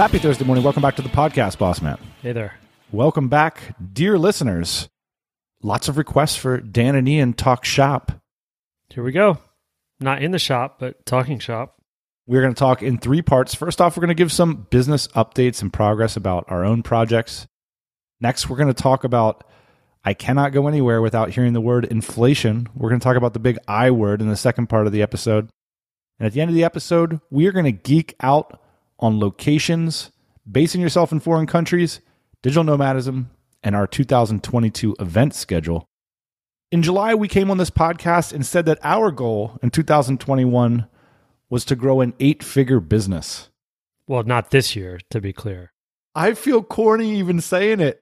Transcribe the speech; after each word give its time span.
Happy 0.00 0.18
Thursday 0.18 0.46
morning. 0.46 0.64
Welcome 0.64 0.80
back 0.80 0.96
to 0.96 1.02
the 1.02 1.10
podcast, 1.10 1.58
Boss 1.58 1.82
Man. 1.82 1.98
Hey 2.22 2.32
there. 2.32 2.54
Welcome 2.90 3.28
back, 3.28 3.76
dear 3.92 4.18
listeners. 4.18 4.88
Lots 5.62 5.88
of 5.88 5.98
requests 5.98 6.36
for 6.36 6.56
Dan 6.56 6.94
and 6.94 7.06
Ian 7.06 7.34
talk 7.34 7.66
shop. 7.66 8.10
Here 8.88 9.04
we 9.04 9.12
go. 9.12 9.36
Not 10.00 10.22
in 10.22 10.30
the 10.30 10.38
shop, 10.38 10.78
but 10.78 11.04
talking 11.04 11.38
shop. 11.38 11.76
We're 12.26 12.40
going 12.40 12.54
to 12.54 12.58
talk 12.58 12.82
in 12.82 12.96
three 12.96 13.20
parts. 13.20 13.54
First 13.54 13.82
off, 13.82 13.94
we're 13.94 14.00
going 14.00 14.08
to 14.08 14.14
give 14.14 14.32
some 14.32 14.66
business 14.70 15.06
updates 15.08 15.60
and 15.60 15.70
progress 15.70 16.16
about 16.16 16.46
our 16.48 16.64
own 16.64 16.82
projects. 16.82 17.46
Next, 18.22 18.48
we're 18.48 18.56
going 18.56 18.72
to 18.72 18.82
talk 18.82 19.04
about 19.04 19.44
I 20.02 20.14
cannot 20.14 20.54
go 20.54 20.66
anywhere 20.66 21.02
without 21.02 21.28
hearing 21.28 21.52
the 21.52 21.60
word 21.60 21.84
inflation. 21.84 22.68
We're 22.74 22.88
going 22.88 23.00
to 23.00 23.04
talk 23.04 23.18
about 23.18 23.34
the 23.34 23.38
big 23.38 23.58
I 23.68 23.90
word 23.90 24.22
in 24.22 24.30
the 24.30 24.36
second 24.36 24.68
part 24.68 24.86
of 24.86 24.94
the 24.94 25.02
episode. 25.02 25.50
And 26.18 26.26
at 26.26 26.32
the 26.32 26.40
end 26.40 26.48
of 26.48 26.54
the 26.54 26.64
episode, 26.64 27.20
we 27.30 27.46
are 27.46 27.52
going 27.52 27.66
to 27.66 27.72
geek 27.72 28.14
out 28.22 28.58
on 29.00 29.18
locations, 29.18 30.12
basing 30.50 30.80
yourself 30.80 31.10
in 31.10 31.18
foreign 31.18 31.46
countries, 31.46 32.00
digital 32.42 32.64
nomadism, 32.64 33.30
and 33.62 33.74
our 33.74 33.86
2022 33.86 34.96
event 35.00 35.34
schedule. 35.34 35.86
In 36.70 36.82
July, 36.82 37.14
we 37.14 37.26
came 37.26 37.50
on 37.50 37.58
this 37.58 37.70
podcast 37.70 38.32
and 38.32 38.46
said 38.46 38.64
that 38.66 38.78
our 38.82 39.10
goal 39.10 39.58
in 39.62 39.70
2021 39.70 40.86
was 41.48 41.64
to 41.64 41.74
grow 41.74 42.00
an 42.00 42.14
eight 42.20 42.44
figure 42.44 42.78
business. 42.78 43.50
Well, 44.06 44.22
not 44.22 44.50
this 44.50 44.76
year, 44.76 45.00
to 45.10 45.20
be 45.20 45.32
clear. 45.32 45.72
I 46.14 46.34
feel 46.34 46.62
corny 46.62 47.18
even 47.18 47.40
saying 47.40 47.80
it, 47.80 48.00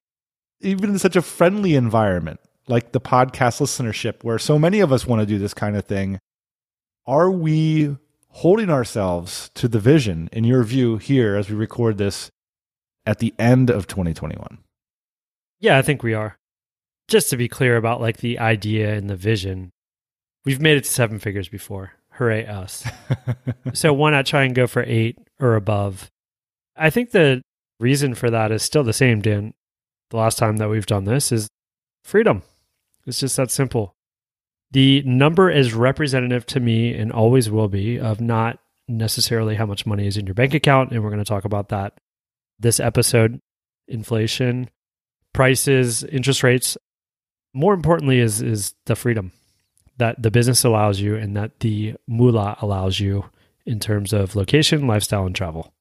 even 0.61 0.91
in 0.91 0.99
such 0.99 1.17
a 1.17 1.23
friendly 1.23 1.75
environment 1.75 2.41
like 2.67 2.93
the 2.93 3.01
podcast 3.01 3.61
listenership, 3.61 4.23
where 4.23 4.39
so 4.39 4.59
many 4.59 4.81
of 4.81 4.93
us 4.93 5.07
want 5.07 5.21
to 5.21 5.27
do 5.27 5.39
this 5.39 5.55
kind 5.55 5.77
of 5.77 5.87
thing. 5.87 6.19
Are 7.07 7.31
we 7.31 7.97
holding 8.31 8.71
ourselves 8.71 9.51
to 9.55 9.69
the 9.69 9.81
vision, 9.81 10.29
in 10.33 10.45
your 10.45 10.63
view, 10.63 10.97
here 10.97 11.37
as 11.37 11.49
we 11.49 11.57
record 11.57 11.99
this 11.99 12.31
at 13.07 13.19
the 13.19 13.35
end 13.39 13.71
of 13.71 13.87
2021? 13.87 14.59
Yeah, 15.61 15.79
I 15.79 15.83
think 15.83 16.03
we 16.03 16.15
are. 16.15 16.37
Just 17.09 17.31
to 17.31 17.37
be 17.37 17.49
clear 17.49 17.77
about 17.77 18.01
like 18.01 18.19
the 18.19 18.39
idea 18.39 18.95
and 18.95 19.09
the 19.09 19.17
vision, 19.17 19.71
we've 20.45 20.61
made 20.61 20.77
it 20.77 20.85
to 20.85 20.91
seven 20.91 21.19
figures 21.19 21.49
before. 21.49 21.93
Hooray 22.13 22.47
us. 22.47 22.85
so 23.73 23.93
why 23.93 24.11
not 24.11 24.27
try 24.27 24.45
and 24.45 24.55
go 24.55 24.67
for 24.67 24.83
eight 24.83 25.19
or 25.41 25.55
above? 25.55 26.11
I 26.77 26.91
think 26.91 27.11
the 27.11 27.43
reason 27.81 28.15
for 28.15 28.31
that 28.31 28.53
is 28.53 28.63
still 28.63 28.85
the 28.85 28.93
same, 28.93 29.21
Dan. 29.21 29.55
The 30.11 30.17
last 30.17 30.39
time 30.39 30.57
that 30.57 30.69
we've 30.69 30.87
done 30.87 31.05
this 31.05 31.33
is 31.33 31.49
freedom. 32.05 32.43
It's 33.07 33.21
just 33.21 33.37
that 33.37 33.51
simple. 33.51 33.95
The 34.71 35.03
number 35.03 35.51
is 35.51 35.73
representative 35.73 36.45
to 36.47 36.61
me 36.61 36.95
and 36.95 37.11
always 37.11 37.51
will 37.51 37.69
be 37.69 37.99
of 37.99 38.21
not 38.21 38.59
necessarily 38.87 39.55
how 39.55 39.67
much 39.67 39.87
money 39.87 40.07
is 40.07 40.17
in 40.17 40.27
your 40.27 40.35
bank 40.35 40.55
account. 40.55 40.91
And 40.91 41.03
we're 41.03 41.11
going 41.11 41.25
to 41.25 41.29
talk 41.29 41.45
about 41.45 41.71
that 41.71 41.99
this 42.59 42.81
episode 42.81 43.41
inflation, 43.87 44.69
prices, 45.33 46.05
interest 46.05 46.43
rates. 46.43 46.77
More 47.55 47.73
importantly, 47.73 48.19
is, 48.19 48.43
is 48.43 48.75
the 48.85 48.95
freedom 48.95 49.33
that 49.97 50.23
the 50.23 50.31
business 50.31 50.65
allows 50.65 51.01
you 51.01 51.17
and 51.17 51.37
that 51.37 51.61
the 51.61 51.95
moolah 52.07 52.57
allows 52.61 53.01
you 53.01 53.25
in 53.67 53.81
terms 53.81 54.13
of 54.13 54.37
location, 54.37 54.87
lifestyle, 54.87 55.27
and 55.27 55.35
travel. 55.35 55.73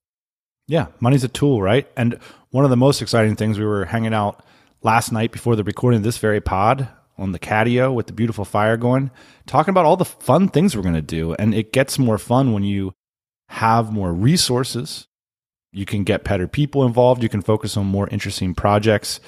Yeah, 0.68 0.88
money's 1.00 1.24
a 1.24 1.30
tool, 1.30 1.62
right? 1.62 1.88
And 1.96 2.20
one 2.52 2.64
of 2.64 2.70
the 2.70 2.78
most 2.78 3.02
exciting 3.02 3.36
things 3.36 3.60
we 3.60 3.66
were 3.66 3.86
hanging 3.86 4.14
out 4.14 4.44
last 4.82 5.12
night 5.12 5.32
before 5.32 5.56
the 5.56 5.64
recording 5.64 6.00
of 6.00 6.04
this 6.04 6.18
very 6.18 6.42
pod 6.42 6.90
on 7.18 7.32
the 7.32 7.40
catio 7.40 7.94
with 7.94 8.08
the 8.08 8.14
beautiful 8.14 8.46
fire 8.46 8.78
going, 8.78 9.12
talking 9.46 9.72
about 9.72 9.86
all 9.86 9.98
the 9.98 10.06
fun 10.06 10.48
things 10.48 10.76
we're 10.76 10.84
going 10.84 10.94
to 10.94 11.02
do. 11.02 11.34
And 11.34 11.54
it 11.54 11.74
gets 11.74 11.98
more 11.98 12.18
fun 12.18 12.54
when 12.54 12.64
you 12.64 12.94
have 13.50 13.92
more 13.92 14.14
resources. 14.14 15.08
You 15.72 15.86
can 15.86 16.04
get 16.04 16.24
better 16.24 16.48
people 16.48 16.86
involved. 16.86 17.24
You 17.24 17.30
can 17.30 17.42
focus 17.42 17.78
on 17.78 17.86
more 17.86 18.08
interesting 18.10 18.54
projects. 18.54 19.20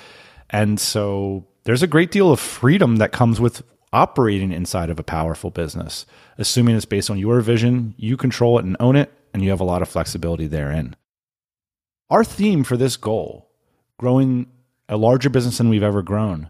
And 0.50 0.80
so 0.80 1.48
there's 1.64 1.84
a 1.84 1.88
great 1.88 2.12
deal 2.12 2.32
of 2.32 2.40
freedom 2.40 2.98
that 2.98 3.12
comes 3.12 3.40
with 3.40 3.64
operating 3.92 4.52
inside 4.52 4.90
of 4.90 5.00
a 5.00 5.04
powerful 5.04 5.50
business, 5.50 6.06
assuming 6.38 6.76
it's 6.76 6.86
based 6.86 7.10
on 7.10 7.18
your 7.18 7.42
vision, 7.42 7.96
you 7.98 8.18
control 8.18 8.60
it 8.60 8.66
and 8.66 8.78
own 8.80 8.96
it, 8.96 9.12
and 9.34 9.44
you 9.44 9.50
have 9.50 9.60
a 9.60 9.66
lot 9.66 9.82
of 9.82 9.90
flexibility 9.90 10.48
therein. 10.48 10.96
Our 12.10 12.24
theme 12.24 12.64
for 12.64 12.78
this 12.78 12.98
goal, 12.98 13.50
growing 13.98 14.48
a 14.88 14.98
larger 14.98 15.30
business 15.30 15.58
than 15.58 15.70
we've 15.70 15.84
ever 15.84 16.02
grown, 16.02 16.50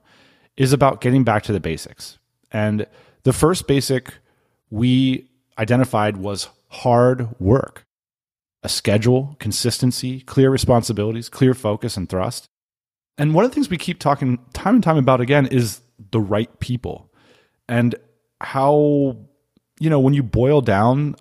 is 0.60 0.74
about 0.74 1.02
getting 1.02 1.24
back 1.24 1.42
to 1.44 1.54
the 1.54 1.60
basics. 1.60 2.20
And 2.52 2.86
the 3.24 3.34
first 3.34 3.66
basic 3.66 4.14
we 4.70 5.30
identified 5.58 6.18
was 6.18 6.50
hard 6.68 7.40
work, 7.40 7.86
a 8.62 8.70
schedule, 8.70 9.38
consistency, 9.40 10.20
clear 10.20 10.52
responsibilities, 10.52 11.30
clear 11.30 11.54
focus, 11.54 11.96
and 11.96 12.08
thrust. 12.10 12.46
And 13.18 13.34
one 13.34 13.46
of 13.46 13.52
the 13.52 13.56
things 13.56 13.70
we 13.70 13.78
keep 13.78 14.00
talking 14.00 14.38
time 14.54 14.76
and 14.76 14.84
time 14.84 14.98
about 14.98 15.22
again 15.22 15.48
is 15.48 15.82
the 16.12 16.20
right 16.20 16.60
people 16.60 17.10
and 17.70 17.96
how, 18.42 19.18
you 19.80 19.90
know, 19.90 20.00
when 20.00 20.14
you 20.14 20.24
boil 20.24 20.60
down 20.62 21.16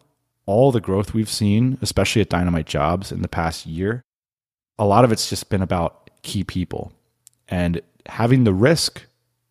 all 0.47 0.73
the 0.73 0.81
growth 0.81 1.15
we've 1.15 1.31
seen, 1.31 1.79
especially 1.81 2.23
at 2.23 2.29
Dynamite 2.29 2.67
Jobs 2.67 3.13
in 3.13 3.23
the 3.23 3.29
past 3.29 3.67
year, 3.67 4.03
a 4.79 4.85
lot 4.85 5.05
of 5.05 5.13
it's 5.13 5.29
just 5.29 5.49
been 5.49 5.63
about 5.63 6.11
key 6.23 6.43
people 6.43 6.93
and 7.49 7.81
having 8.07 8.45
the 8.45 8.55
risk 8.55 9.05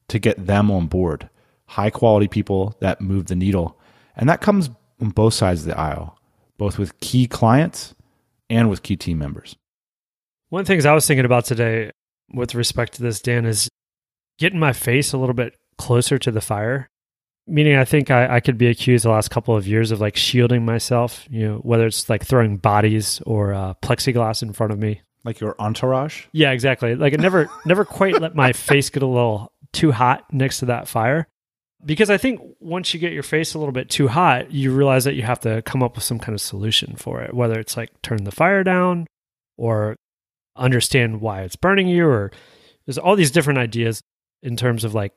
to 0.09 0.19
get 0.19 0.45
them 0.45 0.71
on 0.71 0.87
board. 0.87 1.29
High 1.65 1.89
quality 1.89 2.27
people 2.27 2.75
that 2.79 3.01
move 3.01 3.25
the 3.25 3.35
needle. 3.35 3.79
And 4.15 4.29
that 4.29 4.41
comes 4.41 4.69
on 5.01 5.09
both 5.09 5.33
sides 5.33 5.61
of 5.61 5.67
the 5.67 5.79
aisle, 5.79 6.17
both 6.57 6.77
with 6.77 6.99
key 6.99 7.27
clients 7.27 7.93
and 8.49 8.69
with 8.69 8.83
key 8.83 8.95
team 8.95 9.19
members. 9.19 9.55
One 10.49 10.61
of 10.61 10.67
the 10.67 10.73
things 10.73 10.85
I 10.85 10.93
was 10.93 11.05
thinking 11.05 11.25
about 11.25 11.45
today 11.45 11.91
with 12.33 12.55
respect 12.55 12.93
to 12.93 13.03
this, 13.03 13.21
Dan, 13.21 13.45
is 13.45 13.69
getting 14.37 14.59
my 14.59 14.73
face 14.73 15.13
a 15.13 15.17
little 15.17 15.35
bit 15.35 15.55
closer 15.77 16.17
to 16.17 16.31
the 16.31 16.41
fire. 16.41 16.87
Meaning, 17.49 17.77
I 17.77 17.85
think 17.85 18.11
I, 18.11 18.35
I 18.35 18.39
could 18.41 18.57
be 18.57 18.67
accused 18.67 19.05
the 19.05 19.09
last 19.09 19.29
couple 19.29 19.55
of 19.55 19.65
years 19.65 19.91
of 19.91 20.01
like 20.01 20.17
shielding 20.17 20.65
myself, 20.65 21.25
you 21.29 21.47
know, 21.47 21.57
whether 21.59 21.85
it's 21.85 22.09
like 22.09 22.25
throwing 22.25 22.57
bodies 22.57 23.21
or 23.25 23.53
uh, 23.53 23.73
plexiglass 23.81 24.43
in 24.43 24.51
front 24.51 24.73
of 24.73 24.79
me. 24.79 25.01
Like 25.23 25.39
your 25.39 25.55
entourage? 25.59 26.25
Yeah, 26.33 26.51
exactly. 26.51 26.95
Like 26.95 27.13
it 27.13 27.21
never, 27.21 27.49
never 27.65 27.85
quite 27.85 28.19
let 28.19 28.35
my 28.35 28.51
face 28.51 28.89
get 28.89 29.01
a 29.01 29.07
little 29.07 29.53
too 29.77 29.91
hot 29.91 30.25
next 30.33 30.59
to 30.59 30.65
that 30.65 30.87
fire. 30.87 31.27
Because 31.85 32.09
I 32.09 32.17
think 32.17 32.41
once 32.59 32.93
you 32.93 32.99
get 32.99 33.13
your 33.13 33.23
face 33.23 33.53
a 33.53 33.59
little 33.59 33.71
bit 33.71 33.89
too 33.89 34.07
hot, 34.07 34.51
you 34.51 34.73
realize 34.73 35.03
that 35.03 35.13
you 35.13 35.21
have 35.21 35.39
to 35.41 35.61
come 35.61 35.83
up 35.83 35.93
with 35.95 36.03
some 36.03 36.17
kind 36.17 36.33
of 36.33 36.41
solution 36.41 36.95
for 36.95 37.21
it, 37.21 37.35
whether 37.35 37.59
it's 37.59 37.77
like 37.77 38.01
turn 38.01 38.23
the 38.23 38.31
fire 38.31 38.63
down 38.63 39.05
or 39.57 39.95
understand 40.55 41.21
why 41.21 41.43
it's 41.43 41.55
burning 41.55 41.87
you, 41.87 42.07
or 42.07 42.31
there's 42.85 42.97
all 42.97 43.15
these 43.15 43.29
different 43.29 43.59
ideas 43.59 44.01
in 44.41 44.57
terms 44.57 44.83
of 44.83 44.95
like, 44.95 45.13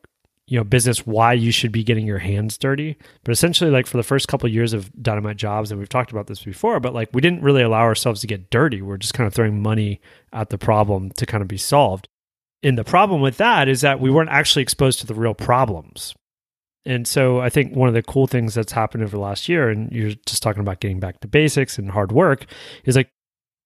you 0.46 0.58
know, 0.58 0.64
business, 0.64 1.06
why 1.06 1.32
you 1.32 1.50
should 1.50 1.72
be 1.72 1.82
getting 1.82 2.06
your 2.06 2.18
hands 2.18 2.58
dirty. 2.58 2.98
But 3.24 3.32
essentially, 3.32 3.70
like 3.70 3.86
for 3.86 3.96
the 3.96 4.02
first 4.02 4.28
couple 4.28 4.46
of 4.46 4.52
years 4.52 4.74
of 4.74 4.90
Dynamite 5.02 5.38
Jobs, 5.38 5.70
and 5.70 5.78
we've 5.78 5.88
talked 5.88 6.10
about 6.10 6.26
this 6.26 6.42
before, 6.44 6.78
but 6.78 6.92
like 6.92 7.08
we 7.14 7.22
didn't 7.22 7.42
really 7.42 7.62
allow 7.62 7.82
ourselves 7.82 8.20
to 8.20 8.26
get 8.26 8.50
dirty. 8.50 8.82
We're 8.82 8.98
just 8.98 9.14
kind 9.14 9.26
of 9.26 9.32
throwing 9.32 9.62
money 9.62 10.00
at 10.32 10.50
the 10.50 10.58
problem 10.58 11.10
to 11.12 11.24
kind 11.24 11.40
of 11.40 11.48
be 11.48 11.56
solved. 11.56 12.08
And 12.62 12.76
the 12.76 12.84
problem 12.84 13.20
with 13.20 13.38
that 13.38 13.68
is 13.68 13.80
that 13.80 14.00
we 14.00 14.10
weren't 14.10 14.30
actually 14.30 14.62
exposed 14.62 15.00
to 15.00 15.06
the 15.06 15.14
real 15.14 15.34
problems. 15.34 16.14
And 16.84 17.06
so 17.06 17.40
I 17.40 17.50
think 17.50 17.74
one 17.74 17.88
of 17.88 17.94
the 17.94 18.02
cool 18.02 18.26
things 18.26 18.54
that's 18.54 18.72
happened 18.72 19.02
over 19.02 19.16
the 19.16 19.22
last 19.22 19.48
year, 19.48 19.68
and 19.68 19.90
you're 19.92 20.14
just 20.26 20.42
talking 20.42 20.60
about 20.60 20.80
getting 20.80 21.00
back 21.00 21.20
to 21.20 21.28
basics 21.28 21.78
and 21.78 21.90
hard 21.90 22.12
work, 22.12 22.46
is 22.84 22.96
like 22.96 23.10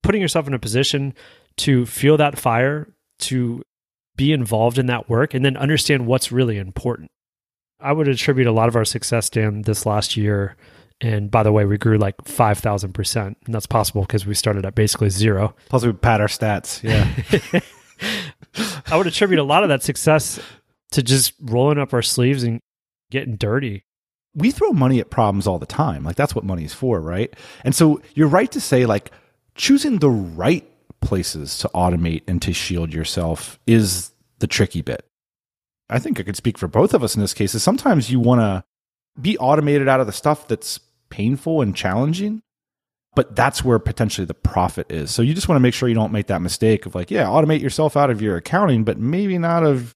putting 0.03 0.21
yourself 0.21 0.47
in 0.47 0.55
a 0.55 0.59
position 0.59 1.15
to 1.59 1.87
feel 1.87 2.17
that 2.17 2.39
fire, 2.39 2.89
to 3.21 3.63
be 4.17 4.33
involved 4.33 4.79
in 4.79 4.87
that 4.87 5.09
work, 5.09 5.35
and 5.35 5.45
then 5.45 5.57
understand 5.57 6.07
what's 6.07 6.33
really 6.33 6.59
important. 6.59 7.11
I 7.81 7.93
would 7.93 8.09
attribute 8.09 8.47
a 8.47 8.53
lot 8.53 8.69
of 8.69 8.77
our 8.77 8.85
success, 8.85 9.29
Dan, 9.29 9.63
this 9.63 9.87
last 9.87 10.17
year. 10.17 10.57
And 11.01 11.31
by 11.31 11.43
the 11.43 11.53
way, 11.53 11.65
we 11.65 11.77
grew 11.77 11.99
like 11.99 12.17
5,000%. 12.19 13.17
And 13.27 13.37
that's 13.55 13.67
possible 13.67 14.03
because 14.03 14.27
we 14.27 14.35
started 14.35 14.65
at 14.65 14.75
basically 14.75 15.11
zero. 15.11 15.55
Plus, 15.69 15.85
we 15.85 15.93
pad 15.93 16.21
our 16.21 16.29
stats. 16.29 16.83
Yeah. 16.83 17.61
I 18.87 18.97
would 18.97 19.07
attribute 19.07 19.41
a 19.41 19.45
lot 19.45 19.63
of 19.63 19.69
that 19.69 19.83
success 19.83 20.41
to 20.93 21.03
just 21.03 21.35
rolling 21.41 21.79
up 21.79 21.93
our 21.93 22.03
sleeves 22.03 22.43
and 22.43 22.61
getting 23.11 23.37
dirty. 23.37 23.85
We 24.35 24.51
throw 24.51 24.73
money 24.73 25.01
at 25.01 25.11
problems 25.11 25.47
all 25.47 25.59
the 25.59 25.67
time. 25.67 26.05
Like 26.05 26.17
that's 26.17 26.35
what 26.35 26.45
money's 26.45 26.75
for, 26.75 27.01
right? 27.01 27.35
And 27.65 27.75
so 27.75 28.01
you're 28.15 28.29
right 28.29 28.51
to 28.53 28.61
say 28.61 28.87
like 28.87 29.11
choosing 29.55 29.99
the 29.99 30.11
right 30.11 30.69
places 31.01 31.59
to 31.59 31.71
automate 31.75 32.23
and 32.27 32.41
to 32.43 32.53
shield 32.53 32.93
yourself 32.93 33.59
is 33.67 34.11
the 34.39 34.47
tricky 34.47 34.83
bit. 34.83 35.07
I 35.89 35.99
think 35.99 36.19
I 36.19 36.23
could 36.23 36.37
speak 36.37 36.59
for 36.59 36.67
both 36.67 36.95
of 36.95 37.05
us 37.05 37.15
in 37.15 37.21
this 37.21 37.35
case. 37.35 37.55
Is 37.55 37.63
sometimes 37.63 38.11
you 38.11 38.19
want 38.19 38.41
to 38.41 38.65
be 39.21 39.39
automated 39.39 39.89
out 39.89 40.01
of 40.01 40.07
the 40.07 40.13
stuff 40.13 40.49
that's 40.49 40.81
painful 41.11 41.61
and 41.61 41.77
challenging, 41.77 42.43
but 43.15 43.37
that's 43.37 43.65
where 43.65 43.79
potentially 43.79 44.25
the 44.25 44.35
profit 44.35 44.91
is. 44.91 45.11
So 45.11 45.23
you 45.23 45.35
just 45.35 45.49
want 45.49 45.57
to 45.57 45.61
make 45.63 45.75
sure 45.75 45.89
you 45.89 45.95
don't 45.95 46.13
make 46.13 46.27
that 46.27 46.43
mistake 46.43 46.87
of 46.87 46.95
like, 46.95 47.11
yeah, 47.11 47.25
automate 47.25 47.61
yourself 47.61 47.97
out 47.97 48.11
of 48.11 48.21
your 48.21 48.37
accounting, 48.37 48.85
but 48.85 48.99
maybe 48.99 49.39
not 49.39 49.65
of 49.65 49.95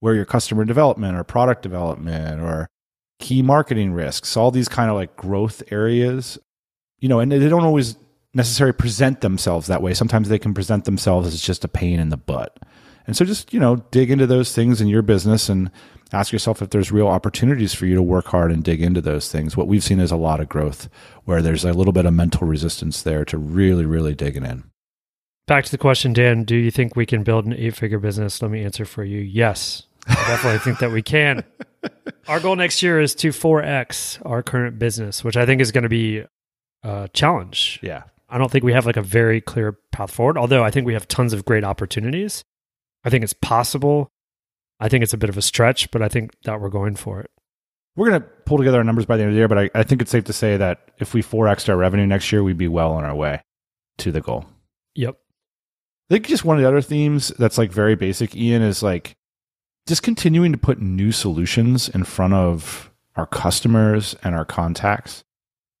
where 0.00 0.14
your 0.14 0.24
customer 0.24 0.64
development 0.64 1.16
or 1.16 1.24
product 1.24 1.62
development 1.62 2.40
or 2.40 2.68
key 3.18 3.42
marketing 3.42 3.92
risks, 3.92 4.36
all 4.36 4.50
these 4.50 4.68
kind 4.68 4.90
of 4.90 4.96
like 4.96 5.16
growth 5.16 5.62
areas, 5.70 6.38
you 6.98 7.08
know, 7.08 7.20
and 7.20 7.32
they 7.32 7.48
don't 7.48 7.64
always 7.64 7.96
necessarily 8.34 8.72
present 8.72 9.20
themselves 9.22 9.66
that 9.66 9.80
way. 9.82 9.94
Sometimes 9.94 10.28
they 10.28 10.38
can 10.38 10.52
present 10.52 10.84
themselves 10.84 11.26
as 11.28 11.40
just 11.40 11.64
a 11.64 11.68
pain 11.68 11.98
in 11.98 12.10
the 12.10 12.16
butt. 12.16 12.58
And 13.06 13.16
so 13.16 13.24
just, 13.24 13.52
you 13.52 13.60
know, 13.60 13.76
dig 13.90 14.10
into 14.10 14.26
those 14.26 14.52
things 14.52 14.80
in 14.80 14.88
your 14.88 15.02
business 15.02 15.48
and 15.48 15.70
ask 16.12 16.32
yourself 16.32 16.62
if 16.62 16.70
there's 16.70 16.92
real 16.92 17.08
opportunities 17.08 17.74
for 17.74 17.86
you 17.86 17.94
to 17.94 18.02
work 18.02 18.26
hard 18.26 18.52
and 18.52 18.64
dig 18.64 18.82
into 18.82 19.00
those 19.00 19.30
things. 19.30 19.56
What 19.56 19.68
we've 19.68 19.84
seen 19.84 20.00
is 20.00 20.10
a 20.10 20.16
lot 20.16 20.40
of 20.40 20.48
growth 20.48 20.88
where 21.24 21.42
there's 21.42 21.64
a 21.64 21.72
little 21.72 21.92
bit 21.92 22.06
of 22.06 22.14
mental 22.14 22.46
resistance 22.46 23.02
there 23.02 23.24
to 23.26 23.38
really, 23.38 23.84
really 23.84 24.14
digging 24.14 24.44
in. 24.44 24.64
Back 25.46 25.64
to 25.64 25.70
the 25.70 25.78
question, 25.78 26.12
Dan, 26.12 26.42
do 26.42 26.56
you 26.56 26.72
think 26.72 26.96
we 26.96 27.06
can 27.06 27.22
build 27.22 27.46
an 27.46 27.52
eight 27.52 27.76
figure 27.76 28.00
business? 28.00 28.42
Let 28.42 28.50
me 28.50 28.64
answer 28.64 28.84
for 28.84 29.04
you. 29.04 29.20
Yes. 29.20 29.84
I 30.08 30.14
definitely 30.14 30.58
think 30.60 30.80
that 30.80 30.90
we 30.90 31.02
can. 31.02 31.44
Our 32.28 32.40
goal 32.40 32.56
next 32.56 32.82
year 32.82 33.00
is 33.00 33.14
to 33.16 33.28
4x 33.28 34.24
our 34.28 34.42
current 34.42 34.78
business, 34.78 35.22
which 35.22 35.36
I 35.36 35.46
think 35.46 35.60
is 35.60 35.70
going 35.70 35.84
to 35.84 35.88
be 35.88 36.24
a 36.82 37.08
challenge. 37.12 37.78
Yeah. 37.82 38.04
I 38.28 38.38
don't 38.38 38.50
think 38.50 38.64
we 38.64 38.72
have 38.72 38.86
like 38.86 38.96
a 38.96 39.02
very 39.02 39.40
clear 39.40 39.78
path 39.92 40.10
forward, 40.10 40.36
although 40.36 40.64
I 40.64 40.70
think 40.72 40.86
we 40.86 40.94
have 40.94 41.06
tons 41.06 41.32
of 41.32 41.44
great 41.44 41.62
opportunities. 41.62 42.42
I 43.06 43.10
think 43.10 43.22
it's 43.22 43.32
possible. 43.32 44.10
I 44.80 44.88
think 44.88 45.04
it's 45.04 45.14
a 45.14 45.18
bit 45.18 45.30
of 45.30 45.38
a 45.38 45.42
stretch, 45.42 45.90
but 45.92 46.02
I 46.02 46.08
think 46.08 46.32
that 46.42 46.60
we're 46.60 46.68
going 46.68 46.96
for 46.96 47.20
it. 47.20 47.30
We're 47.94 48.10
going 48.10 48.20
to 48.20 48.28
pull 48.44 48.58
together 48.58 48.78
our 48.78 48.84
numbers 48.84 49.06
by 49.06 49.16
the 49.16 49.22
end 49.22 49.30
of 49.30 49.34
the 49.34 49.38
year, 49.38 49.48
but 49.48 49.58
I, 49.58 49.70
I 49.74 49.84
think 49.84 50.02
it's 50.02 50.10
safe 50.10 50.24
to 50.24 50.32
say 50.32 50.56
that 50.56 50.90
if 50.98 51.14
we 51.14 51.22
4x 51.22 51.68
our 51.68 51.76
revenue 51.76 52.04
next 52.04 52.30
year, 52.30 52.42
we'd 52.42 52.58
be 52.58 52.68
well 52.68 52.92
on 52.92 53.04
our 53.04 53.14
way 53.14 53.42
to 53.98 54.10
the 54.10 54.20
goal. 54.20 54.44
Yep. 54.96 55.16
I 56.10 56.14
think 56.14 56.26
just 56.26 56.44
one 56.44 56.56
of 56.56 56.62
the 56.62 56.68
other 56.68 56.82
themes 56.82 57.28
that's 57.38 57.58
like 57.58 57.70
very 57.70 57.94
basic, 57.94 58.36
Ian, 58.36 58.60
is 58.60 58.82
like 58.82 59.16
just 59.86 60.02
continuing 60.02 60.50
to 60.50 60.58
put 60.58 60.82
new 60.82 61.12
solutions 61.12 61.88
in 61.88 62.04
front 62.04 62.34
of 62.34 62.90
our 63.14 63.26
customers 63.26 64.16
and 64.24 64.34
our 64.34 64.44
contacts 64.44 65.24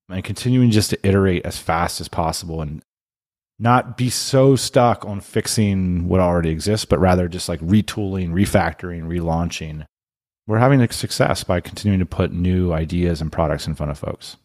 and 0.08 0.22
continuing 0.22 0.70
just 0.70 0.90
to 0.90 1.06
iterate 1.06 1.44
as 1.44 1.58
fast 1.58 2.00
as 2.00 2.06
possible 2.08 2.62
and 2.62 2.82
not 3.58 3.96
be 3.96 4.10
so 4.10 4.56
stuck 4.56 5.04
on 5.04 5.20
fixing 5.20 6.08
what 6.08 6.20
already 6.20 6.50
exists, 6.50 6.84
but 6.84 6.98
rather 6.98 7.28
just 7.28 7.48
like 7.48 7.60
retooling, 7.60 8.30
refactoring, 8.30 9.04
relaunching. 9.04 9.86
We're 10.46 10.58
having 10.58 10.80
a 10.80 10.92
success 10.92 11.42
by 11.42 11.60
continuing 11.60 12.00
to 12.00 12.06
put 12.06 12.32
new 12.32 12.72
ideas 12.72 13.20
and 13.20 13.32
products 13.32 13.66
in 13.66 13.74
front 13.74 13.90
of 13.90 13.98
folks. 13.98 14.36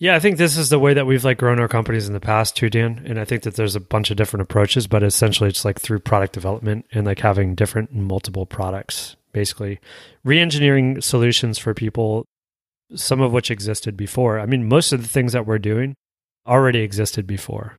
Yeah, 0.00 0.14
I 0.14 0.20
think 0.20 0.38
this 0.38 0.56
is 0.56 0.68
the 0.68 0.78
way 0.78 0.94
that 0.94 1.06
we've 1.06 1.24
like 1.24 1.38
grown 1.38 1.58
our 1.58 1.68
companies 1.68 2.06
in 2.06 2.14
the 2.14 2.20
past 2.20 2.56
too, 2.56 2.70
Dan. 2.70 3.02
And 3.04 3.18
I 3.18 3.24
think 3.24 3.42
that 3.42 3.54
there's 3.54 3.74
a 3.74 3.80
bunch 3.80 4.10
of 4.10 4.16
different 4.16 4.42
approaches, 4.42 4.86
but 4.86 5.02
essentially 5.02 5.48
it's 5.48 5.64
like 5.64 5.80
through 5.80 5.98
product 6.00 6.32
development 6.32 6.86
and 6.92 7.04
like 7.04 7.18
having 7.18 7.54
different 7.54 7.92
multiple 7.92 8.46
products, 8.46 9.16
basically 9.32 9.80
re-engineering 10.24 11.00
solutions 11.00 11.58
for 11.58 11.74
people, 11.74 12.24
some 12.94 13.20
of 13.20 13.32
which 13.32 13.50
existed 13.50 13.96
before. 13.96 14.38
I 14.38 14.46
mean, 14.46 14.68
most 14.68 14.92
of 14.92 15.02
the 15.02 15.08
things 15.08 15.32
that 15.32 15.46
we're 15.46 15.58
doing 15.58 15.94
already 16.46 16.80
existed 16.80 17.26
before. 17.26 17.76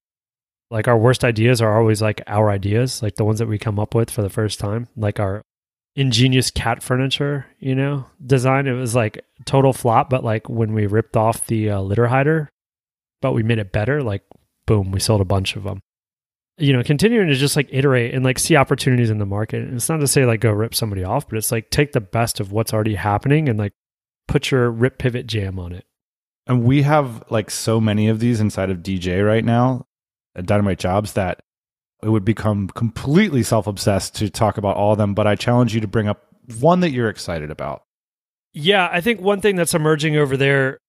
Like 0.72 0.88
our 0.88 0.98
worst 0.98 1.24
ideas 1.24 1.62
are 1.62 1.80
always 1.80 2.02
like 2.02 2.22
our 2.28 2.50
ideas, 2.52 3.02
like 3.02 3.16
the 3.16 3.26
ones 3.26 3.40
that 3.40 3.48
we 3.48 3.58
come 3.58 3.80
up 3.80 3.96
with 3.96 4.12
for 4.12 4.22
the 4.22 4.30
first 4.30 4.60
time, 4.60 4.88
like 4.96 5.20
our 5.20 5.42
ingenious 5.96 6.52
cat 6.52 6.84
furniture, 6.84 7.48
you 7.60 7.74
know, 7.74 8.06
design. 8.24 8.68
It 8.68 8.74
was 8.74 8.94
like 8.96 9.26
total 9.46 9.74
flop, 9.74 10.10
but 10.10 10.24
like 10.24 10.48
when 10.48 10.74
we 10.74 10.86
ripped 10.86 11.18
off 11.18 11.48
the 11.48 11.72
uh, 11.72 11.82
litter 11.82 12.08
hider, 12.08 12.50
but 13.22 13.34
we 13.34 13.42
made 13.42 13.58
it 13.58 13.72
better, 13.72 14.04
like 14.04 14.24
boom, 14.68 14.92
we 14.92 15.00
sold 15.00 15.22
a 15.22 15.26
bunch 15.26 15.56
of 15.56 15.64
them. 15.64 15.82
You 16.58 16.74
know, 16.74 16.84
continuing 16.84 17.30
to 17.30 17.36
just 17.36 17.56
like 17.56 17.70
iterate 17.72 18.14
and 18.14 18.24
like 18.24 18.38
see 18.38 18.56
opportunities 18.56 19.10
in 19.10 19.18
the 19.18 19.26
market. 19.26 19.64
And 19.64 19.76
it's 19.76 19.90
not 19.90 20.02
to 20.02 20.08
say 20.08 20.26
like 20.26 20.42
go 20.42 20.52
rip 20.52 20.76
somebody 20.76 21.04
off, 21.04 21.28
but 21.28 21.38
it's 21.38 21.52
like 21.52 21.72
take 21.72 21.94
the 21.94 22.02
best 22.02 22.40
of 22.40 22.52
what's 22.52 22.74
already 22.74 22.96
happening 22.96 23.50
and 23.50 23.58
like 23.58 23.72
put 24.28 24.52
your 24.52 24.70
rip 24.70 25.00
pivot 25.00 25.26
jam 25.26 25.58
on 25.58 25.74
it. 25.74 25.86
And 26.46 26.64
we 26.64 26.84
have 26.84 27.24
like 27.30 27.50
so 27.50 27.82
many 27.82 28.08
of 28.08 28.20
these 28.20 28.40
inside 28.40 28.70
of 28.70 28.80
DJ 28.80 29.26
right 29.26 29.44
now 29.44 29.86
at 30.36 30.46
Dynamite 30.46 30.80
Jobs 30.80 31.14
that 31.14 31.40
it 32.02 32.10
would 32.10 32.26
become 32.26 32.68
completely 32.70 33.44
self 33.44 33.68
obsessed 33.68 34.16
to 34.16 34.30
talk 34.30 34.58
about 34.58 34.78
all 34.78 34.94
of 34.94 34.98
them. 34.98 35.14
But 35.14 35.28
I 35.28 35.36
challenge 35.36 35.74
you 35.74 35.82
to 35.82 35.88
bring 35.88 36.08
up 36.08 36.26
one 36.60 36.80
that 36.80 36.92
you're 36.92 37.10
excited 37.10 37.52
about. 37.52 37.84
Yeah, 38.54 38.90
I 38.92 39.02
think 39.02 39.22
one 39.22 39.42
thing 39.42 39.56
that's 39.56 39.74
emerging 39.74 40.16
over 40.16 40.36
there 40.36 40.80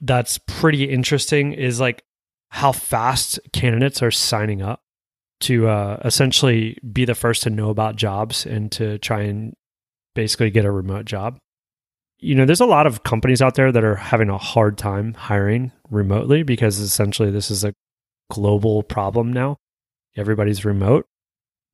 that's 0.00 0.38
pretty 0.38 0.84
interesting 0.84 1.52
is 1.52 1.80
like 1.80 2.02
how 2.50 2.72
fast 2.72 3.40
candidates 3.52 4.02
are 4.02 4.10
signing 4.10 4.62
up 4.62 4.80
to 5.40 5.68
uh, 5.68 6.00
essentially 6.04 6.78
be 6.92 7.04
the 7.04 7.14
first 7.14 7.42
to 7.42 7.50
know 7.50 7.70
about 7.70 7.96
jobs 7.96 8.46
and 8.46 8.70
to 8.72 8.98
try 8.98 9.22
and 9.22 9.54
basically 10.14 10.50
get 10.50 10.64
a 10.64 10.70
remote 10.70 11.04
job. 11.04 11.38
You 12.18 12.34
know, 12.34 12.46
there's 12.46 12.60
a 12.60 12.66
lot 12.66 12.86
of 12.86 13.02
companies 13.02 13.42
out 13.42 13.54
there 13.54 13.70
that 13.70 13.84
are 13.84 13.96
having 13.96 14.30
a 14.30 14.38
hard 14.38 14.78
time 14.78 15.12
hiring 15.14 15.72
remotely 15.90 16.42
because 16.42 16.78
essentially 16.78 17.30
this 17.30 17.50
is 17.50 17.64
a 17.64 17.74
global 18.30 18.82
problem 18.82 19.32
now 19.32 19.58
everybody's 20.16 20.64
remote. 20.64 21.06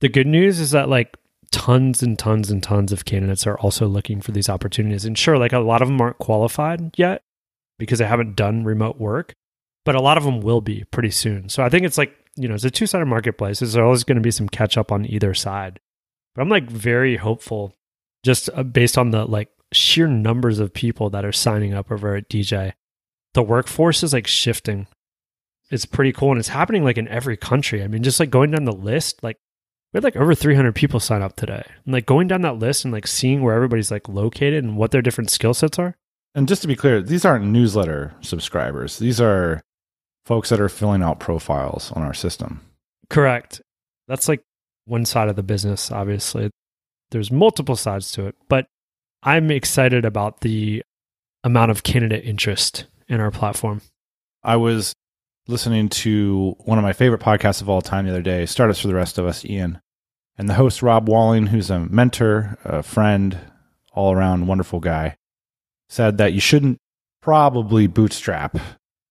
The 0.00 0.08
good 0.08 0.26
news 0.26 0.58
is 0.58 0.72
that 0.72 0.88
like 0.88 1.16
tons 1.50 2.02
and 2.02 2.18
tons 2.18 2.50
and 2.50 2.62
tons 2.62 2.92
of 2.92 3.04
candidates 3.04 3.46
are 3.46 3.58
also 3.58 3.86
looking 3.86 4.20
for 4.20 4.32
these 4.32 4.48
opportunities. 4.48 5.04
And 5.04 5.16
sure, 5.16 5.38
like 5.38 5.52
a 5.52 5.60
lot 5.60 5.82
of 5.82 5.88
them 5.88 6.00
aren't 6.00 6.18
qualified 6.18 6.98
yet 6.98 7.22
because 7.78 7.98
they 7.98 8.06
haven't 8.06 8.36
done 8.36 8.64
remote 8.64 8.98
work, 8.98 9.34
but 9.84 9.94
a 9.94 10.00
lot 10.00 10.18
of 10.18 10.24
them 10.24 10.40
will 10.40 10.60
be 10.60 10.84
pretty 10.90 11.10
soon. 11.10 11.48
So 11.48 11.62
I 11.62 11.68
think 11.68 11.84
it's 11.84 11.98
like, 11.98 12.14
you 12.36 12.48
know, 12.48 12.54
it's 12.54 12.64
a 12.64 12.70
two 12.70 12.86
sided 12.86 13.06
marketplace. 13.06 13.60
There's 13.60 13.76
always 13.76 14.04
going 14.04 14.16
to 14.16 14.22
be 14.22 14.30
some 14.30 14.48
catch 14.48 14.76
up 14.76 14.90
on 14.90 15.06
either 15.06 15.34
side. 15.34 15.78
But 16.34 16.42
I'm 16.42 16.48
like 16.48 16.70
very 16.70 17.16
hopeful 17.16 17.74
just 18.24 18.48
uh, 18.54 18.62
based 18.62 18.96
on 18.96 19.10
the 19.10 19.24
like 19.24 19.50
sheer 19.72 20.06
numbers 20.06 20.58
of 20.58 20.72
people 20.72 21.10
that 21.10 21.24
are 21.24 21.32
signing 21.32 21.74
up 21.74 21.92
over 21.92 22.16
at 22.16 22.28
DJ. 22.28 22.72
The 23.34 23.42
workforce 23.42 24.02
is 24.02 24.12
like 24.12 24.26
shifting 24.26 24.86
it's 25.72 25.86
pretty 25.86 26.12
cool 26.12 26.30
and 26.30 26.38
it's 26.38 26.48
happening 26.48 26.84
like 26.84 26.98
in 26.98 27.08
every 27.08 27.36
country. 27.36 27.82
I 27.82 27.88
mean, 27.88 28.02
just 28.02 28.20
like 28.20 28.30
going 28.30 28.50
down 28.50 28.66
the 28.66 28.72
list, 28.72 29.22
like 29.22 29.38
we 29.92 29.96
had 29.96 30.04
like 30.04 30.16
over 30.16 30.34
300 30.34 30.74
people 30.74 31.00
sign 31.00 31.22
up 31.22 31.34
today. 31.34 31.64
And 31.84 31.94
like 31.94 32.04
going 32.04 32.28
down 32.28 32.42
that 32.42 32.58
list 32.58 32.84
and 32.84 32.92
like 32.92 33.06
seeing 33.06 33.42
where 33.42 33.54
everybody's 33.54 33.90
like 33.90 34.06
located 34.08 34.62
and 34.62 34.76
what 34.76 34.90
their 34.90 35.00
different 35.02 35.30
skill 35.30 35.54
sets 35.54 35.78
are. 35.78 35.96
And 36.34 36.46
just 36.46 36.60
to 36.62 36.68
be 36.68 36.76
clear, 36.76 37.00
these 37.00 37.24
aren't 37.24 37.46
newsletter 37.46 38.14
subscribers. 38.20 38.98
These 38.98 39.20
are 39.20 39.62
folks 40.26 40.50
that 40.50 40.60
are 40.60 40.68
filling 40.68 41.02
out 41.02 41.20
profiles 41.20 41.90
on 41.92 42.02
our 42.02 42.14
system. 42.14 42.60
Correct. 43.08 43.62
That's 44.08 44.28
like 44.28 44.42
one 44.84 45.06
side 45.06 45.28
of 45.28 45.36
the 45.36 45.42
business, 45.42 45.90
obviously. 45.90 46.50
There's 47.10 47.30
multiple 47.30 47.76
sides 47.76 48.12
to 48.12 48.26
it, 48.26 48.36
but 48.48 48.66
I'm 49.22 49.50
excited 49.50 50.04
about 50.04 50.40
the 50.40 50.82
amount 51.44 51.70
of 51.70 51.82
candidate 51.82 52.24
interest 52.24 52.84
in 53.08 53.20
our 53.20 53.30
platform. 53.30 53.80
I 54.42 54.56
was 54.56 54.94
listening 55.48 55.88
to 55.88 56.56
one 56.60 56.78
of 56.78 56.84
my 56.84 56.92
favorite 56.92 57.20
podcasts 57.20 57.60
of 57.60 57.68
all 57.68 57.82
time 57.82 58.06
the 58.06 58.12
other 58.12 58.22
day, 58.22 58.46
Startups 58.46 58.80
for 58.80 58.88
the 58.88 58.94
Rest 58.94 59.18
of 59.18 59.26
Us, 59.26 59.44
Ian. 59.44 59.80
And 60.38 60.48
the 60.48 60.54
host, 60.54 60.82
Rob 60.82 61.08
Walling, 61.08 61.46
who's 61.46 61.70
a 61.70 61.80
mentor, 61.80 62.56
a 62.64 62.82
friend, 62.82 63.38
all 63.92 64.12
around 64.12 64.46
wonderful 64.46 64.80
guy, 64.80 65.16
said 65.88 66.18
that 66.18 66.32
you 66.32 66.40
shouldn't 66.40 66.78
probably 67.20 67.86
bootstrap 67.86 68.56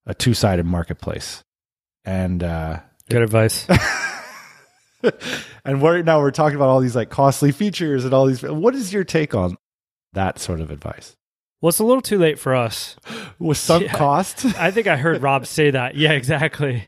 a 0.06 0.14
two 0.14 0.34
sided 0.34 0.66
marketplace. 0.66 1.44
And 2.04 2.44
uh, 2.44 2.80
good 3.10 3.22
advice. 3.22 3.68
and 5.64 5.82
right 5.82 6.04
now 6.04 6.20
we're 6.20 6.32
talking 6.32 6.56
about 6.56 6.70
all 6.70 6.80
these 6.80 6.96
like 6.96 7.10
costly 7.10 7.52
features 7.52 8.04
and 8.04 8.14
all 8.14 8.26
these. 8.26 8.42
What 8.42 8.74
is 8.74 8.92
your 8.92 9.04
take 9.04 9.36
on 9.36 9.58
that 10.14 10.40
sort 10.40 10.60
of 10.60 10.72
advice? 10.72 11.16
Well, 11.62 11.70
it's 11.70 11.80
a 11.80 11.84
little 11.84 12.02
too 12.02 12.18
late 12.18 12.40
for 12.40 12.56
us. 12.56 12.96
With 13.40 13.58
sunk 13.58 13.86
yeah, 13.86 13.94
cost? 13.94 14.46
I 14.58 14.72
think 14.72 14.88
I 14.88 14.98
heard 14.98 15.22
Rob 15.22 15.46
say 15.46 15.72
that. 15.72 15.96
Yeah, 16.02 16.12
exactly. 16.12 16.88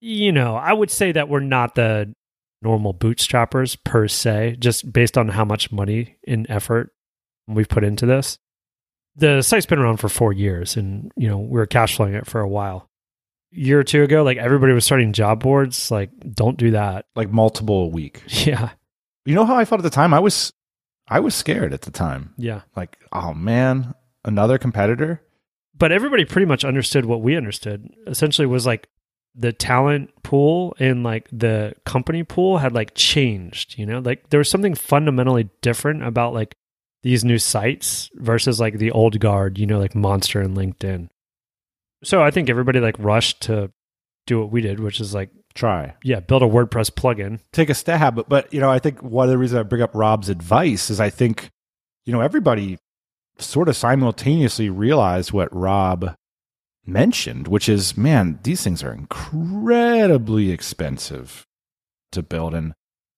You 0.00 0.32
know, 0.32 0.56
I 0.56 0.72
would 0.72 0.90
say 0.90 1.12
that 1.12 1.28
we're 1.28 1.40
not 1.40 1.74
the 1.74 2.14
normal 2.62 2.94
bootstrappers 2.94 3.76
per 3.84 4.08
se, 4.08 4.56
just 4.58 4.92
based 4.92 5.16
on 5.16 5.28
how 5.28 5.44
much 5.44 5.70
money 5.70 6.16
and 6.26 6.46
effort 6.48 6.92
we've 7.46 7.68
put 7.68 7.84
into 7.84 8.06
this. 8.06 8.38
The 9.16 9.42
site's 9.42 9.66
been 9.66 9.78
around 9.78 9.98
for 9.98 10.08
four 10.08 10.32
years 10.32 10.76
and, 10.76 11.12
you 11.16 11.28
know, 11.28 11.38
we 11.38 11.58
were 11.58 11.66
cash 11.66 11.96
flowing 11.96 12.14
it 12.14 12.26
for 12.26 12.40
a 12.40 12.48
while. 12.48 12.88
A 13.54 13.58
year 13.58 13.80
or 13.80 13.84
two 13.84 14.02
ago, 14.02 14.22
like 14.22 14.38
everybody 14.38 14.72
was 14.72 14.84
starting 14.84 15.12
job 15.12 15.42
boards. 15.42 15.90
Like, 15.90 16.10
don't 16.32 16.56
do 16.56 16.70
that. 16.72 17.06
Like 17.14 17.30
multiple 17.30 17.82
a 17.82 17.88
week. 17.88 18.22
Yeah. 18.46 18.70
You 19.26 19.34
know 19.34 19.44
how 19.44 19.56
I 19.56 19.66
felt 19.66 19.80
at 19.80 19.82
the 19.82 19.90
time? 19.90 20.14
I 20.14 20.18
was 20.18 20.50
I 21.08 21.20
was 21.20 21.34
scared 21.34 21.74
at 21.74 21.82
the 21.82 21.90
time. 21.90 22.32
Yeah. 22.38 22.62
Like, 22.74 22.96
oh 23.12 23.34
man, 23.34 23.94
another 24.24 24.58
competitor. 24.58 25.22
But 25.76 25.92
everybody 25.92 26.24
pretty 26.24 26.46
much 26.46 26.64
understood 26.64 27.06
what 27.06 27.22
we 27.22 27.36
understood. 27.36 27.88
Essentially, 28.06 28.46
was 28.46 28.66
like 28.66 28.88
the 29.34 29.52
talent 29.52 30.10
pool 30.22 30.74
and 30.78 31.02
like 31.02 31.28
the 31.32 31.72
company 31.86 32.22
pool 32.24 32.58
had 32.58 32.72
like 32.72 32.94
changed, 32.94 33.78
you 33.78 33.86
know? 33.86 34.00
Like 34.00 34.30
there 34.30 34.38
was 34.38 34.50
something 34.50 34.74
fundamentally 34.74 35.48
different 35.62 36.02
about 36.02 36.34
like 36.34 36.54
these 37.02 37.24
new 37.24 37.38
sites 37.38 38.10
versus 38.14 38.60
like 38.60 38.78
the 38.78 38.90
old 38.90 39.20
guard, 39.20 39.58
you 39.58 39.66
know, 39.66 39.78
like 39.78 39.94
Monster 39.94 40.40
and 40.40 40.56
LinkedIn. 40.56 41.08
So 42.02 42.22
I 42.22 42.30
think 42.30 42.50
everybody 42.50 42.80
like 42.80 42.96
rushed 42.98 43.42
to 43.42 43.70
do 44.26 44.40
what 44.40 44.50
we 44.50 44.60
did, 44.60 44.80
which 44.80 45.00
is 45.00 45.14
like 45.14 45.30
Try. 45.54 45.94
yeah, 46.04 46.20
build 46.20 46.42
a 46.42 46.46
WordPress 46.46 46.90
plugin. 46.90 47.40
take 47.52 47.70
a 47.70 47.74
stab. 47.74 48.14
But, 48.16 48.28
but 48.28 48.52
you 48.52 48.60
know, 48.60 48.70
I 48.70 48.78
think 48.78 49.02
one 49.02 49.24
of 49.24 49.30
the 49.30 49.38
reasons 49.38 49.60
I 49.60 49.62
bring 49.62 49.82
up 49.82 49.90
Rob's 49.94 50.28
advice 50.28 50.90
is 50.90 51.00
I 51.00 51.10
think, 51.10 51.50
you 52.04 52.12
know, 52.12 52.20
everybody 52.20 52.78
sort 53.40 53.68
of 53.68 53.76
simultaneously 53.76 54.68
realized 54.70 55.32
what 55.32 55.54
Rob 55.54 56.14
mentioned, 56.86 57.48
which 57.48 57.68
is, 57.68 57.96
man, 57.96 58.38
these 58.42 58.62
things 58.62 58.82
are 58.82 58.92
incredibly 58.92 60.50
expensive 60.50 61.46
to 62.12 62.22
build. 62.22 62.54
And 62.54 62.74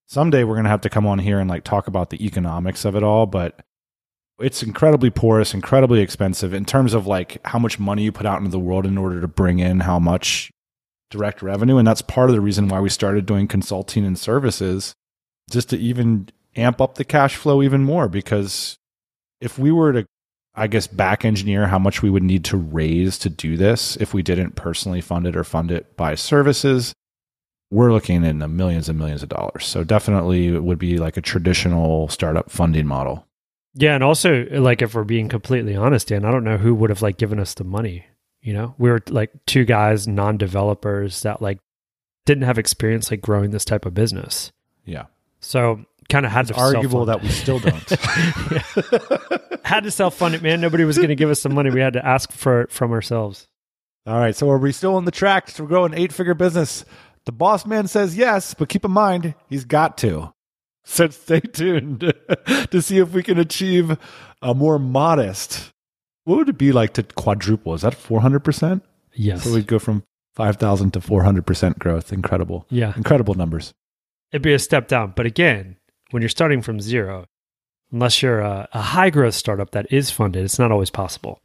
someday 0.07 0.45
we're 0.45 0.55
going 0.55 0.65
to 0.65 0.71
have 0.71 0.81
to 0.83 0.91
come 0.91 1.07
on 1.07 1.19
here 1.19 1.39
and 1.39 1.49
like 1.49 1.65
talk 1.65 1.87
about 1.87 2.11
the 2.11 2.25
economics 2.25 2.85
of 2.85 2.97
it 2.97 3.03
all. 3.03 3.27
But 3.27 3.61
it's 4.39 4.63
incredibly 4.63 5.11
porous, 5.11 5.55
incredibly 5.55 6.01
expensive 6.01 6.53
in 6.53 6.65
terms 6.65 6.95
of 6.95 7.07
like 7.07 7.39
how 7.47 7.59
much 7.59 7.79
money 7.79 8.03
you 8.03 8.13
put 8.13 8.27
out 8.27 8.39
into 8.39 8.51
the 8.51 8.59
world 8.59 8.87
in 8.87 8.99
order 8.99 9.21
to 9.21 9.29
bring 9.29 9.59
in 9.59 9.81
how 9.81 9.99
much 9.99 10.51
direct 11.11 11.43
revenue. 11.43 11.77
And 11.77 11.87
that's 11.87 12.03
part 12.03 12.31
of 12.31 12.35
the 12.35 12.41
reason 12.41 12.69
why 12.69 12.81
we 12.81 12.89
started 12.89 13.27
doing 13.27 13.47
consulting 13.47 14.05
and 14.05 14.19
services, 14.19 14.95
just 15.51 15.69
to 15.71 15.79
even 15.79 16.29
amp 16.57 16.81
up 16.81 16.97
the 16.97 17.05
cash 17.05 17.37
flow 17.37 17.63
even 17.63 17.85
more. 17.85 18.09
Because 18.09 18.77
if 19.41 19.59
we 19.59 19.71
were 19.71 19.93
to, 19.93 20.07
I 20.55 20.67
guess, 20.67 20.87
back 20.87 21.25
engineer 21.25 21.67
how 21.67 21.79
much 21.79 22.03
we 22.03 22.11
would 22.11 22.23
need 22.23 22.45
to 22.47 22.57
raise 22.57 23.19
to 23.19 23.31
do 23.31 23.57
this 23.57 23.97
if 23.97 24.13
we 24.13 24.23
didn't 24.23 24.55
personally 24.55 25.01
fund 25.01 25.27
it 25.27 25.37
or 25.37 25.45
fund 25.45 25.71
it 25.71 25.97
by 25.97 26.15
services, 26.15 26.93
we're 27.71 27.93
looking 27.93 28.23
in 28.23 28.39
the 28.39 28.49
millions 28.49 28.89
and 28.89 28.99
millions 28.99 29.23
of 29.23 29.31
dollars. 29.31 29.67
So 29.67 29.83
definitely 29.83 30.49
it 30.49 30.63
would 30.63 30.79
be 30.79 30.99
like 30.99 31.17
a 31.17 31.23
traditional 31.23 32.09
startup 32.09 32.51
funding 32.51 32.87
model. 32.87 33.27
Yeah, 33.75 33.95
and 33.95 34.05
also 34.05 34.47
like 34.51 34.83
if 34.83 34.95
we're 34.95 35.05
being 35.05 35.31
completely 35.31 35.75
honest, 35.75 36.09
Dan, 36.09 36.27
I 36.27 36.31
don't 36.31 36.45
know 36.45 36.59
who 36.59 36.75
would 36.75 36.91
have 36.91 37.01
like 37.01 37.17
given 37.17 37.41
us 37.41 37.55
the 37.55 37.65
money. 37.65 38.05
You 38.43 38.53
know, 38.53 38.75
we 38.77 38.91
were 38.91 39.01
like 39.09 39.31
two 39.47 39.65
guys, 39.65 40.07
non-developers 40.07 41.23
that 41.23 41.41
like 41.41 41.61
didn't 42.27 42.45
have 42.45 42.59
experience 42.59 43.11
like 43.11 43.23
growing 43.23 43.53
this 43.53 43.65
type 43.65 43.87
of 43.87 43.95
business. 43.95 44.53
Yeah. 44.85 45.07
So 45.41 45.87
kind 46.13 46.27
of 46.27 46.33
had 46.33 46.49
It's 46.49 46.57
to 46.57 46.63
arguable 46.63 47.07
self-fund 47.07 47.09
that 47.09 47.23
we 47.23 47.29
still 47.31 47.59
don't. 47.59 47.89
had 49.65 49.85
to 49.85 49.91
self 49.91 50.15
fund 50.15 50.35
it, 50.35 50.43
man. 50.43 50.61
Nobody 50.61 50.85
was 50.85 50.97
going 50.97 51.09
to 51.09 51.17
give 51.17 51.31
us 51.31 51.41
some 51.41 51.55
money. 51.55 51.71
We 51.71 51.81
had 51.81 51.95
to 51.95 52.07
ask 52.07 52.31
for 52.31 52.63
it 52.63 52.71
from 52.71 52.93
ourselves. 52.93 53.49
All 54.07 54.19
right. 54.19 54.37
So 54.37 54.51
are 54.51 54.59
we 54.59 54.73
still 54.73 54.97
on 54.97 55.07
the 55.07 55.11
track 55.11 55.47
to 55.55 55.67
grow 55.67 55.85
an 55.85 55.95
eight 55.95 56.13
figure 56.13 56.35
business? 56.35 56.85
The 57.25 57.33
boss 57.33 57.65
man 57.65 57.89
says 57.89 58.17
yes, 58.17 58.55
but 58.55 58.69
keep 58.69 58.85
in 58.85 58.91
mind, 58.91 59.35
he's 59.49 59.65
got 59.65 59.97
to. 59.99 60.33
So 60.85 61.09
stay 61.09 61.41
tuned 61.41 62.01
to 62.71 62.83
see 62.83 62.99
if 62.99 63.13
we 63.13 63.23
can 63.23 63.39
achieve 63.39 63.97
a 64.43 64.55
more 64.55 64.79
modest. 64.79 65.73
What 66.25 66.39
would 66.39 66.49
it 66.49 66.59
be 66.59 66.73
like 66.73 66.95
to 66.95 67.05
quadruple? 67.05 67.75
Is 67.75 67.83
that 67.83 67.95
400%? 67.95 68.83
Yes. 69.15 69.45
So 69.45 69.55
we'd 69.55 69.67
go 69.67 69.79
from 69.79 70.03
5,000 70.35 70.93
to 70.93 71.01
400% 71.01 71.79
growth. 71.79 72.13
Incredible. 72.13 72.67
yeah. 72.71 72.93
Incredible 72.97 73.35
numbers. 73.35 73.73
It'd 74.33 74.43
be 74.43 74.55
a 74.55 74.59
step 74.59 74.89
down. 74.89 75.13
But 75.15 75.27
again, 75.27 75.77
when 76.13 76.23
you're 76.23 76.29
starting 76.29 76.63
from 76.63 76.81
zero, 76.81 77.27
unless 77.91 78.23
you're 78.23 78.41
a, 78.41 78.69
a 78.73 78.81
high 78.81 79.11
growth 79.11 79.35
startup 79.35 79.71
that 79.71 79.91
is 79.91 80.11
funded, 80.11 80.45
it's 80.45 80.59
not 80.59 80.71
always 80.71 80.91
possible. 80.91 81.41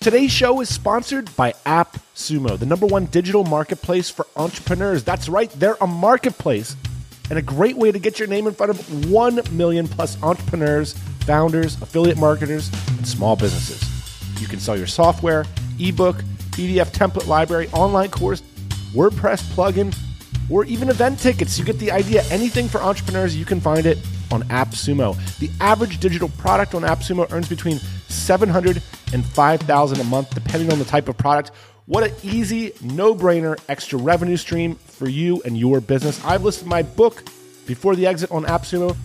Today's 0.00 0.30
show 0.30 0.60
is 0.60 0.72
sponsored 0.72 1.34
by 1.36 1.52
AppSumo, 1.66 2.58
the 2.58 2.66
number 2.66 2.86
one 2.86 3.06
digital 3.06 3.44
marketplace 3.44 4.08
for 4.08 4.26
entrepreneurs. 4.36 5.04
That's 5.04 5.28
right, 5.28 5.50
they're 5.50 5.76
a 5.80 5.86
marketplace 5.86 6.76
and 7.28 7.38
a 7.38 7.42
great 7.42 7.76
way 7.76 7.92
to 7.92 7.98
get 7.98 8.18
your 8.18 8.28
name 8.28 8.46
in 8.46 8.54
front 8.54 8.70
of 8.70 9.10
1 9.10 9.40
million 9.52 9.86
plus 9.86 10.20
entrepreneurs, 10.22 10.94
founders, 11.20 11.80
affiliate 11.80 12.18
marketers, 12.18 12.70
and 12.88 13.06
small 13.06 13.36
businesses. 13.36 13.82
You 14.40 14.48
can 14.48 14.58
sell 14.58 14.76
your 14.76 14.86
software, 14.86 15.44
ebook, 15.78 16.16
PDF 16.52 16.90
template 16.92 17.26
library, 17.26 17.68
online 17.68 18.10
course, 18.10 18.42
WordPress 18.92 19.42
plugin, 19.52 19.94
or 20.50 20.64
even 20.64 20.88
event 20.88 21.18
tickets. 21.18 21.58
You 21.58 21.64
get 21.64 21.78
the 21.78 21.90
idea. 21.92 22.22
Anything 22.30 22.68
for 22.68 22.82
entrepreneurs, 22.82 23.36
you 23.36 23.44
can 23.44 23.60
find 23.60 23.86
it 23.86 23.98
on 24.30 24.42
AppSumo. 24.44 25.16
The 25.38 25.50
average 25.60 25.98
digital 26.00 26.28
product 26.38 26.74
on 26.74 26.82
AppSumo 26.82 27.30
earns 27.32 27.48
between 27.48 27.78
700 28.08 28.82
and 29.12 29.24
5,000 29.24 30.00
a 30.00 30.04
month, 30.04 30.34
depending 30.34 30.72
on 30.72 30.78
the 30.78 30.84
type 30.84 31.08
of 31.08 31.16
product. 31.16 31.52
What 31.86 32.04
an 32.04 32.14
easy, 32.22 32.72
no-brainer 32.82 33.58
extra 33.68 33.98
revenue 33.98 34.36
stream 34.36 34.76
for 34.76 35.08
you 35.08 35.42
and 35.44 35.58
your 35.58 35.80
business. 35.80 36.24
I've 36.24 36.44
listed 36.44 36.68
my 36.68 36.82
book 36.82 37.24
before 37.66 37.96
the 37.96 38.06
exit 38.06 38.30
on 38.30 38.44
AppSumo, 38.44 38.96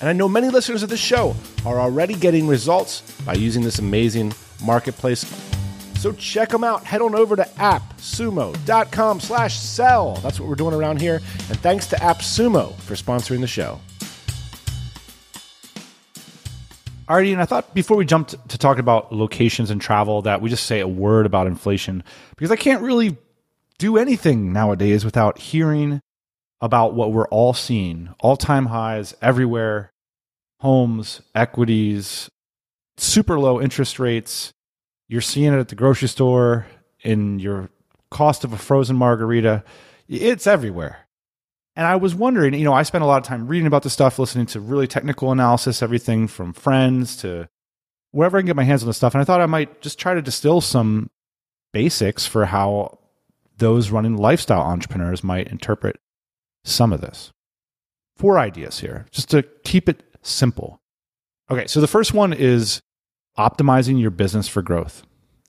and 0.00 0.08
I 0.08 0.12
know 0.12 0.28
many 0.28 0.48
listeners 0.48 0.82
of 0.82 0.88
this 0.88 1.00
show 1.00 1.36
are 1.66 1.78
already 1.78 2.14
getting 2.14 2.46
results 2.46 3.02
by 3.26 3.34
using 3.34 3.62
this 3.62 3.78
amazing 3.78 4.32
marketplace. 4.64 5.49
So 6.00 6.12
check 6.12 6.48
them 6.48 6.64
out. 6.64 6.82
Head 6.84 7.02
on 7.02 7.14
over 7.14 7.36
to 7.36 7.42
appsumo.com 7.42 9.20
slash 9.20 9.58
sell. 9.58 10.14
That's 10.22 10.40
what 10.40 10.48
we're 10.48 10.54
doing 10.54 10.72
around 10.72 10.98
here. 10.98 11.16
And 11.16 11.60
thanks 11.60 11.86
to 11.88 11.96
AppSumo 11.96 12.74
for 12.76 12.94
sponsoring 12.94 13.40
the 13.42 13.46
show. 13.46 13.78
Alrighty, 17.06 17.32
and 17.34 17.42
I 17.42 17.44
thought 17.44 17.74
before 17.74 17.98
we 17.98 18.06
jumped 18.06 18.48
to 18.48 18.56
talk 18.56 18.78
about 18.78 19.12
locations 19.12 19.70
and 19.70 19.78
travel 19.78 20.22
that 20.22 20.40
we 20.40 20.48
just 20.48 20.64
say 20.64 20.80
a 20.80 20.88
word 20.88 21.26
about 21.26 21.46
inflation 21.46 22.02
because 22.30 22.50
I 22.50 22.56
can't 22.56 22.80
really 22.80 23.18
do 23.76 23.98
anything 23.98 24.54
nowadays 24.54 25.04
without 25.04 25.36
hearing 25.36 26.00
about 26.62 26.94
what 26.94 27.12
we're 27.12 27.28
all 27.28 27.52
seeing 27.52 28.08
all 28.20 28.38
time 28.38 28.66
highs 28.66 29.14
everywhere 29.20 29.92
homes, 30.60 31.20
equities, 31.34 32.30
super 32.96 33.38
low 33.38 33.60
interest 33.60 33.98
rates. 33.98 34.54
You're 35.10 35.20
seeing 35.20 35.52
it 35.52 35.58
at 35.58 35.68
the 35.68 35.74
grocery 35.74 36.06
store, 36.06 36.66
in 37.02 37.40
your 37.40 37.68
cost 38.12 38.44
of 38.44 38.52
a 38.52 38.56
frozen 38.56 38.94
margarita. 38.94 39.64
It's 40.08 40.46
everywhere. 40.46 41.08
And 41.74 41.84
I 41.84 41.96
was 41.96 42.14
wondering, 42.14 42.54
you 42.54 42.64
know, 42.64 42.72
I 42.72 42.84
spent 42.84 43.02
a 43.02 43.08
lot 43.08 43.18
of 43.18 43.26
time 43.26 43.48
reading 43.48 43.66
about 43.66 43.82
this 43.82 43.92
stuff, 43.92 44.20
listening 44.20 44.46
to 44.46 44.60
really 44.60 44.86
technical 44.86 45.32
analysis, 45.32 45.82
everything 45.82 46.28
from 46.28 46.52
friends 46.52 47.16
to 47.18 47.48
wherever 48.12 48.38
I 48.38 48.40
can 48.40 48.46
get 48.46 48.54
my 48.54 48.62
hands 48.62 48.84
on 48.84 48.88
this 48.88 48.98
stuff. 48.98 49.12
And 49.14 49.20
I 49.20 49.24
thought 49.24 49.40
I 49.40 49.46
might 49.46 49.80
just 49.80 49.98
try 49.98 50.14
to 50.14 50.22
distill 50.22 50.60
some 50.60 51.10
basics 51.72 52.24
for 52.24 52.44
how 52.44 52.98
those 53.56 53.90
running 53.90 54.16
lifestyle 54.16 54.62
entrepreneurs 54.62 55.24
might 55.24 55.48
interpret 55.48 55.98
some 56.64 56.92
of 56.92 57.00
this. 57.00 57.32
Four 58.16 58.38
ideas 58.38 58.78
here, 58.78 59.06
just 59.10 59.28
to 59.30 59.42
keep 59.64 59.88
it 59.88 60.04
simple. 60.22 60.80
Okay, 61.50 61.66
so 61.66 61.80
the 61.80 61.88
first 61.88 62.14
one 62.14 62.32
is 62.32 62.80
optimizing 63.40 63.98
your 63.98 64.10
business 64.10 64.46
for 64.46 64.60
growth 64.60 65.02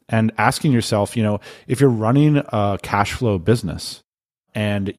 and 0.08 0.32
asking 0.38 0.72
yourself, 0.72 1.18
you 1.18 1.24
know, 1.24 1.40
if 1.68 1.82
you're 1.82 1.90
running 1.90 2.38
a 2.38 2.80
cash 2.82 3.12
flow 3.12 3.38
business 3.38 4.02
and 4.56 4.94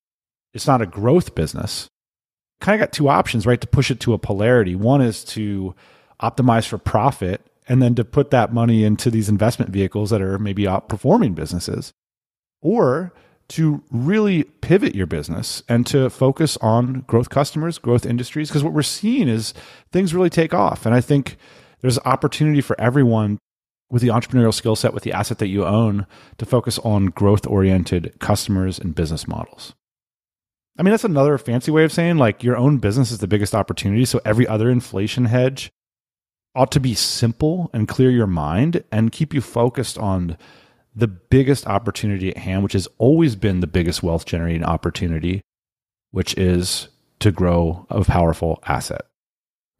it's 0.53 0.67
not 0.67 0.83
a 0.83 0.87
growth 0.87 1.35
business, 1.35 1.89
kind 2.61 2.81
of 2.81 2.87
got 2.87 2.93
two 2.93 3.09
options, 3.09 3.47
right? 3.47 3.61
To 3.61 3.67
push 3.67 3.91
it 3.91 4.01
to 4.01 4.13
a 4.13 4.19
polarity. 4.19 4.75
One 4.75 5.01
is 5.01 5.25
to 5.25 5.75
optimize 6.21 6.67
for 6.67 6.79
profit 6.79 7.41
and 7.69 7.81
then 7.81 7.95
to 7.95 8.05
put 8.05 8.31
that 8.31 8.53
money 8.53 8.85
into 8.85 9.11
these 9.11 9.29
investment 9.29 9.71
vehicles 9.71 10.11
that 10.11 10.21
are 10.21 10.39
maybe 10.39 10.65
outperforming 10.65 11.35
businesses, 11.35 11.93
or 12.61 13.13
to 13.49 13.83
really 13.91 14.45
pivot 14.45 14.95
your 14.95 15.07
business 15.07 15.63
and 15.69 15.87
to 15.87 16.09
focus 16.11 16.57
on 16.61 17.01
growth 17.07 17.29
customers, 17.29 17.79
growth 17.79 18.07
industries. 18.07 18.49
Because 18.49 18.65
what 18.65 18.73
we're 18.73 18.83
seeing 18.83 19.29
is 19.29 19.55
things 19.91 20.15
really 20.15 20.31
take 20.31 20.55
off. 20.55 20.87
And 20.87 20.95
I 20.95 21.01
think 21.01 21.37
there's 21.83 21.99
opportunity 22.01 22.61
for 22.61 22.81
everyone 22.81 23.39
with 23.91 24.01
the 24.01 24.09
entrepreneurial 24.09 24.55
skill 24.55 24.75
set, 24.75 24.95
with 24.95 25.03
the 25.03 25.13
asset 25.13 25.39
that 25.39 25.49
you 25.49 25.67
own, 25.67 26.07
to 26.39 26.47
focus 26.47 26.79
on 26.79 27.07
growth 27.07 27.47
oriented 27.47 28.15
customers 28.21 28.79
and 28.79 28.95
business 28.95 29.29
models. 29.29 29.75
I 30.79 30.83
mean, 30.83 30.93
that's 30.93 31.05
another 31.05 31.37
fancy 31.37 31.71
way 31.71 31.85
of 31.85 31.93
saying 31.93 32.17
like 32.17 32.43
your 32.43 32.57
own 32.57 32.79
business 32.79 33.11
is 33.11 33.19
the 33.19 33.29
biggest 33.29 33.55
opportunity. 33.55 34.07
So 34.07 34.21
every 34.25 34.47
other 34.47 34.71
inflation 34.71 35.27
hedge 35.27 35.71
ought 36.55 36.73
to 36.73 36.81
be 36.81 36.95
simple 36.95 37.71
and 37.75 37.87
clear 37.87 38.11
your 38.11 38.27
mind 38.27 38.83
and 38.91 39.13
keep 39.13 39.35
you 39.35 39.43
focused 39.43 39.99
on 39.99 40.39
the 40.95 41.09
biggest 41.09 41.67
opportunity 41.67 42.31
at 42.31 42.39
hand, 42.39 42.63
which 42.63 42.75
has 42.75 42.89
always 42.99 43.37
been 43.37 43.61
the 43.61 43.67
biggest 43.67 44.03
wealth 44.03 44.25
generating 44.25 44.65
opportunity, 44.65 45.43
which 46.11 46.37
is 46.39 46.89
to 47.21 47.31
grow 47.31 47.87
a 47.91 48.05
powerful 48.05 48.63
asset. 48.67 49.07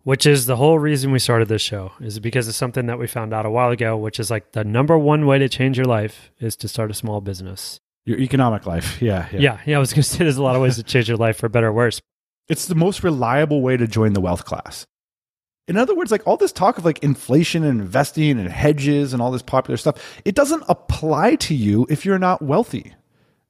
Which 0.05 0.27
is 0.27 0.47
the 0.47 0.57
whole 0.57 0.81
reason 0.81 1.13
we 1.13 1.21
started 1.21 1.47
this 1.49 1.63
show, 1.63 1.93
is 2.01 2.19
because 2.19 2.49
of 2.49 2.57
something 2.57 2.87
that 2.87 2.99
we 2.99 3.07
found 3.07 3.33
out 3.33 3.47
a 3.47 3.51
while 3.51 3.71
ago, 3.71 3.97
which 3.97 4.19
is 4.19 4.31
like 4.31 4.53
the 4.53 4.65
number 4.65 4.99
one 4.99 5.27
way 5.27 5.39
to 5.39 5.49
change 5.49 5.77
your 5.77 5.87
life 5.87 6.33
is 6.41 6.57
to 6.57 6.69
start 6.69 6.91
a 6.91 6.95
small 6.95 7.21
business. 7.21 7.79
Your 8.05 8.19
economic 8.19 8.67
life. 8.67 9.01
Yeah. 9.03 9.29
Yeah, 9.33 9.61
yeah. 9.65 9.77
I 9.77 9.81
was 9.81 9.93
going 9.93 10.03
to 10.03 10.09
say 10.09 10.19
there's 10.19 10.39
a 10.39 10.43
lot 10.43 10.57
of 10.57 10.63
ways 10.63 10.77
to 10.77 10.83
change 10.83 11.09
your 11.09 11.19
life 11.19 11.37
for 11.37 11.49
better 11.49 11.69
or 11.69 11.73
worse. 11.73 12.01
It's 12.49 12.67
the 12.67 12.75
most 12.75 13.05
reliable 13.05 13.63
way 13.63 13.77
to 13.77 13.87
join 13.87 14.13
the 14.13 14.21
wealth 14.21 14.45
class. 14.45 14.87
In 15.69 15.77
other 15.77 15.95
words, 15.95 16.11
like 16.11 16.27
all 16.27 16.37
this 16.37 16.51
talk 16.51 16.79
of 16.79 16.85
like 16.85 16.99
inflation 17.05 17.63
and 17.63 17.81
investing 17.81 18.39
and 18.41 18.49
hedges 18.49 19.13
and 19.13 19.23
all 19.23 19.31
this 19.31 19.43
popular 19.43 19.77
stuff, 19.77 20.21
it 20.25 20.35
doesn't 20.35 20.65
apply 20.69 21.37
to 21.37 21.55
you 21.55 21.87
if 21.89 22.05
you're 22.05 22.19
not 22.19 22.43
wealthy. 22.43 22.95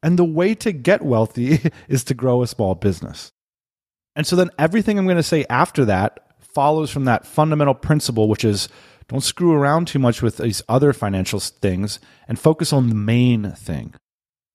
And 0.03 0.19
the 0.19 0.25
way 0.25 0.55
to 0.57 0.73
get 0.73 1.03
wealthy 1.03 1.71
is 1.89 2.05
to 2.05 2.15
grow 2.15 2.43
a 2.43 2.47
small 2.47 2.75
business. 2.75 3.33
And 4.15 4.27
so 4.27 4.37
then 4.37 4.51
everything 4.59 4.99
I'm 4.99 5.07
going 5.07 5.17
to 5.17 5.23
say 5.23 5.47
after 5.49 5.87
that 5.87 6.32
follows 6.55 6.91
from 6.91 7.05
that 7.05 7.27
fundamental 7.27 7.75
principle, 7.75 8.29
which 8.29 8.45
is 8.45 8.69
don't 9.09 9.21
screw 9.23 9.53
around 9.53 9.89
too 9.89 9.99
much 9.99 10.23
with 10.23 10.39
these 10.39 10.63
other 10.69 10.93
financial 10.93 11.41
things 11.41 11.99
and 12.29 12.39
focus 12.39 12.73
on 12.73 12.89
the 12.89 12.95
main 12.95 13.53
thing. 13.53 13.95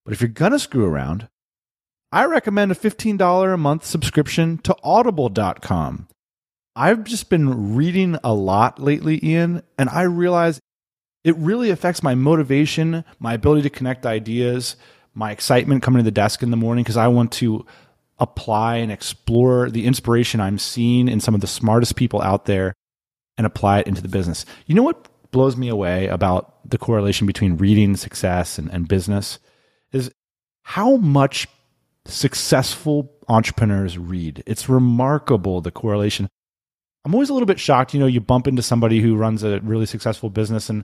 But 0.06 0.14
if 0.14 0.22
you're 0.22 0.30
going 0.30 0.54
to 0.54 0.60
screw 0.60 0.86
around, 0.86 1.28
I 2.12 2.26
recommend 2.26 2.72
a 2.72 2.76
$15 2.76 3.54
a 3.54 3.58
month 3.58 3.86
subscription 3.86 4.58
to 4.60 4.76
audible.com. 4.84 6.08
I've 6.76 7.04
just 7.04 7.30
been 7.30 7.76
reading 7.76 8.18
a 8.24 8.34
lot 8.34 8.80
lately, 8.80 9.20
Ian, 9.24 9.64
and 9.78 9.90
I 9.90 10.04
realize 10.04 10.60
it 11.24 11.36
really 11.36 11.70
affects 11.70 12.02
my 12.02 12.16
motivation, 12.16 13.04
my 13.20 13.34
ability 13.34 13.64
to 13.64 13.70
connect 13.70 14.06
ideas, 14.06 14.76
my 15.14 15.32
excitement 15.32 15.84
coming 15.84 16.00
to 16.00 16.04
the 16.04 16.12
desk 16.12 16.44
in 16.44 16.52
the 16.52 16.58
morning 16.58 16.84
because 16.84 16.96
I 16.96 17.08
want 17.08 17.32
to 17.34 17.66
apply 18.20 18.78
and 18.78 18.92
explore 18.92 19.70
the 19.70 19.86
inspiration 19.86 20.40
I'm 20.40 20.58
seeing 20.58 21.08
in 21.08 21.20
some 21.20 21.36
of 21.36 21.42
the 21.42 21.48
smartest 21.48 21.96
people 21.96 22.22
out 22.22 22.46
there 22.46 22.74
and 23.38 23.46
apply 23.46 23.80
it 23.80 23.88
into 23.88 24.02
the 24.02 24.08
business. 24.08 24.46
You 24.66 24.76
know 24.76 24.84
what 24.84 25.08
blows 25.32 25.56
me 25.56 25.70
away 25.70 26.08
about 26.08 26.68
the 26.70 26.78
correlation 26.78 27.28
between 27.28 27.58
reading 27.58 27.96
success 27.96 28.58
and, 28.58 28.72
and 28.72 28.88
business 28.88 29.40
is 29.92 30.12
how 30.64 30.98
much 30.98 31.48
successful 32.06 33.12
entrepreneurs 33.28 33.98
read. 33.98 34.44
It's 34.46 34.70
remarkable 34.70 35.62
the 35.62 35.72
correlation. 35.72 36.28
I'm 37.06 37.14
always 37.14 37.30
a 37.30 37.34
little 37.34 37.46
bit 37.46 37.60
shocked. 37.60 37.94
You 37.94 38.00
know, 38.00 38.08
you 38.08 38.20
bump 38.20 38.48
into 38.48 38.62
somebody 38.62 39.00
who 39.00 39.16
runs 39.16 39.44
a 39.44 39.60
really 39.60 39.86
successful 39.86 40.30
business 40.30 40.70
and 40.70 40.84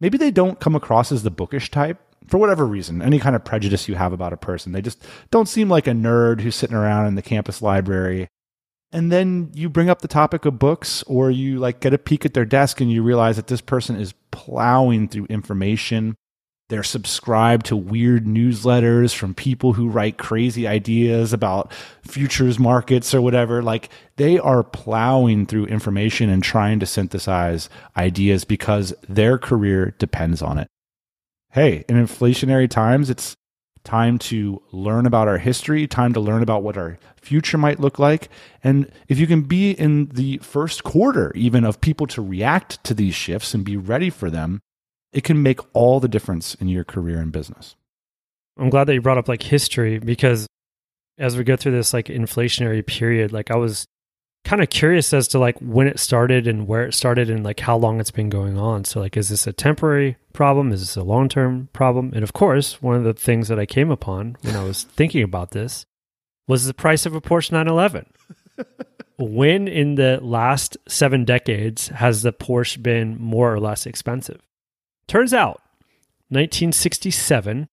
maybe 0.00 0.18
they 0.18 0.30
don't 0.30 0.58
come 0.58 0.74
across 0.74 1.12
as 1.12 1.22
the 1.22 1.30
bookish 1.30 1.70
type 1.70 1.98
for 2.28 2.38
whatever 2.38 2.66
reason, 2.66 3.02
any 3.02 3.18
kind 3.18 3.34
of 3.34 3.44
prejudice 3.44 3.88
you 3.88 3.94
have 3.94 4.12
about 4.12 4.32
a 4.32 4.36
person. 4.36 4.72
They 4.72 4.82
just 4.82 5.04
don't 5.30 5.48
seem 5.48 5.68
like 5.68 5.86
a 5.86 5.92
nerd 5.92 6.40
who's 6.40 6.56
sitting 6.56 6.76
around 6.76 7.06
in 7.06 7.14
the 7.14 7.22
campus 7.22 7.62
library. 7.62 8.28
And 8.92 9.10
then 9.10 9.50
you 9.54 9.68
bring 9.68 9.88
up 9.88 10.00
the 10.00 10.08
topic 10.08 10.44
of 10.44 10.58
books 10.58 11.02
or 11.04 11.30
you 11.30 11.58
like 11.58 11.80
get 11.80 11.94
a 11.94 11.98
peek 11.98 12.24
at 12.24 12.34
their 12.34 12.44
desk 12.44 12.80
and 12.80 12.90
you 12.90 13.02
realize 13.02 13.36
that 13.36 13.46
this 13.46 13.60
person 13.60 13.96
is 13.96 14.14
plowing 14.32 15.08
through 15.08 15.26
information. 15.26 16.16
They're 16.68 16.82
subscribed 16.82 17.66
to 17.66 17.76
weird 17.76 18.26
newsletters 18.26 19.14
from 19.14 19.34
people 19.34 19.72
who 19.72 19.88
write 19.88 20.18
crazy 20.18 20.68
ideas 20.68 21.32
about 21.32 21.72
futures 22.02 22.58
markets 22.58 23.12
or 23.14 23.20
whatever. 23.20 23.62
Like 23.62 23.90
they 24.16 24.38
are 24.38 24.62
plowing 24.62 25.46
through 25.46 25.66
information 25.66 26.28
and 26.28 26.42
trying 26.42 26.80
to 26.80 26.86
synthesize 26.86 27.68
ideas 27.96 28.44
because 28.44 28.92
their 29.08 29.38
career 29.38 29.94
depends 29.98 30.42
on 30.42 30.58
it 30.58 30.68
hey, 31.50 31.84
in 31.88 31.96
inflationary 31.96 32.68
times, 32.68 33.10
it's 33.10 33.36
time 33.82 34.18
to 34.18 34.62
learn 34.72 35.06
about 35.06 35.28
our 35.28 35.38
history, 35.38 35.86
time 35.86 36.12
to 36.12 36.20
learn 36.20 36.42
about 36.42 36.62
what 36.62 36.76
our 36.76 36.98
future 37.16 37.58
might 37.58 37.80
look 37.80 37.98
like. 37.98 38.28
And 38.62 38.90
if 39.08 39.18
you 39.18 39.26
can 39.26 39.42
be 39.42 39.72
in 39.72 40.06
the 40.06 40.38
first 40.38 40.84
quarter, 40.84 41.32
even 41.34 41.64
of 41.64 41.80
people 41.80 42.06
to 42.08 42.22
react 42.22 42.82
to 42.84 42.94
these 42.94 43.14
shifts 43.14 43.54
and 43.54 43.64
be 43.64 43.76
ready 43.76 44.10
for 44.10 44.30
them, 44.30 44.60
it 45.12 45.24
can 45.24 45.42
make 45.42 45.60
all 45.74 45.98
the 45.98 46.08
difference 46.08 46.54
in 46.56 46.68
your 46.68 46.84
career 46.84 47.18
and 47.18 47.32
business. 47.32 47.74
I'm 48.58 48.70
glad 48.70 48.84
that 48.84 48.94
you 48.94 49.00
brought 49.00 49.18
up 49.18 49.28
like 49.28 49.42
history 49.42 49.98
because 49.98 50.46
as 51.18 51.36
we 51.36 51.44
go 51.44 51.56
through 51.56 51.72
this 51.72 51.92
like 51.92 52.06
inflationary 52.06 52.86
period, 52.86 53.32
like 53.32 53.50
I 53.50 53.56
was 53.56 53.86
kind 54.44 54.62
of 54.62 54.70
curious 54.70 55.12
as 55.12 55.28
to 55.28 55.38
like 55.38 55.58
when 55.58 55.86
it 55.86 55.98
started 55.98 56.46
and 56.46 56.66
where 56.66 56.84
it 56.84 56.94
started 56.94 57.30
and 57.30 57.44
like 57.44 57.60
how 57.60 57.76
long 57.76 58.00
it's 58.00 58.10
been 58.10 58.30
going 58.30 58.58
on. 58.58 58.84
So 58.84 59.00
like 59.00 59.16
is 59.16 59.28
this 59.28 59.46
a 59.46 59.52
temporary 59.52 60.16
problem? 60.32 60.72
Is 60.72 60.80
this 60.80 60.96
a 60.96 61.02
long-term 61.02 61.68
problem? 61.72 62.12
And 62.14 62.22
of 62.22 62.32
course, 62.32 62.80
one 62.82 62.96
of 62.96 63.04
the 63.04 63.14
things 63.14 63.48
that 63.48 63.58
I 63.58 63.66
came 63.66 63.90
upon 63.90 64.36
when 64.42 64.56
I 64.56 64.64
was 64.64 64.84
thinking 64.84 65.22
about 65.22 65.50
this 65.50 65.84
was 66.48 66.66
the 66.66 66.74
price 66.74 67.06
of 67.06 67.14
a 67.14 67.20
Porsche 67.20 67.52
911. 67.52 68.06
when 69.18 69.68
in 69.68 69.96
the 69.96 70.18
last 70.22 70.76
7 70.88 71.24
decades 71.24 71.88
has 71.88 72.22
the 72.22 72.32
Porsche 72.32 72.82
been 72.82 73.20
more 73.20 73.52
or 73.52 73.60
less 73.60 73.86
expensive? 73.86 74.40
Turns 75.06 75.34
out 75.34 75.60
1967 76.30 77.68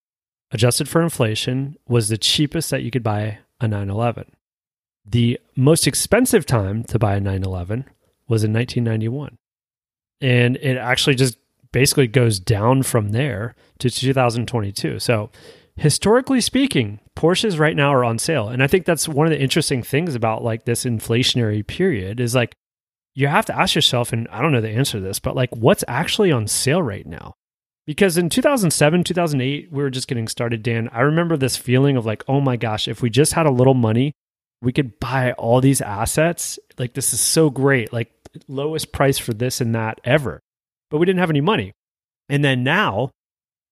adjusted 0.50 0.88
for 0.88 1.02
inflation 1.02 1.76
was 1.88 2.08
the 2.08 2.18
cheapest 2.18 2.70
that 2.70 2.82
you 2.82 2.90
could 2.90 3.02
buy 3.02 3.38
a 3.60 3.68
911. 3.68 4.32
The 5.10 5.40
most 5.56 5.86
expensive 5.86 6.44
time 6.44 6.84
to 6.84 6.98
buy 6.98 7.16
a 7.16 7.20
911 7.20 7.86
was 8.28 8.44
in 8.44 8.52
1991. 8.52 9.38
And 10.20 10.56
it 10.56 10.76
actually 10.76 11.14
just 11.14 11.38
basically 11.72 12.06
goes 12.06 12.38
down 12.38 12.82
from 12.82 13.12
there 13.12 13.54
to 13.78 13.88
2022. 13.88 14.98
So, 14.98 15.30
historically 15.76 16.40
speaking, 16.40 17.00
Porsches 17.16 17.58
right 17.58 17.76
now 17.76 17.94
are 17.94 18.04
on 18.04 18.18
sale. 18.18 18.48
And 18.48 18.62
I 18.62 18.66
think 18.66 18.84
that's 18.84 19.08
one 19.08 19.26
of 19.26 19.30
the 19.30 19.40
interesting 19.40 19.82
things 19.82 20.14
about 20.14 20.44
like 20.44 20.64
this 20.64 20.84
inflationary 20.84 21.66
period 21.66 22.20
is 22.20 22.34
like 22.34 22.54
you 23.14 23.28
have 23.28 23.46
to 23.46 23.58
ask 23.58 23.74
yourself 23.74 24.12
and 24.12 24.28
I 24.28 24.42
don't 24.42 24.52
know 24.52 24.60
the 24.60 24.68
answer 24.68 24.98
to 24.98 25.04
this, 25.04 25.18
but 25.18 25.36
like 25.36 25.50
what's 25.54 25.84
actually 25.88 26.32
on 26.32 26.46
sale 26.46 26.82
right 26.82 27.06
now? 27.06 27.34
Because 27.86 28.18
in 28.18 28.28
2007, 28.28 29.04
2008, 29.04 29.72
we 29.72 29.82
were 29.82 29.88
just 29.88 30.08
getting 30.08 30.28
started, 30.28 30.62
Dan. 30.62 30.90
I 30.92 31.00
remember 31.00 31.36
this 31.38 31.56
feeling 31.56 31.96
of 31.96 32.04
like, 32.04 32.22
oh 32.28 32.40
my 32.40 32.56
gosh, 32.56 32.86
if 32.86 33.00
we 33.00 33.08
just 33.08 33.32
had 33.32 33.46
a 33.46 33.50
little 33.50 33.72
money, 33.72 34.12
we 34.62 34.72
could 34.72 34.98
buy 34.98 35.32
all 35.32 35.60
these 35.60 35.80
assets. 35.80 36.58
Like, 36.78 36.94
this 36.94 37.12
is 37.12 37.20
so 37.20 37.50
great. 37.50 37.92
Like, 37.92 38.10
lowest 38.46 38.92
price 38.92 39.18
for 39.18 39.32
this 39.32 39.60
and 39.60 39.74
that 39.74 40.00
ever. 40.04 40.40
But 40.90 40.98
we 40.98 41.06
didn't 41.06 41.20
have 41.20 41.30
any 41.30 41.40
money. 41.40 41.72
And 42.28 42.44
then 42.44 42.64
now, 42.64 43.10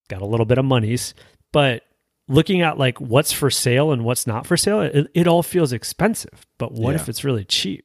got 0.08 0.22
a 0.22 0.26
little 0.26 0.46
bit 0.46 0.58
of 0.58 0.64
monies, 0.64 1.14
but 1.52 1.82
looking 2.28 2.62
at 2.62 2.78
like 2.78 3.00
what's 3.00 3.32
for 3.32 3.50
sale 3.50 3.92
and 3.92 4.04
what's 4.04 4.26
not 4.26 4.46
for 4.46 4.56
sale, 4.56 4.80
it, 4.80 5.10
it 5.14 5.26
all 5.26 5.42
feels 5.42 5.72
expensive. 5.72 6.46
But 6.58 6.72
what 6.72 6.90
yeah. 6.90 6.96
if 6.96 7.08
it's 7.08 7.24
really 7.24 7.44
cheap? 7.44 7.84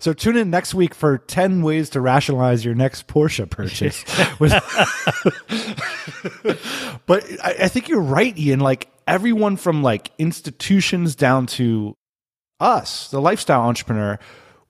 So 0.00 0.12
tune 0.12 0.36
in 0.36 0.50
next 0.50 0.74
week 0.74 0.94
for 0.94 1.18
10 1.18 1.62
ways 1.62 1.90
to 1.90 2.00
rationalize 2.00 2.64
your 2.64 2.76
next 2.76 3.08
Porsche 3.08 3.50
purchase. 3.50 4.04
but 7.06 7.24
I, 7.42 7.64
I 7.64 7.68
think 7.68 7.88
you're 7.88 8.00
right, 8.00 8.36
Ian. 8.38 8.60
Like 8.60 8.88
everyone 9.08 9.56
from 9.56 9.82
like 9.82 10.12
institutions 10.16 11.16
down 11.16 11.46
to 11.46 11.96
us, 12.60 13.08
the 13.10 13.20
lifestyle 13.20 13.62
entrepreneur, 13.62 14.18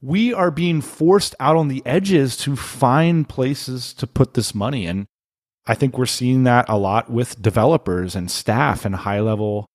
we 0.01 0.33
are 0.33 0.51
being 0.51 0.81
forced 0.81 1.35
out 1.41 1.57
on 1.57 1.69
the 1.69 1.83
edges 1.85 2.37
to 2.39 2.57
find 2.57 3.29
places 3.29 3.93
to 3.95 4.07
put 4.07 4.35
this 4.35 4.55
money. 4.55 4.87
And 4.87 5.07
I 5.67 5.75
think 5.75 5.99
we're 5.99 6.07
seeing 6.07 6.45
that 6.45 6.67
a 6.69 6.79
lot 6.79 7.11
with 7.11 7.43
developers 7.43 8.15
and 8.15 8.31
staff 8.31 8.85
and 8.85 8.95
high 8.95 9.21
level 9.21 9.67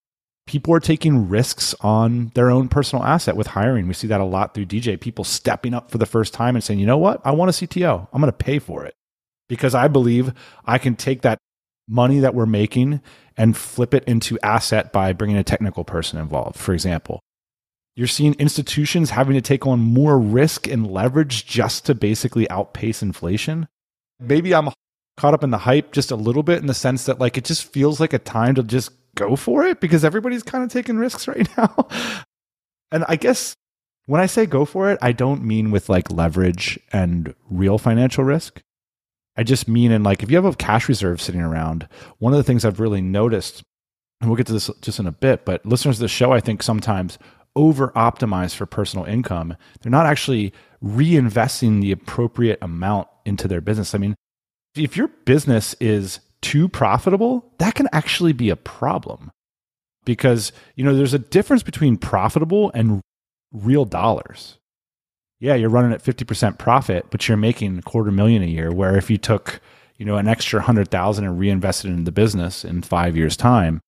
people 0.46 0.74
are 0.74 0.80
taking 0.80 1.30
risks 1.30 1.74
on 1.82 2.32
their 2.36 2.52
own 2.52 2.68
personal 2.68 3.04
asset 3.04 3.36
with 3.36 3.48
hiring. 3.48 3.88
We 3.88 3.94
see 3.94 4.08
that 4.08 4.22
a 4.22 4.26
lot 4.26 4.54
through 4.54 4.66
DJ, 4.66 5.00
people 5.00 5.24
stepping 5.24 5.74
up 5.74 5.92
for 5.92 5.98
the 5.98 6.06
first 6.06 6.34
time 6.34 6.56
and 6.56 6.64
saying, 6.64 6.80
you 6.80 6.86
know 6.86 6.98
what? 6.98 7.22
I 7.24 7.32
want 7.32 7.50
a 7.50 7.66
CTO. 7.66 8.08
I'm 8.12 8.22
going 8.22 8.32
to 8.32 8.38
pay 8.38 8.60
for 8.60 8.86
it 8.86 8.94
because 9.48 9.76
I 9.76 9.88
believe 9.88 10.34
I 10.66 10.78
can 10.78 10.96
take 10.96 11.22
that 11.22 11.38
money 11.88 12.20
that 12.20 12.36
we're 12.36 12.46
making 12.46 13.02
and 13.38 13.58
flip 13.58 13.94
it 13.94 14.04
into 14.06 14.40
asset 14.42 14.92
by 14.92 15.14
bringing 15.14 15.38
a 15.38 15.44
technical 15.44 15.84
person 15.84 16.20
involved, 16.20 16.58
for 16.58 16.74
example. 16.74 17.20
You're 17.96 18.08
seeing 18.08 18.34
institutions 18.36 19.12
having 19.12 19.36
to 19.36 19.42
take 19.42 19.68
on 19.68 19.80
more 19.80 20.20
risk 20.20 20.68
and 20.68 20.90
leverage 20.90 21.46
just 21.46 21.86
to 21.86 21.96
basically 21.96 22.50
outpace 22.50 23.04
inflation. 23.04 23.68
Maybe 24.20 24.54
I'm 24.56 24.70
caught 25.18 25.34
up 25.34 25.44
in 25.44 25.52
the 25.52 25.60
hype 25.60 25.92
just 25.92 26.10
a 26.10 26.16
little 26.16 26.44
bit 26.44 26.60
in 26.60 26.66
the 26.66 26.74
sense 26.74 27.06
that 27.06 27.20
like 27.20 27.38
it 27.38 27.44
just 27.44 27.72
feels 27.72 28.00
like 28.00 28.14
a 28.14 28.20
time 28.20 28.56
to 28.56 28.64
just 28.64 28.92
go 29.16 29.36
for 29.36 29.64
it 29.64 29.80
because 29.80 30.04
everybody's 30.04 30.42
kind 30.44 30.64
of 30.64 30.72
taking 30.72 30.98
risks 30.98 31.28
right 31.28 31.48
now. 31.58 31.88
and 32.92 33.06
I 33.08 33.16
guess 33.16 33.56
when 34.06 34.22
I 34.22 34.26
say 34.26 34.46
go 34.46 34.66
for 34.66 34.92
it, 34.92 34.98
I 35.02 35.12
don't 35.12 35.44
mean 35.44 35.72
with 35.72 35.88
like 35.88 36.12
leverage 36.12 36.80
and 36.92 37.34
real 37.50 37.78
financial 37.78 38.24
risk. 38.24 38.62
I 39.36 39.44
just 39.44 39.68
mean 39.68 39.92
in 39.92 40.04
like 40.04 40.24
if 40.24 40.30
you 40.30 40.38
have 40.38 40.46
a 40.46 40.56
cash 40.56 40.90
reserve 40.90 41.22
sitting 41.22 41.42
around, 41.42 41.88
one 42.20 42.34
of 42.34 42.38
the 42.38 42.44
things 42.44 42.66
I've 42.66 42.80
really 42.80 43.02
noticed, 43.02 43.64
and 44.20 44.30
we'll 44.30 44.38
get 44.38 44.48
to 44.48 44.54
this 44.54 44.70
just 44.82 45.00
in 45.00 45.08
a 45.08 45.12
bit, 45.12 45.46
but 45.46 45.66
listeners 45.66 45.98
to 45.98 46.02
the 46.02 46.08
show, 46.08 46.32
I 46.32 46.40
think 46.40 46.62
sometimes 46.62 47.18
over 47.56 47.90
optimize 47.90 48.56
for 48.56 48.66
personal 48.66 49.06
income. 49.06 49.56
They're 49.82 49.92
not 49.92 50.06
actually 50.06 50.54
reinvesting 50.84 51.82
the 51.82 51.92
appropriate 51.92 52.60
amount 52.62 53.08
into 53.26 53.48
their 53.48 53.62
business. 53.62 53.94
I 53.94 54.00
mean, 54.00 54.16
if 54.76 54.98
your 54.98 55.08
business 55.26 55.76
is 55.80 56.20
too 56.42 56.68
profitable, 56.68 57.52
that 57.60 57.76
can 57.76 57.88
actually 57.94 58.34
be 58.34 58.50
a 58.50 58.56
problem 58.56 59.32
because, 60.06 60.52
you 60.76 60.84
know, 60.84 60.96
there's 60.96 61.14
a 61.14 61.20
difference 61.20 61.64
between 61.64 61.98
profitable 61.98 62.72
and 62.74 63.02
real 63.54 63.86
dollars. 63.86 64.58
Yeah, 65.40 65.56
you're 65.56 65.70
running 65.70 65.94
at 65.94 66.04
50% 66.04 66.58
profit, 66.58 67.08
but 67.10 67.28
you're 67.28 67.38
making 67.38 67.78
a 67.78 67.82
quarter 67.82 68.12
million 68.12 68.44
a 68.44 68.48
year. 68.48 68.72
Where 68.72 68.98
if 68.98 69.10
you 69.10 69.18
took, 69.18 69.62
you 69.98 70.06
know, 70.06 70.16
an 70.18 70.28
extra 70.28 70.62
hundred 70.62 70.90
thousand 70.90 71.26
and 71.26 71.38
reinvested 71.38 71.92
in 71.92 72.06
the 72.06 72.12
business 72.12 72.64
in 72.64 72.82
five 72.82 73.18
years' 73.18 73.38
time, 73.38 73.82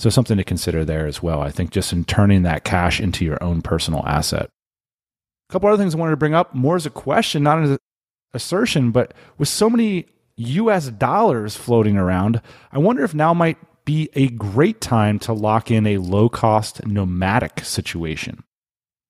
so 0.00 0.08
something 0.08 0.38
to 0.38 0.44
consider 0.44 0.82
there 0.82 1.06
as 1.06 1.22
well. 1.22 1.42
I 1.42 1.50
think 1.50 1.72
just 1.72 1.92
in 1.92 2.04
turning 2.04 2.42
that 2.42 2.64
cash 2.64 3.00
into 3.00 3.22
your 3.22 3.42
own 3.42 3.60
personal 3.60 4.02
asset. 4.06 4.48
A 5.48 5.52
couple 5.52 5.68
other 5.68 5.76
things 5.76 5.94
I 5.94 5.98
wanted 5.98 6.12
to 6.12 6.16
bring 6.16 6.32
up 6.32 6.54
more 6.54 6.76
as 6.76 6.86
a 6.86 6.90
question, 6.90 7.42
not 7.42 7.62
as 7.62 7.72
an 7.72 7.78
assertion, 8.32 8.92
but 8.92 9.12
with 9.36 9.48
so 9.48 9.68
many 9.68 10.06
US 10.36 10.88
dollars 10.88 11.54
floating 11.54 11.98
around, 11.98 12.40
I 12.72 12.78
wonder 12.78 13.04
if 13.04 13.14
now 13.14 13.34
might 13.34 13.58
be 13.84 14.08
a 14.14 14.28
great 14.28 14.80
time 14.80 15.18
to 15.18 15.34
lock 15.34 15.70
in 15.70 15.86
a 15.86 15.98
low 15.98 16.30
cost 16.30 16.86
nomadic 16.86 17.60
situation. 17.62 18.42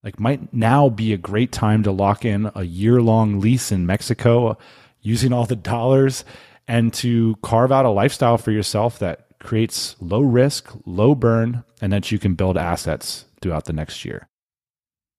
Like, 0.03 0.19
might 0.19 0.53
now 0.53 0.89
be 0.89 1.13
a 1.13 1.17
great 1.17 1.53
time 1.53 1.83
to 1.83 1.91
lock 1.91 2.25
in 2.25 2.51
a 2.53 2.63
year 2.63 3.01
long 3.01 3.39
lease 3.39 3.71
in 3.71 3.85
Mexico 3.85 4.47
uh, 4.47 4.55
using 4.99 5.31
all 5.31 5.45
the 5.45 5.55
dollars 5.55 6.25
and 6.67 6.93
to 6.95 7.37
carve 7.43 7.71
out 7.71 7.85
a 7.85 7.89
lifestyle 7.89 8.37
for 8.37 8.51
yourself 8.51 8.99
that 8.99 9.30
creates 9.41 9.95
low 9.99 10.21
risk, 10.21 10.71
low 10.85 11.15
burn, 11.15 11.63
and 11.81 11.91
that 11.93 12.11
you 12.11 12.19
can 12.19 12.35
build 12.35 12.57
assets 12.57 13.25
throughout 13.41 13.65
the 13.65 13.73
next 13.73 14.05
year. 14.05 14.27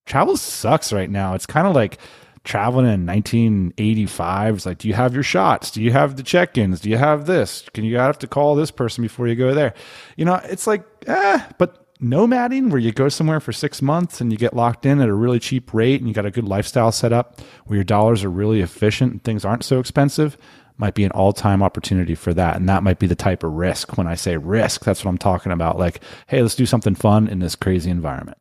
Travel 0.06 0.36
sucks 0.36 0.92
right 0.92 1.10
now. 1.10 1.34
It's 1.34 1.46
kind 1.46 1.66
of 1.66 1.74
like 1.74 1.98
traveling 2.44 2.86
in 2.86 3.06
1985 3.06 4.56
it's 4.56 4.66
like 4.66 4.78
do 4.78 4.88
you 4.88 4.94
have 4.94 5.14
your 5.14 5.22
shots? 5.22 5.70
Do 5.70 5.80
you 5.80 5.92
have 5.92 6.16
the 6.16 6.24
check-ins? 6.24 6.80
Do 6.80 6.90
you 6.90 6.96
have 6.96 7.26
this? 7.26 7.68
Can 7.72 7.84
you 7.84 7.98
have 7.98 8.18
to 8.18 8.26
call 8.26 8.56
this 8.56 8.72
person 8.72 9.02
before 9.02 9.28
you 9.28 9.36
go 9.36 9.54
there? 9.54 9.74
You 10.16 10.24
know 10.24 10.40
it's 10.44 10.66
like 10.66 10.84
eh 11.06 11.40
but 11.58 11.86
nomading 12.00 12.70
where 12.70 12.80
you 12.80 12.90
go 12.90 13.08
somewhere 13.08 13.38
for 13.38 13.52
six 13.52 13.80
months 13.80 14.20
and 14.20 14.32
you 14.32 14.38
get 14.38 14.54
locked 14.54 14.84
in 14.84 15.00
at 15.00 15.08
a 15.08 15.14
really 15.14 15.38
cheap 15.38 15.72
rate 15.72 16.00
and 16.00 16.08
you 16.08 16.14
got 16.14 16.26
a 16.26 16.32
good 16.32 16.48
lifestyle 16.48 16.90
set 16.90 17.12
up 17.12 17.40
where 17.66 17.76
your 17.76 17.84
dollars 17.84 18.24
are 18.24 18.30
really 18.30 18.60
efficient 18.60 19.12
and 19.12 19.22
things 19.22 19.44
aren't 19.44 19.62
so 19.62 19.78
expensive 19.78 20.36
might 20.82 20.94
be 20.94 21.04
an 21.04 21.12
all-time 21.12 21.62
opportunity 21.62 22.14
for 22.14 22.34
that. 22.34 22.56
And 22.56 22.68
that 22.68 22.82
might 22.82 22.98
be 22.98 23.06
the 23.06 23.14
type 23.14 23.42
of 23.42 23.52
risk. 23.52 23.96
When 23.96 24.06
i 24.06 24.14
say 24.14 24.36
risk 24.36 24.84
that's 24.84 25.04
what 25.04 25.10
i'm 25.10 25.18
talking 25.18 25.52
about. 25.52 25.78
Like 25.78 26.02
hey 26.26 26.42
let's 26.42 26.54
do 26.54 26.66
something 26.66 26.94
fun 26.94 27.26
in 27.28 27.38
this 27.38 27.56
crazy 27.56 27.90
environment. 27.90 28.36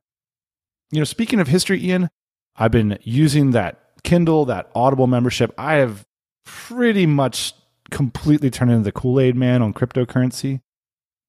You 0.91 0.99
know 0.99 1.05
speaking 1.05 1.39
of 1.39 1.47
history 1.47 1.81
ian 1.81 2.09
i've 2.57 2.71
been 2.71 2.99
using 3.03 3.51
that 3.51 3.81
Kindle, 4.03 4.45
that 4.45 4.69
Audible 4.75 5.07
membership, 5.07 5.53
I 5.57 5.75
have 5.75 6.05
pretty 6.45 7.05
much 7.05 7.53
completely 7.89 8.49
turned 8.49 8.71
into 8.71 8.83
the 8.83 8.91
Kool 8.91 9.19
Aid 9.19 9.35
man 9.35 9.61
on 9.61 9.73
cryptocurrency. 9.73 10.61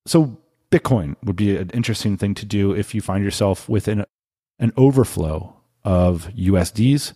So, 0.07 0.39
Bitcoin 0.71 1.17
would 1.23 1.37
be 1.37 1.57
an 1.57 1.71
interesting 1.75 2.17
thing 2.17 2.35
to 2.35 2.47
do 2.47 2.73
if 2.73 2.95
you 2.95 3.03
find 3.03 3.23
yourself 3.23 3.69
within 3.69 4.07
an 4.59 4.73
overflow 4.77 5.55
of 5.85 6.31
USDs. 6.35 7.13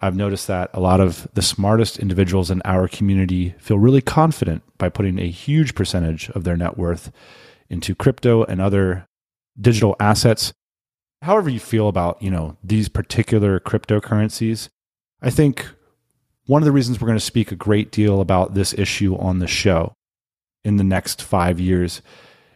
I've 0.00 0.16
noticed 0.16 0.46
that 0.46 0.70
a 0.72 0.80
lot 0.80 1.00
of 1.00 1.28
the 1.34 1.42
smartest 1.42 1.98
individuals 1.98 2.50
in 2.50 2.62
our 2.64 2.88
community 2.88 3.54
feel 3.58 3.78
really 3.78 4.00
confident 4.00 4.62
by 4.78 4.88
putting 4.88 5.18
a 5.18 5.28
huge 5.28 5.74
percentage 5.74 6.30
of 6.30 6.44
their 6.44 6.56
net 6.56 6.78
worth 6.78 7.12
into 7.68 7.94
crypto 7.94 8.44
and 8.44 8.60
other 8.60 9.06
digital 9.60 9.96
assets. 10.00 10.52
However 11.22 11.50
you 11.50 11.60
feel 11.60 11.88
about, 11.88 12.22
you 12.22 12.30
know, 12.30 12.56
these 12.64 12.88
particular 12.88 13.60
cryptocurrencies, 13.60 14.68
I 15.20 15.28
think 15.28 15.68
one 16.46 16.62
of 16.62 16.66
the 16.66 16.72
reasons 16.72 17.00
we're 17.00 17.06
going 17.06 17.18
to 17.18 17.24
speak 17.24 17.52
a 17.52 17.56
great 17.56 17.92
deal 17.92 18.22
about 18.22 18.54
this 18.54 18.72
issue 18.72 19.16
on 19.16 19.38
the 19.38 19.46
show 19.46 19.92
in 20.64 20.76
the 20.76 20.84
next 20.84 21.22
five 21.22 21.60
years 21.60 22.00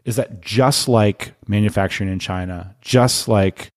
is 0.05 0.17
that 0.17 0.41
just 0.41 0.89
like 0.89 1.35
manufacturing 1.47 2.11
in 2.11 2.19
China, 2.19 2.75
just 2.81 3.29
like 3.29 3.69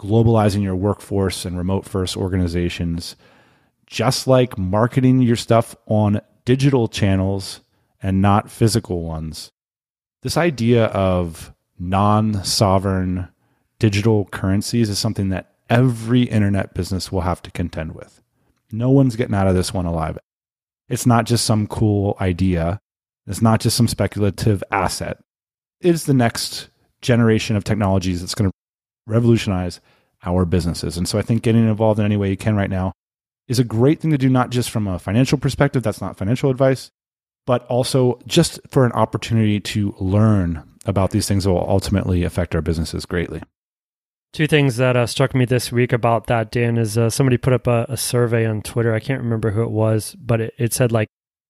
globalizing 0.00 0.62
your 0.62 0.76
workforce 0.76 1.44
and 1.44 1.56
remote 1.56 1.84
first 1.84 2.16
organizations, 2.16 3.16
just 3.86 4.26
like 4.26 4.58
marketing 4.58 5.22
your 5.22 5.36
stuff 5.36 5.74
on 5.86 6.20
digital 6.44 6.88
channels 6.88 7.60
and 8.02 8.20
not 8.20 8.50
physical 8.50 9.02
ones, 9.02 9.50
this 10.22 10.36
idea 10.36 10.86
of 10.86 11.52
non 11.78 12.44
sovereign 12.44 13.28
digital 13.78 14.26
currencies 14.26 14.88
is 14.88 14.98
something 14.98 15.28
that 15.28 15.54
every 15.68 16.22
internet 16.22 16.74
business 16.74 17.10
will 17.10 17.22
have 17.22 17.42
to 17.42 17.50
contend 17.50 17.94
with. 17.94 18.22
No 18.72 18.90
one's 18.90 19.16
getting 19.16 19.34
out 19.34 19.46
of 19.46 19.54
this 19.54 19.72
one 19.72 19.86
alive. 19.86 20.18
It's 20.88 21.06
not 21.06 21.26
just 21.26 21.44
some 21.44 21.66
cool 21.66 22.16
idea. 22.20 22.80
It's 23.26 23.42
not 23.42 23.60
just 23.60 23.76
some 23.76 23.88
speculative 23.88 24.62
asset. 24.70 25.18
It 25.80 25.94
is 25.94 26.04
the 26.04 26.14
next 26.14 26.68
generation 27.02 27.56
of 27.56 27.64
technologies 27.64 28.20
that's 28.20 28.34
going 28.34 28.50
to 28.50 28.55
revolutionize 29.06 29.80
our 30.24 30.44
businesses. 30.44 30.96
And 30.96 31.08
so 31.08 31.18
I 31.18 31.22
think 31.22 31.42
getting 31.42 31.68
involved 31.68 31.98
in 31.98 32.04
any 32.04 32.16
way 32.16 32.30
you 32.30 32.36
can 32.36 32.56
right 32.56 32.70
now 32.70 32.92
is 33.48 33.58
a 33.58 33.64
great 33.64 34.00
thing 34.00 34.10
to 34.10 34.18
do, 34.18 34.28
not 34.28 34.50
just 34.50 34.70
from 34.70 34.86
a 34.86 34.98
financial 34.98 35.38
perspective, 35.38 35.82
that's 35.82 36.00
not 36.00 36.16
financial 36.16 36.50
advice, 36.50 36.90
but 37.46 37.64
also 37.66 38.18
just 38.26 38.58
for 38.68 38.84
an 38.84 38.92
opportunity 38.92 39.60
to 39.60 39.94
learn 39.98 40.64
about 40.84 41.10
these 41.10 41.28
things 41.28 41.44
that 41.44 41.50
will 41.50 41.68
ultimately 41.68 42.24
affect 42.24 42.54
our 42.54 42.62
businesses 42.62 43.06
greatly. 43.06 43.42
Two 44.32 44.46
things 44.46 44.76
that 44.76 44.96
uh, 44.96 45.06
struck 45.06 45.34
me 45.34 45.44
this 45.44 45.72
week 45.72 45.92
about 45.92 46.26
that, 46.26 46.50
Dan, 46.50 46.76
is 46.76 46.98
uh, 46.98 47.08
somebody 47.08 47.36
put 47.36 47.52
up 47.52 47.66
a, 47.66 47.86
a, 47.88 47.96
survey 47.96 48.44
on 48.44 48.60
Twitter. 48.60 48.92
I 48.92 49.00
can't 49.00 49.22
remember 49.22 49.52
who 49.52 49.62
it 49.62 49.70
was, 49.70 50.14
but 50.18 50.40
it, 50.40 50.54
it, 50.58 50.74
said 50.74 50.92
like 50.92 51.08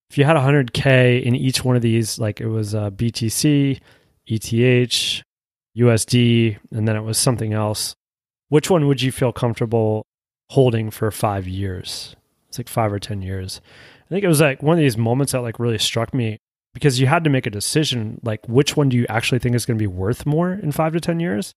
if 0.09 0.17
you 0.17 0.25
had 0.25 0.37
100K 0.37 1.23
in 1.23 1.35
each 1.35 1.65
one 1.65 1.75
of 1.75 1.83
these, 1.83 2.19
like 2.19 2.41
it 2.41 2.47
was 2.47 2.75
uh, 2.75 2.91
BTC, 2.91 3.81
ETH, 4.27 5.23
USD, 5.77 6.59
and 6.71 6.89
then 6.89 6.97
it 6.97 7.03
was 7.03 7.19
something 7.19 7.53
else, 7.53 7.95
which 8.49 8.71
one 8.71 8.87
would 8.87 9.03
you 9.03 9.13
feel 9.13 9.33
comfortable 9.33 10.07
holding 10.51 10.91
for 10.91 11.11
five 11.11 11.47
years? 11.47 12.17
It's 12.49 12.59
like 12.59 12.69
five 12.69 12.93
or 12.93 12.99
10 12.99 13.23
years. 13.23 13.61
I 14.07 14.09
think 14.09 14.25
it 14.25 14.29
was 14.29 14.41
like 14.41 14.63
one 14.63 14.79
of 14.79 14.83
these 14.83 14.97
moments 14.97 15.33
that 15.33 15.43
like 15.43 15.59
really 15.59 15.79
struck 15.79 16.15
me 16.15 16.39
because 16.73 17.01
you 17.01 17.07
had 17.07 17.25
to 17.25 17.31
make 17.31 17.47
a 17.47 17.51
decision 17.51 18.21
like 18.23 18.47
which 18.49 18.77
one 18.77 18.89
do 18.89 18.97
you 18.97 19.07
actually 19.09 19.39
think 19.39 19.55
is 19.55 19.67
going 19.67 19.79
to 19.79 19.83
be 19.83 19.87
worth 19.87 20.27
more 20.27 20.53
in 20.53 20.73
five 20.73 20.93
to 20.93 21.01
10 21.01 21.21
years? 21.21 21.53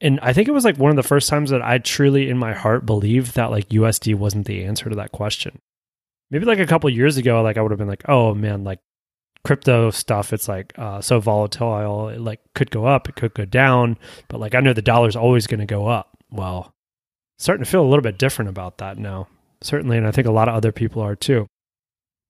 And 0.00 0.20
I 0.20 0.32
think 0.32 0.46
it 0.46 0.52
was 0.52 0.64
like 0.64 0.78
one 0.78 0.90
of 0.90 0.96
the 0.96 1.02
first 1.02 1.28
times 1.28 1.50
that 1.50 1.62
I 1.62 1.78
truly 1.78 2.30
in 2.30 2.38
my 2.38 2.52
heart 2.52 2.86
believed 2.86 3.34
that 3.34 3.50
like 3.50 3.68
USD 3.70 4.14
wasn't 4.14 4.46
the 4.46 4.64
answer 4.64 4.88
to 4.88 4.96
that 4.96 5.10
question. 5.10 5.58
Maybe 6.30 6.44
like 6.44 6.60
a 6.60 6.66
couple 6.66 6.88
years 6.90 7.16
ago, 7.16 7.42
like 7.42 7.56
I 7.56 7.62
would 7.62 7.72
have 7.72 7.78
been 7.78 7.88
like, 7.88 8.08
oh 8.08 8.34
man, 8.34 8.62
like 8.62 8.78
crypto 9.44 9.90
stuff, 9.90 10.32
it's 10.32 10.48
like 10.48 10.72
uh, 10.78 11.00
so 11.00 11.20
volatile. 11.20 12.08
It 12.08 12.20
like 12.20 12.40
could 12.54 12.70
go 12.70 12.86
up, 12.86 13.08
it 13.08 13.16
could 13.16 13.34
go 13.34 13.44
down, 13.44 13.98
but 14.28 14.40
like 14.40 14.54
I 14.54 14.60
know 14.60 14.72
the 14.72 14.82
dollar's 14.82 15.16
always 15.16 15.46
going 15.46 15.60
to 15.60 15.66
go 15.66 15.86
up. 15.86 16.16
Well, 16.30 16.72
starting 17.38 17.64
to 17.64 17.70
feel 17.70 17.82
a 17.82 17.88
little 17.88 18.02
bit 18.02 18.18
different 18.18 18.50
about 18.50 18.78
that 18.78 18.98
now, 18.98 19.28
certainly, 19.62 19.96
and 19.96 20.06
I 20.06 20.10
think 20.10 20.26
a 20.26 20.32
lot 20.32 20.48
of 20.48 20.54
other 20.54 20.72
people 20.72 21.02
are 21.02 21.16
too. 21.16 21.46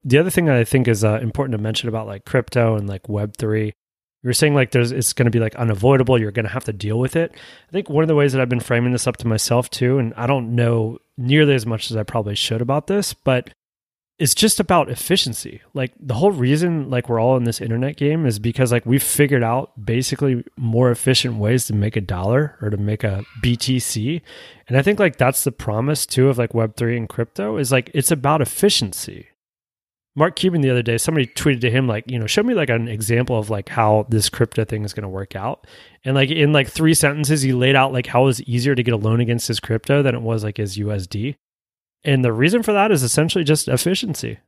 The 0.05 0.18
other 0.18 0.31
thing 0.31 0.44
that 0.44 0.57
I 0.57 0.64
think 0.64 0.87
is 0.87 1.05
uh, 1.05 1.18
important 1.21 1.53
to 1.53 1.62
mention 1.62 1.88
about 1.88 2.07
like 2.07 2.25
crypto 2.25 2.77
and 2.77 2.88
like 2.88 3.09
Web 3.09 3.37
three 3.37 3.75
you're 4.23 4.33
saying 4.33 4.55
like 4.55 4.71
there's 4.73 4.92
it's 4.92 5.12
going 5.12 5.27
to 5.27 5.31
be 5.31 5.40
like 5.40 5.55
unavoidable 5.57 6.21
you're 6.21 6.31
going 6.31 6.47
to 6.47 6.53
have 6.53 6.64
to 6.64 6.73
deal 6.73 6.99
with 6.99 7.16
it 7.16 7.33
i 7.68 7.73
think 7.73 7.88
one 7.88 8.05
of 8.05 8.09
the 8.09 8.14
ways 8.14 8.33
that 8.33 8.40
i've 8.40 8.49
been 8.49 8.61
framing 8.61 8.92
this 8.92 9.07
up 9.07 9.16
to 9.16 9.27
myself 9.27 9.71
too 9.71 9.99
and 9.99 10.12
i 10.16 10.27
don't 10.27 10.55
know 10.55 10.99
nearly 11.16 11.55
as 11.55 11.66
much 11.66 11.90
as 11.90 11.97
i 11.97 12.03
probably 12.03 12.35
should 12.35 12.61
about 12.61 12.87
this 12.87 13.14
but 13.14 13.51
it's 14.19 14.35
just 14.35 14.59
about 14.59 14.91
efficiency 14.91 15.61
like 15.75 15.93
the 16.01 16.15
whole 16.15 16.33
reason 16.33 16.91
like 16.91 17.09
we're 17.09 17.21
all 17.21 17.37
in 17.37 17.45
this 17.45 17.61
internet 17.61 17.97
game 17.97 18.27
is 18.27 18.39
because 18.39 18.73
like 18.73 18.85
we've 18.85 19.03
figured 19.03 19.43
out 19.43 19.73
basically 19.85 20.45
more 20.57 20.91
efficient 20.91 21.37
ways 21.37 21.67
to 21.67 21.75
make 21.75 21.97
a 21.97 22.01
dollar 22.01 22.57
or 22.61 22.71
to 22.71 22.77
make 22.77 23.05
a 23.05 23.25
btc 23.43 24.21
and 24.69 24.77
i 24.77 24.83
think 24.83 24.99
like 24.99 25.17
that's 25.17 25.45
the 25.45 25.53
promise 25.53 26.05
too 26.05 26.29
of 26.29 26.39
like 26.39 26.53
web3 26.53 26.97
and 26.97 27.09
crypto 27.09 27.57
is 27.57 27.71
like 27.71 27.91
it's 27.95 28.11
about 28.11 28.43
efficiency 28.43 29.29
Mark 30.19 30.35
Cuban 30.35 30.63
the 30.63 30.71
other 30.71 30.83
day, 30.83 30.99
somebody 30.99 31.29
tweeted 31.29 31.61
to 31.61 31.71
him 31.71 31.87
like, 31.87 32.11
you 32.11 32.19
know, 32.19 32.27
show 32.27 32.43
me 32.43 32.53
like 32.53 32.71
an 32.71 32.89
example 32.89 33.39
of 33.39 33.51
like 33.51 33.69
how 33.69 34.05
this 34.09 34.29
crypto 34.29 34.65
thing 34.65 34.85
is 34.85 34.93
going 34.93 35.05
to 35.05 35.09
work 35.09 35.37
out. 35.37 35.65
And 36.05 36.17
like 36.17 36.29
in 36.29 36.53
like 36.53 36.69
three 36.69 36.95
sentences, 36.95 37.43
he 37.43 37.53
laid 37.53 37.77
out 37.77 37.93
like 37.93 38.09
how 38.09 38.23
it 38.23 38.25
was 38.25 38.43
easier 38.43 38.75
to 38.75 38.83
get 38.83 38.95
a 38.95 38.97
loan 38.97 39.21
against 39.21 39.47
his 39.47 39.61
crypto 39.61 40.03
than 40.03 40.17
it 40.17 40.23
was 40.23 40.43
like 40.43 40.57
his 40.57 40.77
USD. 40.77 41.37
And 42.05 42.25
the 42.25 42.33
reason 42.33 42.63
for 42.63 42.73
that 42.73 42.93
is 42.93 43.03
essentially 43.03 43.45
just 43.45 43.69
efficiency. 43.69 44.39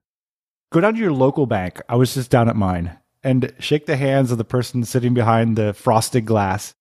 Go 0.73 0.81
down 0.81 0.95
to 0.95 1.01
your 1.01 1.13
local 1.13 1.47
bank. 1.47 1.81
I 1.89 1.97
was 1.97 2.15
just 2.15 2.31
down 2.31 2.49
at 2.49 2.57
mine 2.57 2.97
and 3.23 3.53
shake 3.59 3.87
the 3.87 3.97
hands 3.97 4.31
of 4.31 4.39
the 4.39 4.45
person 4.45 4.85
sitting 4.85 5.15
behind 5.15 5.57
the 5.57 5.75
frosted 5.75 6.25
glass 6.25 6.75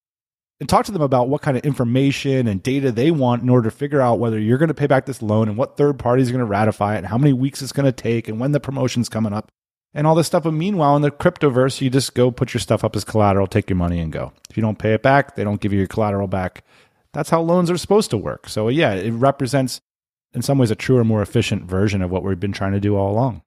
and 0.60 0.68
talk 0.68 0.84
to 0.86 0.92
them 0.92 1.02
about 1.02 1.28
what 1.28 1.42
kind 1.42 1.56
of 1.56 1.64
information 1.64 2.46
and 2.46 2.62
data 2.62 2.92
they 2.92 3.10
want 3.10 3.42
in 3.42 3.48
order 3.48 3.70
to 3.70 3.76
figure 3.76 4.00
out 4.00 4.18
whether 4.18 4.38
you're 4.38 4.58
going 4.58 4.68
to 4.68 4.74
pay 4.74 4.86
back 4.86 5.06
this 5.06 5.22
loan 5.22 5.48
and 5.48 5.56
what 5.56 5.76
third 5.76 5.98
party 5.98 6.22
is 6.22 6.30
going 6.30 6.40
to 6.40 6.44
ratify 6.44 6.94
it 6.94 6.98
and 6.98 7.06
how 7.06 7.18
many 7.18 7.32
weeks 7.32 7.62
it's 7.62 7.72
going 7.72 7.86
to 7.86 7.92
take 7.92 8.28
and 8.28 8.38
when 8.38 8.52
the 8.52 8.60
promotion's 8.60 9.08
coming 9.08 9.32
up 9.32 9.50
and 9.94 10.06
all 10.06 10.14
this 10.14 10.26
stuff. 10.26 10.44
But 10.44 10.52
meanwhile, 10.52 10.96
in 10.96 11.02
the 11.02 11.10
cryptoverse, 11.10 11.80
you 11.80 11.90
just 11.90 12.14
go 12.14 12.30
put 12.30 12.54
your 12.54 12.60
stuff 12.60 12.84
up 12.84 12.94
as 12.94 13.04
collateral, 13.04 13.46
take 13.46 13.70
your 13.70 13.76
money 13.76 13.98
and 14.00 14.12
go. 14.12 14.32
If 14.50 14.56
you 14.56 14.62
don't 14.62 14.78
pay 14.78 14.94
it 14.94 15.02
back, 15.02 15.34
they 15.34 15.44
don't 15.44 15.60
give 15.60 15.72
you 15.72 15.78
your 15.78 15.88
collateral 15.88 16.28
back. 16.28 16.64
That's 17.12 17.30
how 17.30 17.40
loans 17.40 17.70
are 17.70 17.78
supposed 17.78 18.10
to 18.10 18.16
work. 18.16 18.48
So, 18.48 18.68
yeah, 18.68 18.92
it 18.92 19.10
represents 19.10 19.80
in 20.34 20.42
some 20.42 20.58
ways 20.58 20.70
a 20.70 20.74
truer, 20.74 21.04
more 21.04 21.22
efficient 21.22 21.64
version 21.64 22.02
of 22.02 22.10
what 22.10 22.22
we've 22.22 22.40
been 22.40 22.52
trying 22.52 22.72
to 22.72 22.80
do 22.80 22.96
all 22.96 23.10
along. 23.10 23.42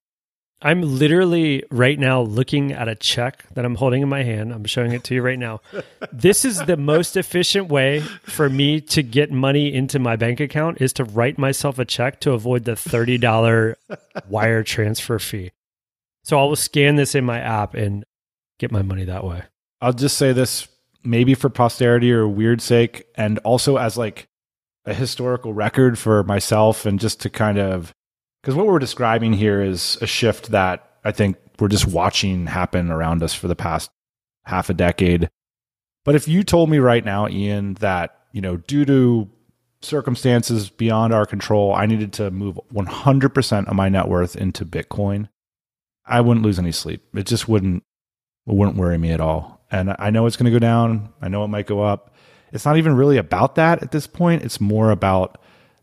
I'm 0.65 0.81
literally 0.81 1.63
right 1.71 1.99
now 1.99 2.21
looking 2.21 2.71
at 2.71 2.87
a 2.87 2.95
check 2.95 3.43
that 3.53 3.65
I'm 3.65 3.75
holding 3.75 4.01
in 4.01 4.07
my 4.07 4.23
hand. 4.23 4.53
I'm 4.53 4.63
showing 4.63 4.93
it 4.93 5.03
to 5.05 5.15
you 5.15 5.21
right 5.21 5.37
now. 5.37 5.59
this 6.13 6.45
is 6.45 6.57
the 6.59 6.77
most 6.77 7.17
efficient 7.17 7.67
way 7.67 7.99
for 7.99 8.49
me 8.49 8.79
to 8.79 9.03
get 9.03 9.29
money 9.29 9.73
into 9.73 9.99
my 9.99 10.15
bank 10.15 10.39
account 10.39 10.79
is 10.79 10.93
to 10.93 11.03
write 11.03 11.37
myself 11.37 11.79
a 11.79 11.85
check 11.85 12.21
to 12.21 12.31
avoid 12.31 12.63
the 12.63 12.73
$30 12.73 13.75
wire 14.29 14.63
transfer 14.63 15.19
fee. 15.19 15.51
So 16.23 16.39
I 16.39 16.43
will 16.43 16.55
scan 16.55 16.95
this 16.95 17.13
in 17.13 17.25
my 17.25 17.39
app 17.39 17.73
and 17.73 18.05
get 18.57 18.71
my 18.71 18.81
money 18.83 19.03
that 19.03 19.25
way. 19.25 19.43
I'll 19.81 19.91
just 19.91 20.17
say 20.17 20.31
this 20.31 20.69
maybe 21.03 21.35
for 21.35 21.49
posterity 21.49 22.13
or 22.13 22.25
weird 22.25 22.61
sake 22.61 23.05
and 23.15 23.37
also 23.39 23.75
as 23.75 23.97
like 23.97 24.29
a 24.85 24.93
historical 24.93 25.53
record 25.53 25.97
for 25.97 26.23
myself 26.23 26.85
and 26.85 26.99
just 26.99 27.21
to 27.21 27.29
kind 27.29 27.57
of 27.57 27.93
because 28.41 28.55
what 28.55 28.67
we're 28.67 28.79
describing 28.79 29.33
here 29.33 29.61
is 29.61 29.97
a 30.01 30.07
shift 30.07 30.51
that 30.51 30.97
I 31.05 31.11
think 31.11 31.37
we're 31.59 31.69
just 31.69 31.87
watching 31.87 32.47
happen 32.47 32.91
around 32.91 33.23
us 33.23 33.33
for 33.33 33.47
the 33.47 33.55
past 33.55 33.89
half 34.43 34.69
a 34.69 34.73
decade. 34.73 35.29
But 36.03 36.15
if 36.15 36.27
you 36.27 36.43
told 36.43 36.69
me 36.69 36.79
right 36.79 37.05
now, 37.05 37.29
Ian, 37.29 37.75
that, 37.75 38.19
you 38.33 38.41
know, 38.41 38.57
due 38.57 38.83
to 38.85 39.29
circumstances 39.81 40.69
beyond 40.69 41.13
our 41.13 41.25
control, 41.25 41.73
I 41.73 41.85
needed 41.85 42.11
to 42.13 42.31
move 42.31 42.59
100% 42.73 43.67
of 43.67 43.75
my 43.75 43.87
net 43.87 44.09
worth 44.09 44.35
into 44.35 44.65
Bitcoin, 44.65 45.29
I 46.05 46.19
wouldn't 46.19 46.45
lose 46.45 46.59
any 46.59 46.73
sleep. 46.73 47.03
It 47.15 47.25
just 47.25 47.47
wouldn't 47.47 47.83
it 48.45 48.53
wouldn't 48.53 48.77
worry 48.77 48.97
me 48.97 49.11
at 49.11 49.21
all. 49.21 49.65
And 49.71 49.95
I 49.97 50.09
know 50.09 50.25
it's 50.25 50.35
going 50.35 50.51
to 50.51 50.51
go 50.51 50.59
down. 50.59 51.13
I 51.21 51.29
know 51.29 51.45
it 51.45 51.47
might 51.47 51.65
go 51.65 51.81
up. 51.81 52.12
It's 52.53 52.65
not 52.65 52.77
even 52.77 52.95
really 52.95 53.17
about 53.17 53.55
that 53.55 53.81
at 53.81 53.91
this 53.91 54.07
point. 54.07 54.43
It's 54.43 54.61
more 54.61 54.91
about 54.91 55.41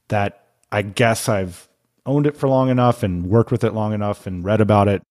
that 0.09 0.47
I 0.71 0.83
guess 0.83 1.29
I've 1.29 1.69
owned 2.07 2.27
it 2.27 2.37
for 2.37 2.49
long 2.49 2.71
enough 2.71 3.03
and 3.03 3.27
worked 3.27 3.51
with 3.51 3.65
it 3.65 3.75
long 3.75 3.93
enough 3.93 4.27
and 4.27 4.45
read 4.45 4.61
about 4.61 4.89
it. 4.89 5.03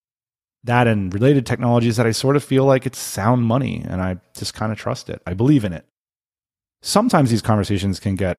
That 0.64 0.88
and 0.88 1.14
related 1.14 1.46
technologies 1.46 1.98
that 1.98 2.08
I 2.08 2.12
sort 2.12 2.36
of 2.36 2.44
feel 2.44 2.66
like 2.66 2.86
it's 2.86 2.98
sound 2.98 3.44
money 3.46 3.84
and 3.88 4.02
I 4.02 4.20
just 4.36 4.54
kind 4.54 4.72
of 4.72 4.78
trust 4.78 5.10
it. 5.10 5.22
I 5.28 5.34
believe 5.34 5.66
in 5.66 5.74
it. 5.74 5.86
Sometimes 6.82 7.30
these 7.30 7.42
conversations 7.42 8.00
can 8.00 8.16
get 8.16 8.38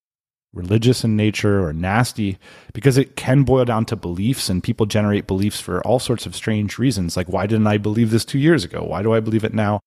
religious 0.53 1.05
in 1.05 1.17
nature 1.17 1.65
or 1.65 1.73
nasty 1.73 2.39
because 2.73 2.99
it 2.99 3.17
can 3.17 3.45
boil 3.45 3.65
down 3.65 3.85
to 3.87 3.97
beliefs 3.97 4.49
and 4.49 4.63
people 4.63 4.87
generate 4.87 5.27
beliefs 5.27 5.61
for 5.61 5.81
all 5.87 5.99
sorts 5.99 6.27
of 6.27 6.35
strange 6.35 6.79
reasons. 6.79 7.17
Like, 7.17 7.29
why 7.29 7.47
didn't 7.47 7.67
I 7.67 7.77
believe 7.79 8.11
this 8.11 8.25
two 8.25 8.39
years 8.39 8.65
ago? 8.65 8.83
Why 8.83 9.03
do 9.03 9.13
I 9.13 9.21
believe 9.21 9.45
it 9.45 9.55
now? 9.55 9.81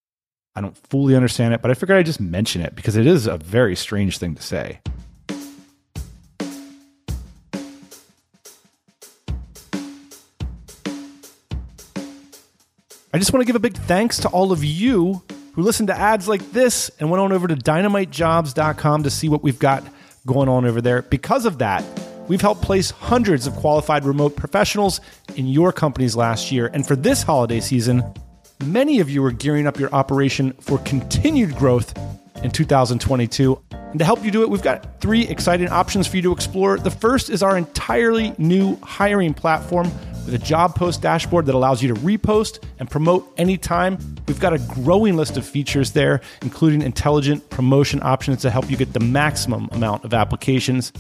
I 0.56 0.62
don't 0.62 0.78
fully 0.90 1.16
understand 1.16 1.54
it, 1.54 1.62
but 1.62 1.72
I 1.72 1.74
figured 1.74 1.98
I'd 1.98 2.06
just 2.06 2.22
mention 2.22 2.62
it 2.62 2.76
because 2.76 2.96
it 2.96 3.08
is 3.08 3.26
a 3.26 3.38
very 3.38 3.76
strange 3.76 4.20
thing 4.20 4.36
to 4.36 4.42
say. 4.44 4.80
I 13.16 13.20
just 13.20 13.32
want 13.32 13.42
to 13.42 13.46
give 13.46 13.56
a 13.56 13.60
big 13.60 13.76
thanks 13.76 14.18
to 14.20 14.28
all 14.30 14.52
of 14.52 14.64
you 14.64 15.22
who 15.54 15.62
listened 15.62 15.88
to 15.88 15.98
ads 15.98 16.28
like 16.28 16.52
this 16.52 16.90
and 17.00 17.12
went 17.12 17.22
on 17.22 17.32
over 17.32 17.48
to 17.48 17.56
dynamitejobs.com 17.56 19.04
to 19.04 19.10
see 19.10 19.30
what 19.30 19.44
we've 19.44 19.60
got 19.60 19.84
going 20.26 20.50
on 20.50 20.66
over 20.66 20.82
there. 20.82 21.04
Because 21.04 21.46
of 21.46 21.60
that, 21.60 21.84
we've 22.28 22.42
helped 22.42 22.64
place 22.64 22.90
hundreds 22.90 23.46
of 23.46 23.56
qualified 23.56 24.04
remote 24.06 24.36
professionals 24.36 25.00
in 25.36 25.48
your 25.48 25.72
companies 25.72 26.16
last 26.16 26.52
year. 26.52 26.72
And 26.74 26.88
for 26.88 26.96
this 26.96 27.22
holiday 27.22 27.60
season, 27.60 28.04
many 28.64 29.00
of 29.00 29.10
you 29.10 29.24
are 29.26 29.32
gearing 29.32 29.68
up 29.68 29.80
your 29.80 29.94
operation 29.94 30.54
for 30.62 30.78
continued 30.80 31.56
growth 31.56 31.98
in 32.44 32.52
2022. 32.52 33.60
And 33.72 34.00
to 34.00 34.06
help 34.06 34.24
you 34.24 34.32
do 34.32 34.42
it, 34.42 34.50
we've 34.50 34.62
got 34.62 35.00
three 35.02 35.28
exciting 35.28 35.70
options 35.70 36.08
for 36.08 36.16
you 36.16 36.22
to 36.24 36.32
explore. 36.32 36.78
The 36.78 36.92
first 36.92 37.30
is 37.30 37.44
our 37.44 37.58
entirely 37.58 38.34
new 38.38 38.78
hiring 38.78 39.34
platform 39.34 39.92
with 40.26 40.34
a 40.34 40.40
job 40.40 40.76
post 40.76 41.02
dashboard 41.02 41.46
that 41.46 41.56
allows 41.56 41.84
you 41.84 41.94
to 41.94 42.00
repost 42.00 42.64
and 42.80 42.90
promote 42.90 43.32
anytime. 43.38 43.98
We've 44.28 44.40
got 44.40 44.54
a 44.54 44.60
growing 44.60 45.18
list 45.18 45.38
of 45.38 45.46
features 45.46 45.92
there, 45.92 46.22
including 46.42 46.82
intelligent 46.82 47.50
promotion 47.50 48.02
options 48.02 48.42
to 48.42 48.50
help 48.50 48.72
you 48.72 48.78
get 48.78 48.94
the 48.94 49.00
maximum 49.00 49.70
amount 49.72 50.06
of 50.06 50.14
applications. 50.14 50.94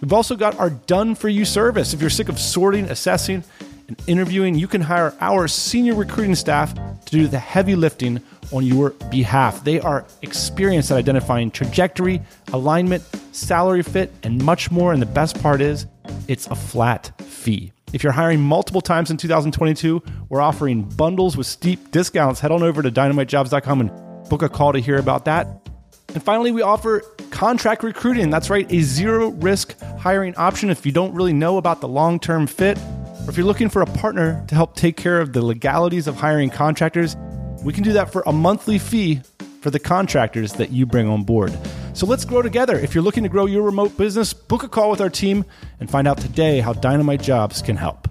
We've 0.00 0.12
also 0.12 0.34
got 0.34 0.58
our 0.58 0.70
done 0.70 1.14
for 1.14 1.28
you 1.28 1.44
service. 1.44 1.92
If 1.92 2.00
you're 2.00 2.10
sick 2.10 2.30
of 2.30 2.38
sorting, 2.38 2.86
assessing, 2.86 3.44
and 3.90 4.02
interviewing, 4.06 4.54
you 4.54 4.68
can 4.68 4.80
hire 4.80 5.12
our 5.20 5.48
senior 5.48 5.94
recruiting 5.94 6.36
staff 6.36 6.72
to 6.74 7.10
do 7.10 7.26
the 7.26 7.38
heavy 7.38 7.74
lifting 7.74 8.22
on 8.52 8.64
your 8.64 8.90
behalf. 9.10 9.64
They 9.64 9.80
are 9.80 10.06
experienced 10.22 10.90
at 10.90 10.96
identifying 10.96 11.50
trajectory, 11.50 12.22
alignment, 12.52 13.02
salary 13.32 13.82
fit, 13.82 14.12
and 14.22 14.42
much 14.42 14.70
more. 14.70 14.92
And 14.92 15.02
the 15.02 15.06
best 15.06 15.42
part 15.42 15.60
is, 15.60 15.86
it's 16.28 16.46
a 16.46 16.54
flat 16.54 17.12
fee. 17.20 17.72
If 17.92 18.04
you're 18.04 18.12
hiring 18.12 18.40
multiple 18.40 18.80
times 18.80 19.10
in 19.10 19.16
2022, 19.16 20.00
we're 20.28 20.40
offering 20.40 20.82
bundles 20.82 21.36
with 21.36 21.48
steep 21.48 21.90
discounts. 21.90 22.38
Head 22.38 22.52
on 22.52 22.62
over 22.62 22.82
to 22.82 22.90
dynamitejobs.com 22.90 23.80
and 23.80 24.28
book 24.28 24.42
a 24.42 24.48
call 24.48 24.72
to 24.72 24.78
hear 24.78 24.98
about 24.98 25.24
that. 25.24 25.68
And 26.14 26.22
finally, 26.22 26.52
we 26.52 26.62
offer 26.62 27.00
contract 27.30 27.82
recruiting. 27.82 28.30
That's 28.30 28.50
right, 28.50 28.70
a 28.70 28.80
zero 28.80 29.30
risk 29.30 29.78
hiring 29.98 30.34
option 30.36 30.70
if 30.70 30.86
you 30.86 30.92
don't 30.92 31.14
really 31.14 31.32
know 31.32 31.56
about 31.56 31.80
the 31.80 31.88
long 31.88 32.18
term 32.18 32.46
fit, 32.46 32.78
or 33.24 33.30
if 33.30 33.36
you're 33.36 33.46
looking 33.46 33.68
for 33.68 33.82
a 33.82 33.86
partner 33.86 34.44
to 34.48 34.54
help 34.54 34.76
take 34.76 34.96
care 34.96 35.20
of 35.20 35.32
the 35.32 35.44
legalities 35.44 36.06
of 36.06 36.16
hiring 36.16 36.50
contractors, 36.50 37.16
we 37.62 37.72
can 37.72 37.84
do 37.84 37.92
that 37.92 38.12
for 38.12 38.22
a 38.26 38.32
monthly 38.32 38.78
fee 38.78 39.20
for 39.60 39.70
the 39.70 39.78
contractors 39.78 40.54
that 40.54 40.70
you 40.70 40.86
bring 40.86 41.08
on 41.08 41.22
board. 41.22 41.56
So 41.92 42.06
let's 42.06 42.24
grow 42.24 42.40
together. 42.40 42.78
If 42.78 42.94
you're 42.94 43.04
looking 43.04 43.22
to 43.24 43.28
grow 43.28 43.46
your 43.46 43.62
remote 43.62 43.96
business, 43.96 44.32
book 44.32 44.62
a 44.62 44.68
call 44.68 44.90
with 44.90 45.00
our 45.00 45.10
team 45.10 45.44
and 45.80 45.90
find 45.90 46.08
out 46.08 46.18
today 46.18 46.60
how 46.60 46.72
Dynamite 46.72 47.20
Jobs 47.20 47.60
can 47.60 47.76
help. 47.76 48.08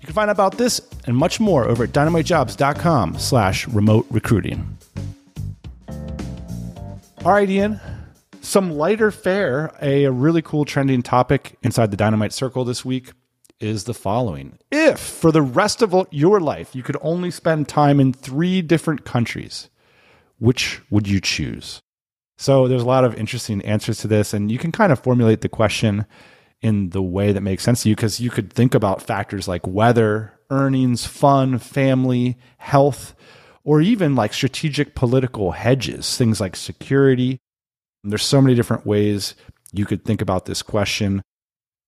You 0.00 0.06
can 0.06 0.14
find 0.14 0.30
out 0.30 0.36
about 0.36 0.58
this 0.58 0.80
and 1.06 1.16
much 1.16 1.38
more 1.38 1.66
over 1.66 1.84
at 1.84 1.90
dynamitejobs.com 1.90 3.18
slash 3.18 3.68
remote 3.68 4.06
recruiting. 4.10 4.78
All 7.24 7.32
right, 7.32 7.48
Ian. 7.48 7.80
Some 8.40 8.72
lighter 8.72 9.12
fare, 9.12 9.72
a 9.80 10.08
really 10.08 10.42
cool 10.42 10.64
trending 10.64 11.02
topic 11.02 11.56
inside 11.62 11.92
the 11.92 11.96
Dynamite 11.96 12.32
Circle 12.32 12.64
this 12.64 12.84
week 12.84 13.12
is 13.62 13.84
the 13.84 13.94
following. 13.94 14.58
If 14.70 14.98
for 14.98 15.30
the 15.32 15.42
rest 15.42 15.82
of 15.82 15.94
your 16.10 16.40
life 16.40 16.74
you 16.74 16.82
could 16.82 16.96
only 17.00 17.30
spend 17.30 17.68
time 17.68 18.00
in 18.00 18.12
three 18.12 18.62
different 18.62 19.04
countries, 19.04 19.70
which 20.38 20.80
would 20.90 21.06
you 21.06 21.20
choose? 21.20 21.80
So 22.38 22.66
there's 22.66 22.82
a 22.82 22.86
lot 22.86 23.04
of 23.04 23.14
interesting 23.14 23.62
answers 23.62 23.98
to 23.98 24.08
this, 24.08 24.34
and 24.34 24.50
you 24.50 24.58
can 24.58 24.72
kind 24.72 24.90
of 24.90 24.98
formulate 24.98 25.42
the 25.42 25.48
question 25.48 26.06
in 26.60 26.90
the 26.90 27.02
way 27.02 27.32
that 27.32 27.40
makes 27.40 27.62
sense 27.62 27.82
to 27.82 27.88
you 27.88 27.96
because 27.96 28.20
you 28.20 28.30
could 28.30 28.52
think 28.52 28.74
about 28.74 29.02
factors 29.02 29.46
like 29.46 29.66
weather, 29.66 30.32
earnings, 30.50 31.06
fun, 31.06 31.58
family, 31.58 32.38
health, 32.58 33.14
or 33.64 33.80
even 33.80 34.14
like 34.14 34.32
strategic 34.32 34.94
political 34.94 35.52
hedges, 35.52 36.16
things 36.16 36.40
like 36.40 36.56
security. 36.56 37.38
There's 38.04 38.24
so 38.24 38.40
many 38.40 38.54
different 38.54 38.86
ways 38.86 39.34
you 39.72 39.86
could 39.86 40.04
think 40.04 40.20
about 40.20 40.46
this 40.46 40.62
question. 40.62 41.22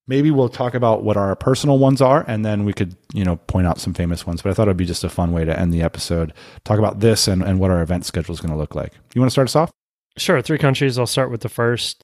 Maybe 0.06 0.30
we'll 0.30 0.50
talk 0.50 0.74
about 0.74 1.02
what 1.02 1.16
our 1.16 1.34
personal 1.34 1.78
ones 1.78 2.02
are, 2.02 2.24
and 2.28 2.44
then 2.44 2.64
we 2.64 2.74
could, 2.74 2.94
you 3.14 3.24
know, 3.24 3.36
point 3.36 3.66
out 3.66 3.80
some 3.80 3.94
famous 3.94 4.26
ones. 4.26 4.42
But 4.42 4.50
I 4.50 4.54
thought 4.54 4.68
it'd 4.68 4.76
be 4.76 4.84
just 4.84 5.04
a 5.04 5.08
fun 5.08 5.32
way 5.32 5.44
to 5.46 5.58
end 5.58 5.72
the 5.72 5.82
episode. 5.82 6.34
Talk 6.64 6.78
about 6.78 7.00
this 7.00 7.26
and, 7.26 7.42
and 7.42 7.58
what 7.58 7.70
our 7.70 7.82
event 7.82 8.04
schedule 8.04 8.34
is 8.34 8.40
going 8.40 8.52
to 8.52 8.58
look 8.58 8.74
like. 8.74 8.92
You 9.14 9.20
want 9.20 9.30
to 9.30 9.32
start 9.32 9.48
us 9.48 9.56
off? 9.56 9.70
Sure. 10.18 10.42
Three 10.42 10.58
countries. 10.58 10.98
I'll 10.98 11.06
start 11.06 11.30
with 11.30 11.40
the 11.40 11.48
first 11.48 12.02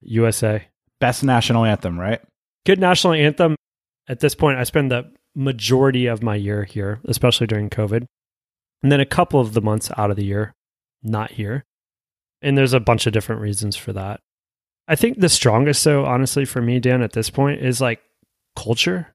USA. 0.00 0.66
Best 1.00 1.22
national 1.22 1.64
anthem, 1.64 2.00
right? 2.00 2.20
Good 2.64 2.80
national 2.80 3.12
anthem. 3.12 3.54
At 4.08 4.20
this 4.20 4.34
point, 4.34 4.58
I 4.58 4.64
spend 4.64 4.90
the 4.90 5.12
majority 5.36 6.06
of 6.06 6.22
my 6.22 6.34
year 6.34 6.64
here, 6.64 7.00
especially 7.04 7.46
during 7.46 7.70
COVID. 7.70 8.06
And 8.82 8.92
then 8.92 9.00
a 9.00 9.06
couple 9.06 9.40
of 9.40 9.52
the 9.52 9.62
months 9.62 9.90
out 9.96 10.10
of 10.10 10.16
the 10.16 10.24
year, 10.24 10.52
not 11.02 11.32
here. 11.32 11.64
And 12.42 12.56
there's 12.56 12.72
a 12.72 12.80
bunch 12.80 13.06
of 13.06 13.12
different 13.12 13.40
reasons 13.40 13.76
for 13.76 13.92
that. 13.92 14.20
I 14.88 14.96
think 14.96 15.18
the 15.18 15.28
strongest, 15.28 15.84
though, 15.84 16.04
honestly, 16.04 16.44
for 16.44 16.62
me, 16.62 16.78
Dan, 16.78 17.02
at 17.02 17.12
this 17.12 17.30
point 17.30 17.60
is 17.60 17.80
like 17.80 18.00
culture. 18.54 19.14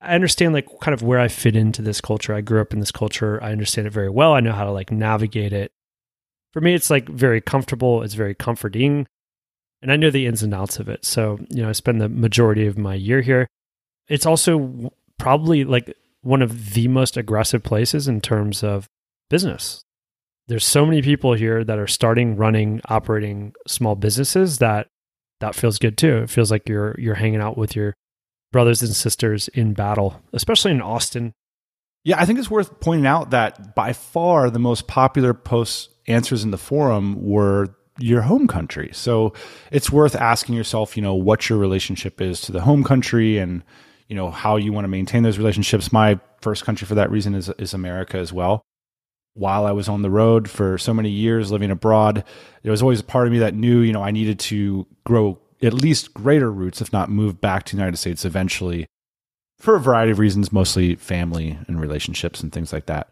I 0.00 0.14
understand 0.14 0.54
like 0.54 0.68
kind 0.80 0.94
of 0.94 1.02
where 1.02 1.18
I 1.18 1.28
fit 1.28 1.56
into 1.56 1.82
this 1.82 2.00
culture. 2.00 2.34
I 2.34 2.40
grew 2.40 2.60
up 2.60 2.72
in 2.72 2.80
this 2.80 2.92
culture. 2.92 3.42
I 3.42 3.52
understand 3.52 3.86
it 3.86 3.92
very 3.92 4.08
well. 4.08 4.32
I 4.32 4.40
know 4.40 4.52
how 4.52 4.64
to 4.64 4.70
like 4.72 4.90
navigate 4.90 5.52
it 5.52 5.72
for 6.52 6.60
me, 6.60 6.74
it's 6.74 6.90
like 6.90 7.08
very 7.08 7.40
comfortable. 7.40 8.02
It's 8.02 8.14
very 8.14 8.34
comforting. 8.34 9.06
And 9.82 9.92
I 9.92 9.96
know 9.96 10.10
the 10.10 10.26
ins 10.26 10.42
and 10.42 10.54
outs 10.54 10.78
of 10.78 10.88
it. 10.88 11.04
So, 11.04 11.38
you 11.48 11.62
know, 11.62 11.68
I 11.68 11.72
spend 11.72 12.00
the 12.00 12.08
majority 12.08 12.66
of 12.66 12.76
my 12.76 12.94
year 12.94 13.20
here. 13.20 13.46
It's 14.08 14.26
also 14.26 14.92
probably 15.18 15.64
like 15.64 15.96
one 16.22 16.42
of 16.42 16.74
the 16.74 16.88
most 16.88 17.16
aggressive 17.16 17.62
places 17.62 18.08
in 18.08 18.20
terms 18.20 18.62
of 18.62 18.88
business. 19.30 19.82
There's 20.48 20.66
so 20.66 20.84
many 20.84 21.00
people 21.00 21.34
here 21.34 21.62
that 21.62 21.78
are 21.78 21.86
starting, 21.86 22.36
running, 22.36 22.80
operating 22.88 23.54
small 23.66 23.94
businesses 23.94 24.58
that 24.58 24.88
that 25.40 25.54
feels 25.54 25.78
good 25.78 25.98
too. 25.98 26.18
It 26.18 26.30
feels 26.30 26.50
like 26.50 26.68
you're 26.68 26.94
you're 26.98 27.14
hanging 27.14 27.40
out 27.40 27.58
with 27.58 27.74
your 27.74 27.94
brothers 28.52 28.82
and 28.82 28.94
sisters 28.94 29.48
in 29.48 29.74
battle, 29.74 30.22
especially 30.32 30.70
in 30.70 30.80
Austin. 30.80 31.32
Yeah, 32.04 32.20
I 32.20 32.24
think 32.24 32.38
it's 32.38 32.50
worth 32.50 32.80
pointing 32.80 33.06
out 33.06 33.30
that 33.30 33.74
by 33.74 33.92
far 33.92 34.50
the 34.50 34.58
most 34.58 34.86
popular 34.86 35.34
posts 35.34 35.88
answers 36.06 36.44
in 36.44 36.50
the 36.50 36.58
forum 36.58 37.22
were 37.22 37.74
your 37.98 38.22
home 38.22 38.46
country. 38.46 38.90
So 38.92 39.34
it's 39.70 39.90
worth 39.90 40.14
asking 40.16 40.54
yourself, 40.54 40.96
you 40.96 41.02
know, 41.02 41.14
what 41.14 41.48
your 41.48 41.58
relationship 41.58 42.20
is 42.20 42.40
to 42.42 42.52
the 42.52 42.62
home 42.62 42.82
country 42.82 43.38
and, 43.38 43.62
you 44.08 44.16
know, 44.16 44.30
how 44.30 44.56
you 44.56 44.72
want 44.72 44.84
to 44.84 44.88
maintain 44.88 45.22
those 45.22 45.38
relationships. 45.38 45.92
My 45.92 46.18
first 46.40 46.64
country 46.64 46.86
for 46.86 46.94
that 46.94 47.10
reason 47.10 47.34
is, 47.34 47.50
is 47.58 47.74
America 47.74 48.16
as 48.16 48.32
well. 48.32 48.62
While 49.34 49.66
I 49.66 49.72
was 49.72 49.88
on 49.88 50.02
the 50.02 50.10
road 50.10 50.50
for 50.50 50.76
so 50.76 50.92
many 50.92 51.10
years 51.10 51.50
living 51.50 51.70
abroad, 51.70 52.24
there 52.62 52.72
was 52.72 52.82
always 52.82 53.00
a 53.00 53.04
part 53.04 53.26
of 53.26 53.32
me 53.32 53.38
that 53.38 53.54
knew, 53.54 53.80
you 53.80 53.92
know, 53.92 54.02
I 54.02 54.10
needed 54.10 54.38
to 54.40 54.86
grow 55.04 55.38
at 55.62 55.74
least 55.74 56.14
greater 56.14 56.50
roots, 56.50 56.80
if 56.80 56.92
not 56.92 57.10
move 57.10 57.40
back 57.40 57.64
to 57.64 57.76
the 57.76 57.80
United 57.80 57.96
States 57.96 58.24
eventually 58.24 58.86
for 59.58 59.76
a 59.76 59.80
variety 59.80 60.10
of 60.10 60.18
reasons, 60.18 60.52
mostly 60.52 60.94
family 60.94 61.58
and 61.68 61.80
relationships 61.80 62.40
and 62.40 62.52
things 62.52 62.72
like 62.72 62.86
that. 62.86 63.08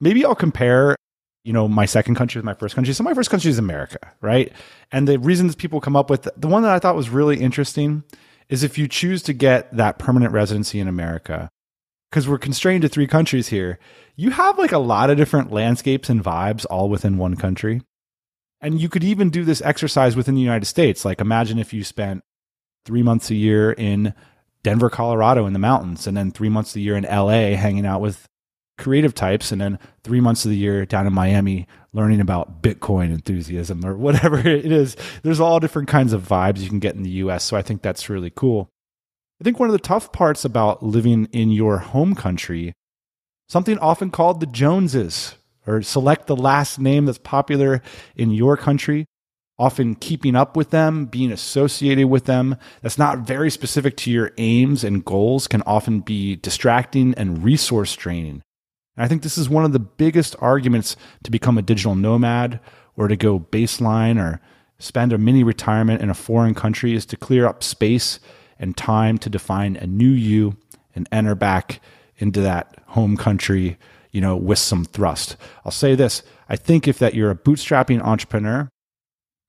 Maybe 0.00 0.24
I'll 0.24 0.34
compare 0.34 0.96
you 1.44 1.52
know, 1.52 1.66
my 1.68 1.86
second 1.86 2.16
country 2.16 2.38
is 2.38 2.44
my 2.44 2.54
first 2.54 2.74
country. 2.74 2.92
So 2.92 3.04
my 3.04 3.14
first 3.14 3.30
country 3.30 3.50
is 3.50 3.58
America, 3.58 3.98
right? 4.20 4.52
And 4.92 5.08
the 5.08 5.18
reasons 5.18 5.54
people 5.54 5.80
come 5.80 5.96
up 5.96 6.10
with 6.10 6.28
the 6.36 6.48
one 6.48 6.62
that 6.62 6.72
I 6.72 6.78
thought 6.78 6.96
was 6.96 7.08
really 7.08 7.40
interesting 7.40 8.04
is 8.48 8.62
if 8.62 8.76
you 8.76 8.88
choose 8.88 9.22
to 9.22 9.32
get 9.32 9.74
that 9.74 9.98
permanent 9.98 10.32
residency 10.32 10.80
in 10.80 10.88
America, 10.88 11.48
because 12.10 12.28
we're 12.28 12.38
constrained 12.38 12.82
to 12.82 12.88
three 12.88 13.06
countries 13.06 13.48
here, 13.48 13.78
you 14.16 14.30
have 14.30 14.58
like 14.58 14.72
a 14.72 14.78
lot 14.78 15.10
of 15.10 15.16
different 15.16 15.52
landscapes 15.52 16.08
and 16.08 16.22
vibes 16.22 16.66
all 16.68 16.88
within 16.88 17.18
one 17.18 17.36
country. 17.36 17.82
And 18.60 18.80
you 18.80 18.88
could 18.88 19.04
even 19.04 19.30
do 19.30 19.44
this 19.44 19.62
exercise 19.62 20.16
within 20.16 20.34
the 20.34 20.40
United 20.40 20.66
States. 20.66 21.04
Like 21.04 21.20
imagine 21.20 21.58
if 21.58 21.72
you 21.72 21.84
spent 21.84 22.22
three 22.84 23.02
months 23.02 23.30
a 23.30 23.34
year 23.34 23.72
in 23.72 24.12
Denver, 24.62 24.90
Colorado 24.90 25.46
in 25.46 25.52
the 25.52 25.58
mountains, 25.58 26.06
and 26.06 26.16
then 26.16 26.30
three 26.30 26.50
months 26.50 26.76
a 26.76 26.80
year 26.80 26.96
in 26.96 27.04
LA 27.04 27.56
hanging 27.56 27.86
out 27.86 28.00
with 28.00 28.26
creative 28.76 29.14
types, 29.14 29.52
and 29.52 29.60
then 29.60 29.78
three 30.04 30.20
months 30.20 30.44
of 30.44 30.50
the 30.50 30.56
year 30.56 30.84
down 30.84 31.06
in 31.06 31.12
Miami 31.12 31.66
learning 31.92 32.20
about 32.20 32.62
Bitcoin 32.62 33.10
enthusiasm 33.10 33.84
or 33.84 33.96
whatever 33.96 34.38
it 34.38 34.70
is. 34.70 34.96
There's 35.22 35.40
all 35.40 35.60
different 35.60 35.88
kinds 35.88 36.12
of 36.12 36.26
vibes 36.26 36.58
you 36.58 36.68
can 36.68 36.80
get 36.80 36.94
in 36.94 37.02
the 37.02 37.10
US. 37.10 37.44
So 37.44 37.56
I 37.56 37.62
think 37.62 37.82
that's 37.82 38.10
really 38.10 38.30
cool. 38.30 38.70
I 39.40 39.44
think 39.44 39.58
one 39.58 39.70
of 39.70 39.72
the 39.72 39.78
tough 39.78 40.12
parts 40.12 40.44
about 40.44 40.82
living 40.82 41.26
in 41.32 41.50
your 41.50 41.78
home 41.78 42.14
country, 42.14 42.74
something 43.48 43.78
often 43.78 44.10
called 44.10 44.40
the 44.40 44.46
Joneses, 44.46 45.36
or 45.66 45.80
select 45.80 46.26
the 46.26 46.36
last 46.36 46.78
name 46.78 47.06
that's 47.06 47.16
popular 47.16 47.80
in 48.14 48.32
your 48.32 48.58
country, 48.58 49.06
often 49.58 49.94
keeping 49.94 50.36
up 50.36 50.56
with 50.56 50.70
them, 50.70 51.06
being 51.06 51.32
associated 51.32 52.08
with 52.08 52.26
them, 52.26 52.56
that's 52.82 52.98
not 52.98 53.20
very 53.20 53.50
specific 53.50 53.96
to 53.98 54.10
your 54.10 54.32
aims 54.36 54.84
and 54.84 55.06
goals 55.06 55.48
can 55.48 55.62
often 55.62 56.00
be 56.00 56.36
distracting 56.36 57.14
and 57.14 57.42
resource 57.42 57.96
draining. 57.96 58.42
And 58.96 59.04
I 59.04 59.08
think 59.08 59.22
this 59.22 59.38
is 59.38 59.48
one 59.48 59.64
of 59.64 59.72
the 59.72 59.78
biggest 59.78 60.36
arguments 60.40 60.96
to 61.24 61.30
become 61.30 61.56
a 61.56 61.62
digital 61.62 61.94
nomad 61.94 62.60
or 62.94 63.08
to 63.08 63.16
go 63.16 63.40
baseline 63.40 64.20
or 64.20 64.40
spend 64.78 65.14
a 65.14 65.18
mini 65.18 65.44
retirement 65.44 66.02
in 66.02 66.10
a 66.10 66.14
foreign 66.14 66.54
country 66.54 66.94
is 66.94 67.06
to 67.06 67.16
clear 67.16 67.46
up 67.46 67.62
space 67.62 68.20
and 68.60 68.76
time 68.76 69.18
to 69.18 69.28
define 69.28 69.74
a 69.74 69.86
new 69.86 70.10
you 70.10 70.56
and 70.94 71.08
enter 71.10 71.34
back 71.34 71.80
into 72.18 72.40
that 72.42 72.76
home 72.88 73.16
country, 73.16 73.78
you 74.12 74.20
know, 74.20 74.36
with 74.36 74.58
some 74.58 74.84
thrust. 74.84 75.36
I'll 75.64 75.72
say 75.72 75.96
this, 75.96 76.22
I 76.48 76.54
think 76.56 76.86
if 76.86 76.98
that 76.98 77.14
you're 77.14 77.30
a 77.30 77.36
bootstrapping 77.36 78.02
entrepreneur, 78.02 78.68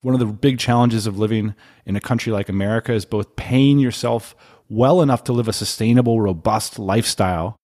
one 0.00 0.14
of 0.14 0.20
the 0.20 0.26
big 0.26 0.58
challenges 0.58 1.06
of 1.06 1.18
living 1.18 1.54
in 1.86 1.94
a 1.94 2.00
country 2.00 2.32
like 2.32 2.48
America 2.48 2.92
is 2.92 3.04
both 3.04 3.36
paying 3.36 3.78
yourself 3.78 4.34
well 4.68 5.02
enough 5.02 5.22
to 5.24 5.32
live 5.32 5.46
a 5.46 5.52
sustainable, 5.52 6.20
robust 6.20 6.78
lifestyle 6.78 7.56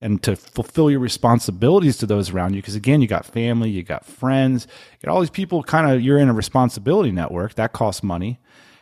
and 0.00 0.22
to 0.22 0.36
fulfill 0.36 0.90
your 0.90 1.00
responsibilities 1.00 1.96
to 1.96 2.06
those 2.06 2.30
around 2.30 2.54
you. 2.54 2.62
Because 2.62 2.74
again, 2.74 3.00
you 3.00 3.08
got 3.08 3.26
family, 3.26 3.70
you 3.70 3.82
got 3.82 4.04
friends, 4.04 4.66
you 4.92 5.06
got 5.06 5.12
all 5.12 5.20
these 5.20 5.30
people 5.30 5.62
kind 5.62 5.90
of, 5.90 6.00
you're 6.00 6.18
in 6.18 6.28
a 6.28 6.34
responsibility 6.34 7.10
network 7.10 7.54
that 7.54 7.72
costs 7.72 8.02
money. 8.02 8.38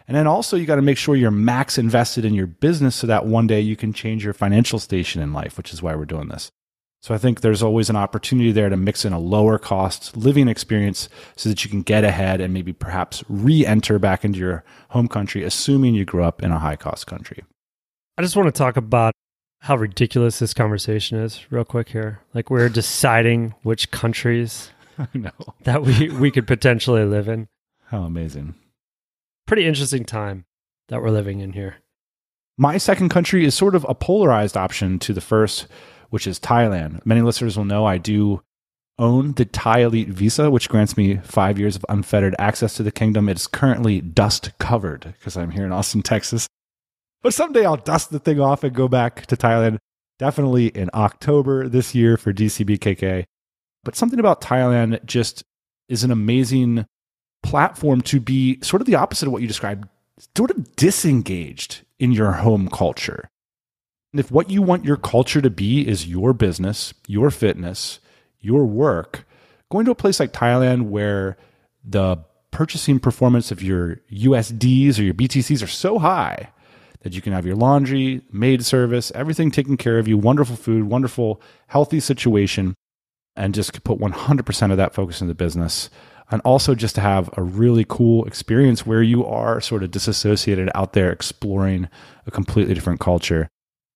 And 0.07 0.17
then 0.17 0.27
also, 0.27 0.57
you 0.57 0.67
got 0.67 0.77
to 0.77 0.83
make 0.83 0.99
sure 0.99 1.17
you're 1.17 1.31
max 1.31 1.79
invested 1.79 2.25
in 2.25 2.35
your 2.35 2.47
business 2.47 2.95
so 2.95 3.07
that 3.07 3.27
one 3.27 3.47
day 3.47 3.61
you 3.61 3.75
can 3.75 3.93
change 3.93 4.23
your 4.25 4.35
financial 4.35 4.79
station 4.79 5.23
in 5.23 5.33
life, 5.33 5.57
which 5.57 5.73
is 5.73 5.83
why 5.83 5.95
we're 5.95 6.05
doing 6.05 6.29
this. 6.29 6.51
So 7.05 7.15
I 7.15 7.19
think 7.19 7.43
there's 7.43 7.63
always 7.63 7.91
an 7.91 7.97
opportunity 7.97 8.51
there 8.51 8.71
to 8.71 8.79
mix 8.79 9.05
in 9.05 9.13
a 9.13 9.19
lower 9.19 9.59
cost 9.59 10.17
living 10.17 10.49
experience 10.49 11.11
so 11.37 11.51
that 11.51 11.63
you 11.63 11.71
can 11.71 11.83
get 11.83 12.03
ahead 12.03 12.41
and 12.41 12.55
maybe 12.55 12.73
perhaps 12.73 13.23
re 13.29 13.67
enter 13.67 13.99
back 13.99 14.25
into 14.25 14.39
your 14.39 14.65
home 14.89 15.09
country, 15.09 15.43
assuming 15.43 15.95
you 15.95 16.07
grew 16.07 16.25
up 16.25 16.43
in 16.43 16.51
a 16.51 16.59
high 16.59 16.77
cost 16.77 17.07
country. 17.07 17.45
I 18.17 18.23
just 18.23 18.37
want 18.37 18.47
to 18.47 18.59
talk 18.59 18.79
about 18.79 19.13
how 19.61 19.77
ridiculous 19.77 20.39
this 20.39 20.55
conversation 20.55 21.19
is 21.19 21.45
real 21.51 21.67
quick 21.67 21.91
here. 21.91 22.21
Like 22.33 22.49
we're 22.49 22.71
deciding 22.71 23.55
which 23.63 23.91
countries 23.91 24.71
that 25.65 25.83
we, 25.83 26.09
we 26.09 26.31
could 26.31 26.47
potentially 26.47 27.05
live 27.05 27.29
in. 27.29 27.49
How 27.89 28.05
amazing. 28.05 28.55
Pretty 29.47 29.67
interesting 29.67 30.05
time 30.05 30.47
that 30.89 31.03
we're 31.03 31.11
living 31.11 31.41
in 31.41 31.53
here. 31.53 31.77
My 32.57 32.79
second 32.79 33.11
country 33.11 33.45
is 33.45 33.55
sort 33.55 33.75
of 33.75 33.85
a 33.89 33.95
polarized 33.95 34.57
option 34.57 34.99
to 35.01 35.13
the 35.13 35.21
first, 35.21 35.67
which 36.11 36.27
is 36.27 36.41
Thailand. 36.41 37.05
Many 37.05 37.21
listeners 37.21 37.57
will 37.57 37.65
know 37.65 37.85
I 37.85 37.99
do 37.99 38.43
own 38.99 39.33
the 39.33 39.45
Thai 39.45 39.81
Elite 39.81 40.09
Visa, 40.09 40.51
which 40.51 40.69
grants 40.69 40.97
me 40.97 41.17
five 41.19 41.59
years 41.59 41.77
of 41.77 41.85
unfettered 41.89 42.35
access 42.39 42.75
to 42.77 42.83
the 42.83 42.93
kingdom. 42.93 43.29
It's 43.29 43.47
currently 43.47 44.01
dust 44.01 44.57
covered 44.59 45.15
because 45.19 45.37
I'm 45.37 45.51
here 45.51 45.67
in 45.67 45.73
Austin, 45.73 46.03
Texas. 46.05 46.47
But 47.23 47.35
someday 47.35 47.67
I'll 47.67 47.77
dust 47.77 48.11
the 48.11 48.19
thing 48.19 48.41
off 48.41 48.65
and 48.65 48.75
go 48.75 48.89
back 48.89 49.27
to 49.27 49.37
Thailand. 49.37 49.79
Definitely 50.19 50.69
in 50.69 50.91
October 50.95 51.69
this 51.69 51.95
year 51.95 52.17
for 52.17 52.33
DCBKK. 52.33 53.25
But 53.83 53.97
something 53.97 54.21
about 54.21 54.41
Thailand 54.41 55.05
just 55.05 55.43
is 55.89 56.05
an 56.05 56.11
amazing 56.11 56.87
platform 57.45 58.01
to 58.01 58.19
be 58.19 58.59
sort 58.63 58.83
of 58.83 58.87
the 58.87 58.97
opposite 58.97 59.27
of 59.27 59.33
what 59.33 59.43
you 59.43 59.49
described, 59.49 59.89
sort 60.37 60.51
of 60.51 60.75
disengaged 60.77 61.83
in 61.99 62.11
your 62.11 62.33
home 62.33 62.69
culture. 62.69 63.29
And 64.13 64.21
if 64.21 64.31
what 64.31 64.51
you 64.51 64.63
want 64.63 64.85
your 64.85 64.97
culture 64.97 65.41
to 65.41 65.51
be 65.51 65.87
is 65.87 66.07
your 66.07 66.33
business, 66.33 66.95
your 67.07 67.31
fitness, 67.31 68.01
your 68.41 68.65
work, 68.65 69.27
going 69.71 69.85
to 69.85 69.91
a 69.91 69.97
place 69.97 70.21
like 70.21 70.33
Thailand 70.33 70.83
where 70.83 71.37
the 71.85 72.19
purchasing 72.51 73.01
performance 73.01 73.51
of 73.51 73.63
your 73.63 73.97
USDs 74.13 74.99
or 74.99 75.03
your 75.03 75.15
BTCs 75.15 75.63
are 75.63 75.69
so 75.69 75.99
high 75.99 76.51
that 77.03 77.13
you 77.15 77.21
can 77.21 77.33
have 77.33 77.45
your 77.45 77.57
laundry, 77.57 78.23
maid 78.33 78.65
service, 78.65 79.13
everything 79.15 79.51
taken 79.51 79.77
care 79.77 79.99
of 79.99 80.09
you, 80.09 80.17
wonderful 80.17 80.57
food, 80.57 80.85
wonderful, 80.85 81.43
healthy 81.67 82.01
situation, 82.01 82.75
and 83.37 83.53
just 83.53 83.83
put 83.85 83.99
100% 83.99 84.71
of 84.71 84.77
that 84.77 84.95
focus 84.95 85.21
in 85.21 85.27
the 85.27 85.35
business. 85.35 85.91
And 86.35 86.43
also 86.45 86.75
just 86.75 86.97
to 86.97 87.01
have 87.01 87.31
a 87.37 87.45
really 87.45 87.87
cool 87.89 88.25
experience 88.25 88.85
where 88.85 89.05
you 89.05 89.25
are 89.25 89.61
sort 89.61 89.85
of 89.85 89.93
disassociated 89.93 90.69
out 90.75 90.93
there 90.93 91.13
exploring 91.13 91.89
a 92.27 92.33
completely 92.33 92.75
different 92.75 92.99
culture. 92.99 93.49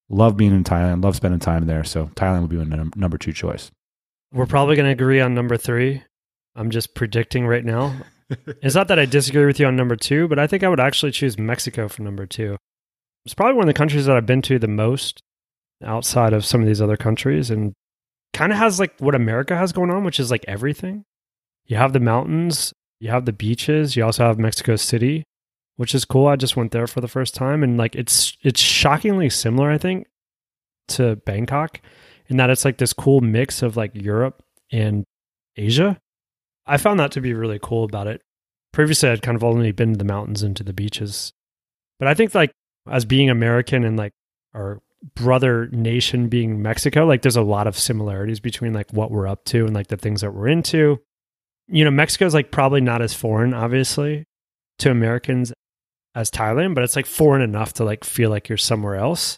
Love 0.07 0.37
being 0.37 0.53
in 0.53 0.63
Thailand, 0.63 1.03
love 1.03 1.17
spending 1.17 1.41
time 1.41 1.65
there. 1.65 1.83
So 1.83 2.05
Thailand 2.15 2.39
will 2.39 2.47
be 2.47 2.55
my 2.55 2.85
number 2.95 3.17
two 3.17 3.33
choice. 3.33 3.71
We're 4.31 4.45
probably 4.45 4.77
going 4.77 4.85
to 4.85 4.93
agree 4.93 5.19
on 5.19 5.35
number 5.35 5.57
three. 5.57 6.01
I'm 6.55 6.69
just 6.69 6.95
predicting 6.95 7.45
right 7.45 7.65
now. 7.65 7.93
it's 8.29 8.73
not 8.73 8.87
that 8.87 8.99
I 8.99 9.05
disagree 9.05 9.45
with 9.45 9.59
you 9.59 9.65
on 9.65 9.75
number 9.75 9.97
two, 9.97 10.29
but 10.29 10.39
I 10.39 10.47
think 10.47 10.63
I 10.63 10.69
would 10.69 10.79
actually 10.79 11.11
choose 11.11 11.37
Mexico 11.37 11.89
for 11.89 12.03
number 12.03 12.25
two. 12.25 12.55
It's 13.25 13.35
probably 13.35 13.55
one 13.55 13.63
of 13.65 13.67
the 13.67 13.77
countries 13.77 14.05
that 14.05 14.15
I've 14.15 14.25
been 14.25 14.43
to 14.43 14.57
the 14.59 14.69
most 14.69 15.21
outside 15.83 16.31
of 16.31 16.45
some 16.45 16.61
of 16.61 16.67
these 16.67 16.81
other 16.81 16.95
countries 16.95 17.51
and 17.51 17.73
kind 18.31 18.53
of 18.53 18.57
has 18.59 18.79
like 18.79 18.97
what 18.99 19.13
America 19.13 19.57
has 19.57 19.73
going 19.73 19.91
on, 19.91 20.05
which 20.05 20.21
is 20.21 20.31
like 20.31 20.45
everything. 20.47 21.03
You 21.69 21.77
have 21.77 21.93
the 21.93 21.99
mountains, 21.99 22.73
you 22.99 23.11
have 23.11 23.25
the 23.25 23.31
beaches, 23.31 23.95
you 23.95 24.03
also 24.03 24.25
have 24.25 24.39
Mexico 24.39 24.75
City, 24.75 25.23
which 25.77 25.93
is 25.93 26.03
cool. 26.03 26.27
I 26.27 26.35
just 26.35 26.57
went 26.57 26.71
there 26.71 26.87
for 26.87 26.99
the 26.99 27.07
first 27.07 27.35
time 27.35 27.63
and 27.63 27.77
like 27.77 27.95
it's 27.95 28.35
it's 28.41 28.59
shockingly 28.59 29.29
similar, 29.29 29.69
I 29.69 29.77
think, 29.77 30.07
to 30.89 31.15
Bangkok 31.17 31.79
in 32.27 32.37
that 32.37 32.49
it's 32.49 32.65
like 32.65 32.79
this 32.79 32.91
cool 32.91 33.21
mix 33.21 33.61
of 33.61 33.77
like 33.77 33.91
Europe 33.93 34.43
and 34.71 35.05
Asia. 35.55 35.99
I 36.65 36.77
found 36.77 36.99
that 36.99 37.11
to 37.13 37.21
be 37.21 37.35
really 37.35 37.59
cool 37.61 37.83
about 37.83 38.07
it. 38.07 38.21
Previously 38.73 39.09
I'd 39.09 39.21
kind 39.21 39.35
of 39.35 39.43
only 39.43 39.71
been 39.71 39.93
to 39.93 39.97
the 39.97 40.03
mountains 40.03 40.41
and 40.41 40.57
to 40.57 40.63
the 40.63 40.73
beaches. 40.73 41.33
But 41.99 42.07
I 42.07 42.15
think 42.15 42.33
like 42.33 42.51
as 42.89 43.05
being 43.05 43.29
American 43.29 43.83
and 43.83 43.95
like 43.95 44.13
our 44.55 44.79
brother 45.15 45.67
nation 45.71 46.29
being 46.29 46.63
Mexico, 46.63 47.05
like 47.05 47.21
there's 47.21 47.35
a 47.35 47.43
lot 47.43 47.67
of 47.67 47.77
similarities 47.77 48.39
between 48.39 48.73
like 48.73 48.91
what 48.91 49.11
we're 49.11 49.27
up 49.27 49.45
to 49.45 49.65
and 49.65 49.75
like 49.75 49.87
the 49.87 49.97
things 49.97 50.21
that 50.21 50.33
we're 50.33 50.47
into. 50.47 50.99
You 51.71 51.83
know, 51.83 51.91
Mexico's 51.91 52.33
like 52.33 52.51
probably 52.51 52.81
not 52.81 53.01
as 53.01 53.13
foreign, 53.13 53.53
obviously, 53.53 54.25
to 54.79 54.91
Americans 54.91 55.53
as 56.15 56.31
Thailand, 56.31 56.75
but 56.75 56.83
it's 56.83 56.95
like 56.95 57.05
foreign 57.05 57.41
enough 57.41 57.73
to 57.73 57.83
like 57.83 58.03
feel 58.03 58.29
like 58.29 58.49
you're 58.49 58.57
somewhere 58.57 58.95
else. 58.95 59.37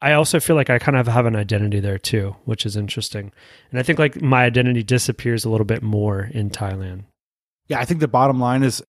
I 0.00 0.12
also 0.12 0.38
feel 0.38 0.54
like 0.54 0.70
I 0.70 0.78
kind 0.78 0.96
of 0.96 1.08
have 1.08 1.26
an 1.26 1.34
identity 1.34 1.80
there 1.80 1.98
too, 1.98 2.36
which 2.44 2.64
is 2.64 2.76
interesting. 2.76 3.32
And 3.70 3.80
I 3.80 3.82
think 3.82 3.98
like 3.98 4.22
my 4.22 4.44
identity 4.44 4.84
disappears 4.84 5.44
a 5.44 5.50
little 5.50 5.64
bit 5.64 5.82
more 5.82 6.30
in 6.32 6.50
Thailand. 6.50 7.04
Yeah, 7.66 7.80
I 7.80 7.84
think 7.84 8.00
the 8.00 8.08
bottom 8.08 8.38
line 8.38 8.62
is 8.62 8.82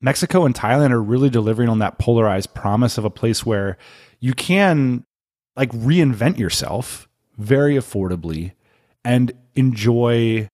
Mexico 0.00 0.46
and 0.46 0.54
Thailand 0.54 0.90
are 0.90 1.02
really 1.02 1.30
delivering 1.30 1.68
on 1.68 1.80
that 1.80 1.98
polarized 1.98 2.54
promise 2.54 2.96
of 2.96 3.04
a 3.04 3.10
place 3.10 3.44
where 3.44 3.76
you 4.20 4.32
can 4.32 5.04
like 5.54 5.70
reinvent 5.70 6.38
yourself 6.38 7.08
very 7.36 7.74
affordably 7.74 8.52
and 9.04 9.32
enjoy 9.54 10.48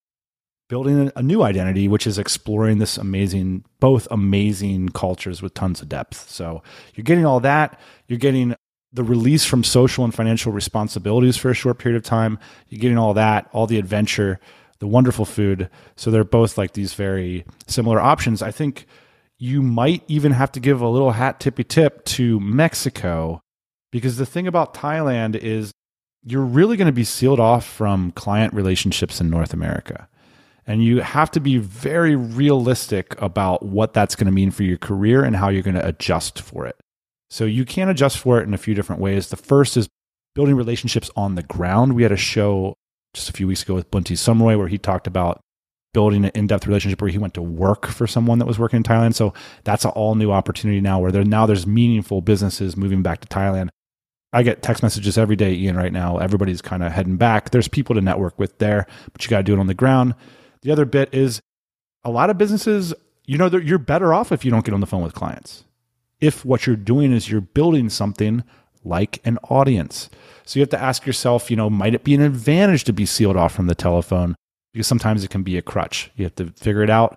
building 0.70 1.10
a 1.16 1.22
new 1.22 1.42
identity 1.42 1.88
which 1.88 2.06
is 2.06 2.16
exploring 2.16 2.78
this 2.78 2.96
amazing 2.96 3.64
both 3.80 4.06
amazing 4.10 4.88
cultures 4.90 5.42
with 5.42 5.52
tons 5.52 5.82
of 5.82 5.88
depth. 5.88 6.30
So 6.30 6.62
you're 6.94 7.04
getting 7.04 7.26
all 7.26 7.40
that. 7.40 7.78
You're 8.06 8.18
getting 8.18 8.54
the 8.92 9.04
release 9.04 9.44
from 9.44 9.64
social 9.64 10.04
and 10.04 10.14
financial 10.14 10.52
responsibilities 10.52 11.36
for 11.36 11.50
a 11.50 11.54
short 11.54 11.78
period 11.78 11.96
of 11.98 12.04
time. 12.04 12.38
You're 12.68 12.80
getting 12.80 12.98
all 12.98 13.14
that 13.14 13.50
all 13.52 13.66
the 13.66 13.78
adventure 13.78 14.40
the 14.80 14.86
wonderful 14.86 15.24
food. 15.24 15.68
So 15.96 16.10
they're 16.10 16.24
both 16.24 16.58
like 16.58 16.72
these 16.72 16.94
very 16.94 17.44
similar 17.66 18.00
options. 18.00 18.42
I 18.42 18.50
think 18.50 18.86
you 19.38 19.62
might 19.62 20.02
even 20.08 20.32
have 20.32 20.52
to 20.52 20.60
give 20.60 20.80
a 20.80 20.88
little 20.88 21.12
hat 21.12 21.38
tippy 21.38 21.64
tip 21.64 22.04
to 22.04 22.40
Mexico 22.40 23.40
because 23.92 24.16
the 24.16 24.26
thing 24.26 24.46
about 24.46 24.74
Thailand 24.74 25.36
is 25.36 25.70
you're 26.22 26.44
really 26.44 26.76
going 26.76 26.86
to 26.86 26.92
be 26.92 27.04
sealed 27.04 27.40
off 27.40 27.66
from 27.66 28.10
client 28.12 28.52
relationships 28.52 29.20
in 29.20 29.30
North 29.30 29.52
America. 29.52 30.08
And 30.70 30.84
you 30.84 31.00
have 31.00 31.32
to 31.32 31.40
be 31.40 31.58
very 31.58 32.14
realistic 32.14 33.20
about 33.20 33.64
what 33.64 33.92
that's 33.92 34.14
going 34.14 34.26
to 34.26 34.32
mean 34.32 34.52
for 34.52 34.62
your 34.62 34.78
career 34.78 35.24
and 35.24 35.34
how 35.34 35.48
you're 35.48 35.64
going 35.64 35.74
to 35.74 35.84
adjust 35.84 36.40
for 36.40 36.64
it. 36.64 36.76
So 37.28 37.44
you 37.44 37.64
can 37.64 37.88
adjust 37.88 38.18
for 38.18 38.40
it 38.40 38.46
in 38.46 38.54
a 38.54 38.58
few 38.58 38.72
different 38.72 39.02
ways. 39.02 39.30
The 39.30 39.36
first 39.36 39.76
is 39.76 39.88
building 40.36 40.54
relationships 40.54 41.10
on 41.16 41.34
the 41.34 41.42
ground. 41.42 41.96
We 41.96 42.04
had 42.04 42.12
a 42.12 42.16
show 42.16 42.74
just 43.14 43.28
a 43.28 43.32
few 43.32 43.48
weeks 43.48 43.64
ago 43.64 43.74
with 43.74 43.90
Bunty 43.90 44.14
Sumroy 44.14 44.56
where 44.56 44.68
he 44.68 44.78
talked 44.78 45.08
about 45.08 45.40
building 45.92 46.24
an 46.24 46.30
in-depth 46.36 46.68
relationship 46.68 47.02
where 47.02 47.10
he 47.10 47.18
went 47.18 47.34
to 47.34 47.42
work 47.42 47.88
for 47.88 48.06
someone 48.06 48.38
that 48.38 48.46
was 48.46 48.60
working 48.60 48.76
in 48.76 48.84
Thailand. 48.84 49.16
So 49.16 49.34
that's 49.64 49.84
an 49.84 49.90
all 49.96 50.14
new 50.14 50.30
opportunity 50.30 50.80
now 50.80 51.00
where 51.00 51.10
there 51.10 51.24
now 51.24 51.46
there's 51.46 51.66
meaningful 51.66 52.20
businesses 52.20 52.76
moving 52.76 53.02
back 53.02 53.20
to 53.22 53.26
Thailand. 53.26 53.70
I 54.32 54.44
get 54.44 54.62
text 54.62 54.84
messages 54.84 55.18
every 55.18 55.34
day, 55.34 55.52
Ian, 55.52 55.76
right 55.76 55.92
now. 55.92 56.18
Everybody's 56.18 56.62
kind 56.62 56.84
of 56.84 56.92
heading 56.92 57.16
back. 57.16 57.50
There's 57.50 57.66
people 57.66 57.96
to 57.96 58.00
network 58.00 58.38
with 58.38 58.58
there, 58.58 58.86
but 59.12 59.24
you 59.24 59.30
got 59.30 59.38
to 59.38 59.42
do 59.42 59.54
it 59.54 59.58
on 59.58 59.66
the 59.66 59.74
ground. 59.74 60.14
The 60.62 60.70
other 60.70 60.84
bit 60.84 61.14
is 61.14 61.40
a 62.04 62.10
lot 62.10 62.30
of 62.30 62.38
businesses, 62.38 62.94
you 63.26 63.38
know, 63.38 63.46
you're 63.46 63.78
better 63.78 64.12
off 64.12 64.32
if 64.32 64.44
you 64.44 64.50
don't 64.50 64.64
get 64.64 64.74
on 64.74 64.80
the 64.80 64.86
phone 64.86 65.02
with 65.02 65.14
clients. 65.14 65.64
If 66.20 66.44
what 66.44 66.66
you're 66.66 66.76
doing 66.76 67.12
is 67.12 67.30
you're 67.30 67.40
building 67.40 67.88
something 67.88 68.44
like 68.84 69.20
an 69.24 69.38
audience. 69.48 70.10
So 70.44 70.58
you 70.58 70.62
have 70.62 70.70
to 70.70 70.80
ask 70.80 71.06
yourself, 71.06 71.50
you 71.50 71.56
know, 71.56 71.70
might 71.70 71.94
it 71.94 72.04
be 72.04 72.14
an 72.14 72.20
advantage 72.20 72.84
to 72.84 72.92
be 72.92 73.06
sealed 73.06 73.36
off 73.36 73.54
from 73.54 73.66
the 73.66 73.74
telephone? 73.74 74.34
Because 74.72 74.86
sometimes 74.86 75.24
it 75.24 75.30
can 75.30 75.42
be 75.42 75.56
a 75.56 75.62
crutch. 75.62 76.10
You 76.16 76.24
have 76.24 76.34
to 76.36 76.46
figure 76.52 76.82
it 76.82 76.90
out. 76.90 77.16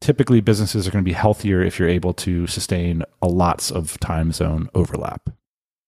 Typically, 0.00 0.40
businesses 0.40 0.86
are 0.86 0.90
going 0.90 1.04
to 1.04 1.08
be 1.08 1.14
healthier 1.14 1.62
if 1.62 1.78
you're 1.78 1.88
able 1.88 2.12
to 2.14 2.46
sustain 2.46 3.04
a 3.20 3.28
lots 3.28 3.70
of 3.70 3.98
time 4.00 4.32
zone 4.32 4.68
overlap. 4.74 5.30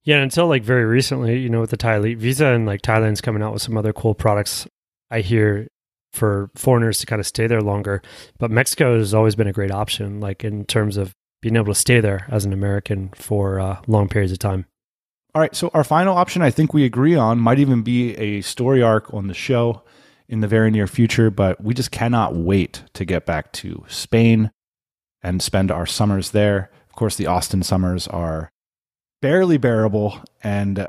Yeah, 0.05 0.19
until 0.19 0.47
like 0.47 0.63
very 0.63 0.85
recently, 0.85 1.39
you 1.39 1.49
know, 1.49 1.61
with 1.61 1.71
the 1.71 1.77
Thai 1.77 1.97
Elite 1.97 2.19
Visa 2.19 2.47
and 2.47 2.67
like 2.67 2.83
Thailand's 2.83 3.21
coming 3.21 3.43
out 3.43 3.53
with 3.53 3.63
some 3.63 3.77
other 3.77 3.93
cool 3.93 4.15
products. 4.15 4.69
I 5.11 5.21
hear 5.21 5.69
for 6.15 6.51
foreigners 6.55 7.01
to 7.01 7.07
kind 7.07 7.21
of 7.21 7.27
stay 7.27 7.47
there 7.47 7.61
longer, 7.61 8.01
but 8.39 8.51
Mexico 8.51 8.97
has 8.97 9.13
always 9.13 9.35
been 9.35 9.47
a 9.47 9.53
great 9.53 9.73
option, 9.73 10.21
like 10.21 10.45
in 10.45 10.65
terms 10.65 10.97
of 10.97 11.13
being 11.43 11.57
able 11.57 11.75
to 11.75 11.75
stay 11.75 12.01
there 12.01 12.27
as 12.31 12.45
an 12.45 12.53
American 12.53 13.11
for 13.11 13.61
uh, 13.61 13.83
long 13.87 14.09
periods 14.09 14.33
of 14.33 14.39
time. 14.39 14.67
All 15.35 15.41
right, 15.41 15.55
so 15.55 15.71
our 15.75 15.85
final 15.85 16.17
option, 16.17 16.43
I 16.43 16.51
think 16.51 16.73
we 16.73 16.85
agree 16.85 17.17
on, 17.17 17.41
might 17.41 17.59
even 17.59 17.83
be 17.83 18.17
a 18.17 18.41
story 18.41 18.83
arc 18.83 19.13
on 19.13 19.27
the 19.27 19.35
show 19.35 19.83
in 20.29 20.41
the 20.41 20.49
very 20.49 20.71
near 20.71 20.87
future, 20.87 21.31
but 21.31 21.63
we 21.63 21.75
just 21.75 21.91
cannot 21.91 22.37
wait 22.37 22.85
to 22.95 23.05
get 23.05 23.27
back 23.27 23.53
to 23.53 23.85
Spain 23.89 24.53
and 25.23 25.43
spend 25.43 25.71
our 25.71 25.87
summers 25.87 26.31
there. 26.31 26.71
Of 26.89 26.95
course, 26.95 27.17
the 27.17 27.27
Austin 27.27 27.63
summers 27.65 28.07
are 28.07 28.49
barely 29.21 29.59
bearable, 29.59 30.21
and 30.43 30.87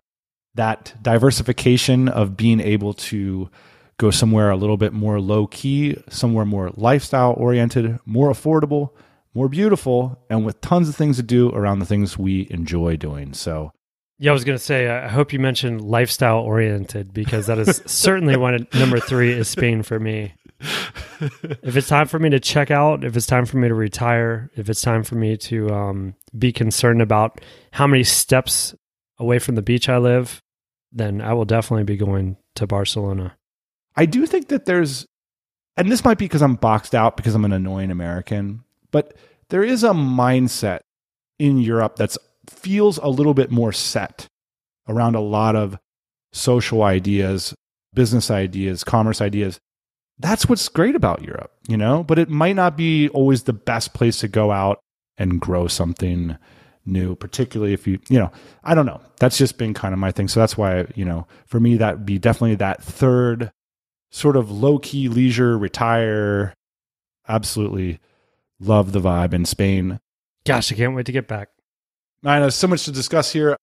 that 0.54 0.94
diversification 1.02 2.08
of 2.08 2.38
being 2.38 2.60
able 2.62 2.94
to 2.94 3.50
go 3.98 4.12
somewhere 4.12 4.50
a 4.50 4.58
little 4.58 4.78
bit 4.78 4.94
more 4.94 5.20
low 5.20 5.48
key, 5.48 5.98
somewhere 6.10 6.46
more 6.46 6.72
lifestyle 6.76 7.34
oriented, 7.38 8.00
more 8.06 8.30
affordable, 8.30 8.92
more 9.34 9.50
beautiful, 9.50 10.18
and 10.30 10.46
with 10.46 10.60
tons 10.62 10.90
of 10.90 10.96
things 10.96 11.18
to 11.18 11.24
do 11.24 11.50
around 11.52 11.80
the 11.80 11.86
things 11.86 12.18
we 12.18 12.48
enjoy 12.50 12.96
doing. 12.96 13.34
So, 13.34 13.72
yeah, 14.18 14.32
I 14.32 14.34
was 14.34 14.46
going 14.46 14.58
to 14.58 14.64
say, 14.64 14.88
I 14.90 15.10
hope 15.10 15.34
you 15.34 15.40
mentioned 15.40 15.82
lifestyle 15.82 16.40
oriented 16.40 17.14
because 17.14 17.48
that 17.48 17.60
is 17.60 17.82
certainly 17.86 18.38
one 18.38 18.68
number 18.74 19.00
three 19.00 19.34
is 19.34 19.50
Spain 19.50 19.84
for 19.84 20.00
me. 20.00 20.34
if 20.62 21.76
it's 21.76 21.90
time 21.90 22.08
for 22.08 22.18
me 22.18 22.30
to 22.30 22.40
check 22.40 22.72
out, 22.72 23.04
if 23.04 23.18
it's 23.18 23.26
time 23.26 23.46
for 23.46 23.58
me 23.58 23.68
to 23.68 23.74
retire, 23.74 24.50
if 24.56 24.70
it's 24.70 24.82
time 24.82 25.04
for 25.04 25.16
me 25.16 25.36
to 25.36 25.70
um, 25.70 26.16
be 26.38 26.54
concerned 26.54 27.02
about 27.02 27.42
how 27.72 27.88
many 27.88 28.04
steps 28.04 28.74
away 29.20 29.38
from 29.38 29.56
the 29.56 29.62
beach 29.62 29.90
I 29.90 29.98
live, 29.98 30.42
then 30.94 31.20
I 31.20 31.34
will 31.34 31.46
definitely 31.46 31.84
be 31.84 31.98
going 31.98 32.38
to 32.56 32.68
Barcelona. 32.68 33.36
I 33.96 34.06
do 34.06 34.26
think 34.26 34.50
that 34.50 34.66
there's, 34.66 35.06
and 35.78 35.92
this 35.92 36.04
might 36.04 36.18
be 36.18 36.26
because 36.26 36.42
I'm 36.42 36.56
boxed 36.56 36.96
out 36.96 37.18
because 37.18 37.36
I'm 37.36 37.46
an 37.46 37.54
annoying 37.54 37.92
American, 37.92 38.64
but 38.92 39.16
there 39.50 39.64
is 39.64 39.84
a 39.84 39.92
mindset 39.92 40.80
in 41.40 41.58
Europe 41.58 41.98
that 41.98 42.16
feels 42.50 42.98
a 42.98 43.08
little 43.08 43.34
bit 43.34 43.52
more 43.52 43.72
set 43.72 44.28
around 44.88 45.16
a 45.16 45.22
lot 45.22 45.56
of 45.56 45.78
social 46.32 46.84
ideas, 46.84 47.56
business 47.94 48.30
ideas, 48.30 48.84
commerce 48.84 49.22
ideas. 49.22 49.60
That's 50.20 50.48
what's 50.48 50.70
great 50.70 50.96
about 50.96 51.24
Europe, 51.24 51.52
you 51.68 51.78
know, 51.78 52.04
but 52.04 52.20
it 52.20 52.30
might 52.30 52.56
not 52.56 52.78
be 52.78 53.10
always 53.10 53.44
the 53.44 53.54
best 53.54 53.94
place 53.94 54.20
to 54.20 54.28
go 54.28 54.52
out 54.52 54.80
and 55.18 55.42
grow 55.42 55.68
something 55.68 56.38
new, 56.86 57.16
particularly 57.16 57.74
if 57.74 57.88
you, 57.88 58.00
you 58.10 58.20
know, 58.20 58.32
I 58.64 58.76
don't 58.76 58.86
know. 58.86 59.02
That's 59.20 59.38
just 59.38 59.58
been 59.58 59.74
kind 59.74 59.94
of 59.94 60.00
my 60.00 60.12
thing. 60.12 60.28
So 60.28 60.40
that's 60.40 60.58
why, 60.58 60.86
you 60.96 61.06
know, 61.06 61.28
for 61.48 61.60
me, 61.60 61.78
that 61.78 61.98
would 61.98 62.06
be 62.06 62.20
definitely 62.20 62.56
that 62.56 62.84
third 62.84 63.52
sort 64.16 64.38
of 64.38 64.50
low 64.50 64.80
key 64.80 65.10
leisure, 65.10 65.58
retire. 65.58 66.54
Absolutely 67.28 68.00
love 68.62 68.94
the 68.94 69.02
vibe 69.02 69.34
in 69.34 69.44
Spain. 69.44 70.00
Gosh, 70.46 70.72
I 70.72 70.76
can't 70.76 70.96
wait 70.96 71.06
to 71.08 71.12
get 71.12 71.28
back. 71.28 71.50
I 72.24 72.40
know 72.40 72.50
so 72.50 72.68
much 72.68 72.86
to 72.86 72.94
discuss 72.94 73.34
here. 73.34 73.58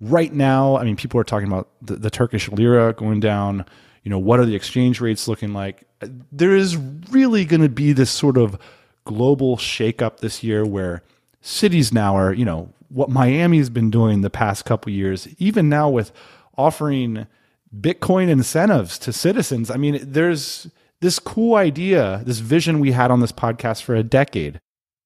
Right 0.00 0.32
now, 0.32 0.78
I 0.78 0.84
mean, 0.84 0.96
people 0.96 1.20
are 1.20 1.24
talking 1.24 1.46
about 1.46 1.68
the, 1.82 1.96
the 1.96 2.08
Turkish 2.08 2.48
lira 2.48 2.94
going 2.94 3.20
down. 3.20 3.66
You 4.02 4.10
know, 4.10 4.18
what 4.18 4.40
are 4.40 4.46
the 4.46 4.54
exchange 4.54 4.98
rates 5.02 5.28
looking 5.28 5.52
like? 5.52 5.86
There 6.32 6.56
is 6.56 6.78
really 7.10 7.44
going 7.44 7.60
to 7.60 7.68
be 7.68 7.92
this 7.92 8.10
sort 8.10 8.38
of 8.38 8.58
global 9.04 9.58
shakeup 9.58 10.18
this 10.18 10.42
year 10.42 10.64
where 10.64 11.02
cities 11.42 11.92
now 11.92 12.16
are, 12.16 12.32
you 12.32 12.46
know, 12.46 12.72
what 12.88 13.10
Miami's 13.10 13.68
been 13.68 13.90
doing 13.90 14.22
the 14.22 14.30
past 14.30 14.64
couple 14.64 14.90
years, 14.90 15.28
even 15.38 15.68
now 15.68 15.90
with 15.90 16.12
offering 16.56 17.26
Bitcoin 17.74 18.28
incentives 18.28 18.98
to 19.00 19.12
citizens. 19.12 19.70
I 19.70 19.76
mean, 19.76 19.98
there's 20.02 20.68
this 21.00 21.18
cool 21.18 21.54
idea, 21.54 22.22
this 22.24 22.38
vision 22.38 22.80
we 22.80 22.92
had 22.92 23.10
on 23.10 23.20
this 23.20 23.32
podcast 23.32 23.82
for 23.82 23.94
a 23.94 24.02
decade 24.02 24.60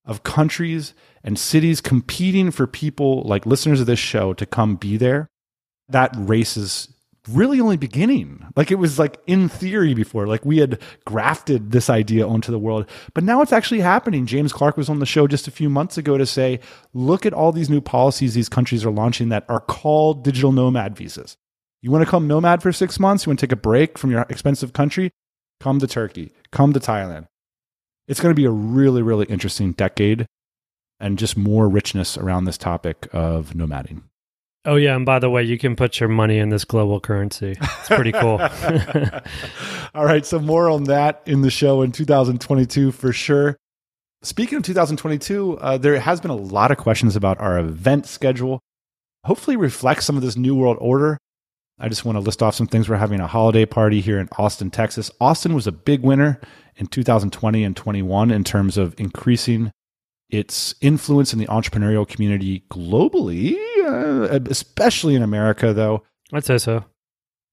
of 0.04 0.22
countries 0.22 0.94
and 1.22 1.38
cities 1.38 1.80
competing 1.80 2.50
for 2.50 2.66
people 2.66 3.22
like 3.22 3.46
listeners 3.46 3.80
of 3.80 3.86
this 3.86 3.98
show 3.98 4.32
to 4.34 4.46
come 4.46 4.76
be 4.76 4.96
there, 4.96 5.28
that 5.88 6.12
race 6.16 6.56
is 6.56 6.88
really 7.28 7.60
only 7.60 7.76
beginning. 7.76 8.44
Like 8.56 8.70
it 8.72 8.76
was 8.76 8.98
like 8.98 9.20
in 9.26 9.48
theory 9.48 9.94
before, 9.94 10.26
like 10.26 10.44
we 10.44 10.58
had 10.58 10.80
grafted 11.04 11.70
this 11.70 11.88
idea 11.88 12.26
onto 12.26 12.50
the 12.50 12.58
world, 12.58 12.88
but 13.14 13.22
now 13.22 13.42
it's 13.42 13.52
actually 13.52 13.80
happening. 13.80 14.26
James 14.26 14.52
Clark 14.52 14.76
was 14.76 14.88
on 14.88 14.98
the 14.98 15.06
show 15.06 15.28
just 15.28 15.46
a 15.46 15.52
few 15.52 15.70
months 15.70 15.96
ago 15.96 16.18
to 16.18 16.26
say, 16.26 16.58
look 16.92 17.24
at 17.24 17.32
all 17.32 17.52
these 17.52 17.70
new 17.70 17.80
policies 17.80 18.34
these 18.34 18.48
countries 18.48 18.84
are 18.84 18.90
launching 18.90 19.28
that 19.28 19.44
are 19.48 19.60
called 19.60 20.24
digital 20.24 20.50
nomad 20.50 20.96
visas. 20.96 21.36
You 21.84 21.90
want 21.90 22.04
to 22.04 22.10
come 22.10 22.28
nomad 22.28 22.62
for 22.62 22.70
six 22.70 23.00
months? 23.00 23.26
You 23.26 23.30
want 23.30 23.40
to 23.40 23.46
take 23.46 23.52
a 23.52 23.56
break 23.56 23.98
from 23.98 24.12
your 24.12 24.24
expensive 24.30 24.72
country? 24.72 25.10
Come 25.58 25.80
to 25.80 25.88
Turkey, 25.88 26.32
come 26.52 26.72
to 26.72 26.80
Thailand. 26.80 27.26
It's 28.06 28.20
going 28.20 28.32
to 28.32 28.40
be 28.40 28.44
a 28.44 28.50
really, 28.50 29.02
really 29.02 29.26
interesting 29.26 29.72
decade 29.72 30.26
and 31.00 31.18
just 31.18 31.36
more 31.36 31.68
richness 31.68 32.16
around 32.16 32.44
this 32.44 32.56
topic 32.56 33.08
of 33.12 33.54
nomading. 33.54 34.02
Oh 34.64 34.76
yeah, 34.76 34.94
and 34.94 35.04
by 35.04 35.18
the 35.18 35.28
way, 35.28 35.42
you 35.42 35.58
can 35.58 35.74
put 35.74 35.98
your 35.98 36.08
money 36.08 36.38
in 36.38 36.50
this 36.50 36.64
global 36.64 37.00
currency. 37.00 37.56
It's 37.60 37.88
pretty 37.88 38.12
cool. 38.12 38.40
All 39.94 40.04
right, 40.04 40.24
so 40.24 40.38
more 40.38 40.70
on 40.70 40.84
that 40.84 41.20
in 41.26 41.42
the 41.42 41.50
show 41.50 41.82
in 41.82 41.90
2022 41.90 42.92
for 42.92 43.12
sure. 43.12 43.56
Speaking 44.22 44.58
of 44.58 44.62
2022, 44.62 45.58
uh, 45.58 45.78
there 45.78 45.98
has 45.98 46.20
been 46.20 46.30
a 46.30 46.36
lot 46.36 46.70
of 46.70 46.76
questions 46.76 47.16
about 47.16 47.40
our 47.40 47.58
event 47.58 48.06
schedule. 48.06 48.60
Hopefully, 49.24 49.56
reflects 49.56 50.04
some 50.04 50.16
of 50.16 50.22
this 50.22 50.36
new 50.36 50.54
world 50.54 50.76
order. 50.80 51.18
I 51.82 51.88
just 51.88 52.04
want 52.04 52.14
to 52.14 52.20
list 52.20 52.44
off 52.44 52.54
some 52.54 52.68
things. 52.68 52.88
We're 52.88 52.96
having 52.96 53.18
a 53.18 53.26
holiday 53.26 53.66
party 53.66 54.00
here 54.00 54.20
in 54.20 54.28
Austin, 54.38 54.70
Texas. 54.70 55.10
Austin 55.20 55.52
was 55.52 55.66
a 55.66 55.72
big 55.72 56.02
winner 56.02 56.40
in 56.76 56.86
2020 56.86 57.64
and 57.64 57.76
21 57.76 58.30
in 58.30 58.44
terms 58.44 58.78
of 58.78 58.94
increasing 58.98 59.72
its 60.30 60.76
influence 60.80 61.32
in 61.32 61.40
the 61.40 61.46
entrepreneurial 61.46 62.06
community 62.08 62.62
globally, 62.70 63.56
uh, 63.84 64.38
especially 64.48 65.16
in 65.16 65.24
America, 65.24 65.72
though. 65.72 66.04
I'd 66.32 66.44
say 66.44 66.56
so. 66.56 66.84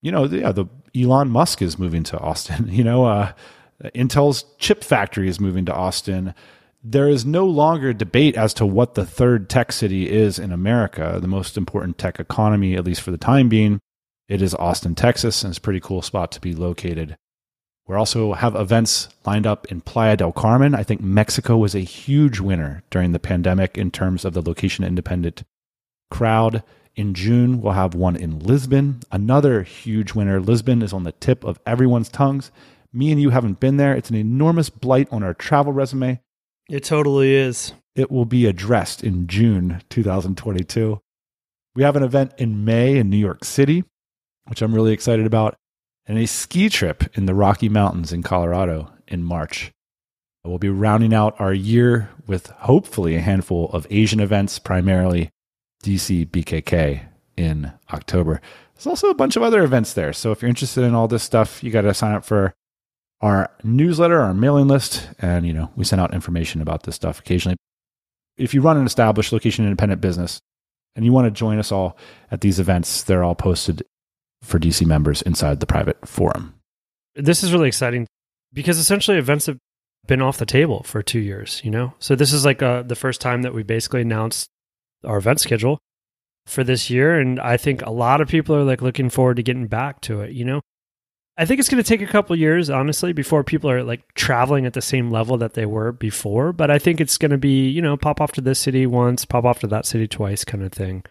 You 0.00 0.12
know, 0.12 0.26
yeah, 0.26 0.52
the 0.52 0.66
Elon 0.96 1.28
Musk 1.28 1.60
is 1.60 1.76
moving 1.76 2.04
to 2.04 2.18
Austin. 2.18 2.68
You 2.72 2.84
know, 2.84 3.06
uh, 3.06 3.32
Intel's 3.96 4.44
chip 4.58 4.84
factory 4.84 5.28
is 5.28 5.40
moving 5.40 5.64
to 5.64 5.74
Austin. 5.74 6.34
There 6.84 7.08
is 7.08 7.26
no 7.26 7.46
longer 7.46 7.92
debate 7.92 8.36
as 8.36 8.54
to 8.54 8.64
what 8.64 8.94
the 8.94 9.04
third 9.04 9.50
tech 9.50 9.72
city 9.72 10.08
is 10.08 10.38
in 10.38 10.52
America, 10.52 11.18
the 11.20 11.26
most 11.28 11.56
important 11.56 11.98
tech 11.98 12.20
economy, 12.20 12.76
at 12.76 12.84
least 12.84 13.00
for 13.02 13.10
the 13.10 13.18
time 13.18 13.48
being. 13.48 13.80
It 14.30 14.42
is 14.42 14.54
Austin, 14.54 14.94
Texas, 14.94 15.42
and 15.42 15.50
it's 15.50 15.58
a 15.58 15.60
pretty 15.60 15.80
cool 15.80 16.02
spot 16.02 16.30
to 16.30 16.40
be 16.40 16.54
located. 16.54 17.16
We 17.88 17.96
also 17.96 18.34
have 18.34 18.54
events 18.54 19.08
lined 19.26 19.44
up 19.44 19.66
in 19.72 19.80
Playa 19.80 20.16
del 20.16 20.30
Carmen. 20.30 20.72
I 20.72 20.84
think 20.84 21.00
Mexico 21.00 21.56
was 21.56 21.74
a 21.74 21.80
huge 21.80 22.38
winner 22.38 22.84
during 22.90 23.10
the 23.10 23.18
pandemic 23.18 23.76
in 23.76 23.90
terms 23.90 24.24
of 24.24 24.32
the 24.32 24.40
location 24.40 24.84
independent 24.84 25.42
crowd. 26.12 26.62
In 26.94 27.12
June, 27.12 27.60
we'll 27.60 27.72
have 27.72 27.94
one 27.94 28.14
in 28.14 28.38
Lisbon, 28.38 29.00
another 29.10 29.64
huge 29.64 30.14
winner. 30.14 30.40
Lisbon 30.40 30.80
is 30.80 30.92
on 30.92 31.02
the 31.02 31.10
tip 31.10 31.42
of 31.42 31.58
everyone's 31.66 32.08
tongues. 32.08 32.52
Me 32.92 33.10
and 33.10 33.20
you 33.20 33.30
haven't 33.30 33.58
been 33.58 33.78
there. 33.78 33.96
It's 33.96 34.10
an 34.10 34.16
enormous 34.16 34.70
blight 34.70 35.08
on 35.10 35.24
our 35.24 35.34
travel 35.34 35.72
resume. 35.72 36.20
It 36.68 36.84
totally 36.84 37.34
is. 37.34 37.72
It 37.96 38.12
will 38.12 38.26
be 38.26 38.46
addressed 38.46 39.02
in 39.02 39.26
June 39.26 39.82
2022. 39.90 41.00
We 41.74 41.82
have 41.82 41.96
an 41.96 42.04
event 42.04 42.34
in 42.38 42.64
May 42.64 42.96
in 42.96 43.10
New 43.10 43.16
York 43.16 43.44
City, 43.44 43.82
which 44.50 44.60
I'm 44.60 44.74
really 44.74 44.92
excited 44.92 45.26
about 45.26 45.54
and 46.06 46.18
a 46.18 46.26
ski 46.26 46.68
trip 46.68 47.16
in 47.16 47.26
the 47.26 47.34
Rocky 47.34 47.68
Mountains 47.68 48.12
in 48.12 48.24
Colorado 48.24 48.90
in 49.06 49.22
March. 49.22 49.70
We'll 50.44 50.58
be 50.58 50.68
rounding 50.68 51.14
out 51.14 51.40
our 51.40 51.52
year 51.52 52.10
with 52.26 52.48
hopefully 52.48 53.14
a 53.14 53.20
handful 53.20 53.70
of 53.72 53.86
Asian 53.90 54.18
events, 54.18 54.58
primarily 54.58 55.30
DC 55.84 56.26
BKK 56.26 57.02
in 57.36 57.72
October. 57.92 58.40
There's 58.74 58.88
also 58.88 59.08
a 59.08 59.14
bunch 59.14 59.36
of 59.36 59.44
other 59.44 59.62
events 59.62 59.92
there. 59.92 60.12
So 60.12 60.32
if 60.32 60.42
you're 60.42 60.48
interested 60.48 60.82
in 60.82 60.94
all 60.94 61.06
this 61.06 61.22
stuff, 61.22 61.62
you 61.62 61.70
got 61.70 61.82
to 61.82 61.94
sign 61.94 62.14
up 62.14 62.24
for 62.24 62.52
our 63.20 63.50
newsletter, 63.62 64.18
our 64.20 64.34
mailing 64.34 64.66
list, 64.66 65.10
and 65.20 65.46
you 65.46 65.52
know, 65.52 65.70
we 65.76 65.84
send 65.84 66.00
out 66.00 66.12
information 66.12 66.60
about 66.60 66.82
this 66.82 66.96
stuff 66.96 67.20
occasionally. 67.20 67.56
If 68.36 68.52
you 68.52 68.62
run 68.62 68.78
an 68.78 68.86
established 68.86 69.32
location 69.32 69.64
independent 69.64 70.00
business 70.00 70.40
and 70.96 71.04
you 71.04 71.12
want 71.12 71.26
to 71.26 71.30
join 71.30 71.58
us 71.58 71.70
all 71.70 71.96
at 72.30 72.40
these 72.40 72.58
events, 72.58 73.02
they're 73.04 73.22
all 73.22 73.34
posted 73.34 73.84
for 74.42 74.58
DC 74.58 74.86
members 74.86 75.22
inside 75.22 75.60
the 75.60 75.66
private 75.66 76.06
forum. 76.06 76.54
This 77.14 77.42
is 77.42 77.52
really 77.52 77.68
exciting 77.68 78.06
because 78.52 78.78
essentially 78.78 79.18
events 79.18 79.46
have 79.46 79.58
been 80.06 80.22
off 80.22 80.38
the 80.38 80.46
table 80.46 80.82
for 80.82 81.02
two 81.02 81.20
years, 81.20 81.60
you 81.64 81.70
know? 81.70 81.94
So 81.98 82.14
this 82.14 82.32
is 82.32 82.44
like 82.44 82.62
uh, 82.62 82.82
the 82.82 82.96
first 82.96 83.20
time 83.20 83.42
that 83.42 83.54
we 83.54 83.62
basically 83.62 84.00
announced 84.02 84.48
our 85.04 85.18
event 85.18 85.40
schedule 85.40 85.78
for 86.46 86.64
this 86.64 86.90
year. 86.90 87.18
And 87.18 87.38
I 87.38 87.56
think 87.56 87.82
a 87.82 87.90
lot 87.90 88.20
of 88.20 88.28
people 88.28 88.56
are 88.56 88.64
like 88.64 88.82
looking 88.82 89.10
forward 89.10 89.36
to 89.36 89.42
getting 89.42 89.66
back 89.66 90.00
to 90.02 90.20
it, 90.20 90.32
you 90.32 90.44
know? 90.44 90.60
I 91.36 91.46
think 91.46 91.58
it's 91.58 91.70
going 91.70 91.82
to 91.82 91.88
take 91.88 92.02
a 92.02 92.10
couple 92.10 92.36
years, 92.36 92.68
honestly, 92.68 93.14
before 93.14 93.42
people 93.44 93.70
are 93.70 93.82
like 93.82 94.02
traveling 94.14 94.66
at 94.66 94.74
the 94.74 94.82
same 94.82 95.10
level 95.10 95.38
that 95.38 95.54
they 95.54 95.64
were 95.64 95.90
before. 95.90 96.52
But 96.52 96.70
I 96.70 96.78
think 96.78 97.00
it's 97.00 97.16
going 97.16 97.30
to 97.30 97.38
be, 97.38 97.68
you 97.68 97.80
know, 97.80 97.96
pop 97.96 98.20
off 98.20 98.32
to 98.32 98.42
this 98.42 98.58
city 98.58 98.86
once, 98.86 99.24
pop 99.24 99.44
off 99.44 99.60
to 99.60 99.66
that 99.68 99.86
city 99.86 100.06
twice 100.06 100.44
kind 100.44 100.62
of 100.62 100.72
thing. 100.72 101.02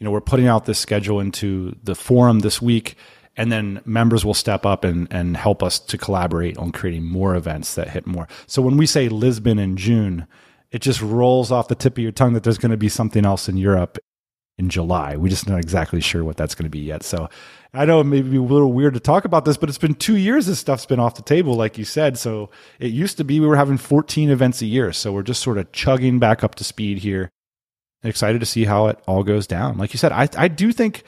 You 0.00 0.06
know, 0.06 0.10
we're 0.10 0.20
putting 0.20 0.48
out 0.48 0.64
this 0.64 0.78
schedule 0.78 1.20
into 1.20 1.76
the 1.82 1.94
forum 1.94 2.40
this 2.40 2.60
week 2.60 2.96
and 3.36 3.50
then 3.52 3.80
members 3.84 4.24
will 4.24 4.34
step 4.34 4.66
up 4.66 4.84
and, 4.84 5.08
and 5.10 5.36
help 5.36 5.62
us 5.62 5.78
to 5.78 5.96
collaborate 5.96 6.58
on 6.58 6.72
creating 6.72 7.04
more 7.04 7.34
events 7.34 7.74
that 7.74 7.90
hit 7.90 8.06
more. 8.06 8.28
So 8.46 8.60
when 8.60 8.76
we 8.76 8.86
say 8.86 9.08
Lisbon 9.08 9.58
in 9.58 9.76
June, 9.76 10.26
it 10.70 10.82
just 10.82 11.00
rolls 11.00 11.52
off 11.52 11.68
the 11.68 11.74
tip 11.74 11.94
of 11.94 12.02
your 12.02 12.12
tongue 12.12 12.32
that 12.32 12.42
there's 12.42 12.58
going 12.58 12.70
to 12.70 12.76
be 12.76 12.88
something 12.88 13.24
else 13.24 13.48
in 13.48 13.56
Europe 13.56 13.98
in 14.58 14.68
July. 14.68 15.16
We're 15.16 15.30
just 15.30 15.48
not 15.48 15.58
exactly 15.58 16.00
sure 16.00 16.22
what 16.22 16.36
that's 16.36 16.54
going 16.54 16.64
to 16.64 16.70
be 16.70 16.80
yet. 16.80 17.02
So 17.02 17.30
I 17.72 17.86
know 17.86 18.00
it 18.00 18.04
may 18.04 18.20
be 18.20 18.36
a 18.36 18.42
little 18.42 18.72
weird 18.72 18.94
to 18.94 19.00
talk 19.00 19.24
about 19.24 19.44
this, 19.46 19.56
but 19.56 19.68
it's 19.68 19.78
been 19.78 19.94
two 19.94 20.16
years 20.16 20.46
this 20.46 20.58
stuff's 20.58 20.84
been 20.84 21.00
off 21.00 21.14
the 21.14 21.22
table, 21.22 21.54
like 21.54 21.78
you 21.78 21.84
said. 21.84 22.18
So 22.18 22.50
it 22.78 22.88
used 22.88 23.16
to 23.16 23.24
be 23.24 23.40
we 23.40 23.46
were 23.46 23.56
having 23.56 23.78
14 23.78 24.28
events 24.28 24.60
a 24.60 24.66
year. 24.66 24.92
So 24.92 25.12
we're 25.12 25.22
just 25.22 25.42
sort 25.42 25.56
of 25.56 25.72
chugging 25.72 26.18
back 26.18 26.44
up 26.44 26.56
to 26.56 26.64
speed 26.64 26.98
here. 26.98 27.30
Excited 28.02 28.40
to 28.40 28.46
see 28.46 28.64
how 28.64 28.86
it 28.86 28.98
all 29.06 29.22
goes 29.22 29.46
down. 29.46 29.76
Like 29.76 29.92
you 29.92 29.98
said, 29.98 30.12
I, 30.12 30.28
I 30.36 30.48
do 30.48 30.72
think 30.72 31.04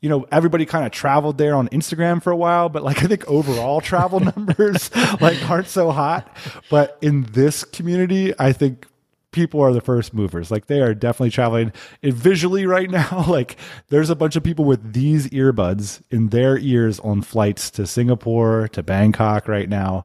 you 0.00 0.10
know, 0.10 0.26
everybody 0.30 0.66
kind 0.66 0.84
of 0.84 0.92
traveled 0.92 1.38
there 1.38 1.54
on 1.54 1.68
Instagram 1.70 2.22
for 2.22 2.30
a 2.30 2.36
while, 2.36 2.68
but 2.68 2.82
like 2.82 3.02
I 3.02 3.06
think 3.06 3.26
overall 3.26 3.80
travel 3.80 4.20
numbers 4.36 4.94
like 5.20 5.50
aren't 5.50 5.68
so 5.68 5.90
hot. 5.90 6.36
But 6.70 6.98
in 7.00 7.24
this 7.32 7.64
community, 7.64 8.32
I 8.38 8.52
think 8.52 8.86
people 9.32 9.60
are 9.60 9.72
the 9.72 9.80
first 9.80 10.14
movers. 10.14 10.50
Like 10.50 10.66
they 10.66 10.80
are 10.80 10.94
definitely 10.94 11.30
traveling 11.30 11.72
it 12.02 12.14
visually 12.14 12.66
right 12.66 12.90
now. 12.90 13.24
Like 13.36 13.56
there's 13.88 14.10
a 14.10 14.16
bunch 14.16 14.36
of 14.36 14.44
people 14.44 14.64
with 14.64 14.92
these 14.92 15.28
earbuds 15.28 16.02
in 16.10 16.28
their 16.28 16.56
ears 16.56 17.00
on 17.00 17.22
flights 17.22 17.70
to 17.72 17.86
Singapore, 17.86 18.68
to 18.68 18.82
Bangkok 18.82 19.48
right 19.48 19.68
now, 19.68 20.04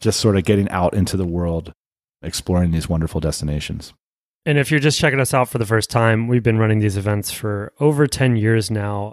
just 0.00 0.20
sort 0.20 0.36
of 0.36 0.44
getting 0.44 0.68
out 0.68 0.94
into 0.94 1.16
the 1.16 1.26
world, 1.26 1.72
exploring 2.22 2.70
these 2.70 2.88
wonderful 2.88 3.20
destinations. 3.20 3.94
And 4.48 4.56
if 4.56 4.70
you're 4.70 4.80
just 4.80 4.98
checking 4.98 5.20
us 5.20 5.34
out 5.34 5.50
for 5.50 5.58
the 5.58 5.66
first 5.66 5.90
time, 5.90 6.26
we've 6.26 6.42
been 6.42 6.56
running 6.56 6.78
these 6.78 6.96
events 6.96 7.30
for 7.30 7.70
over 7.80 8.06
10 8.06 8.36
years 8.36 8.70
now. 8.70 9.12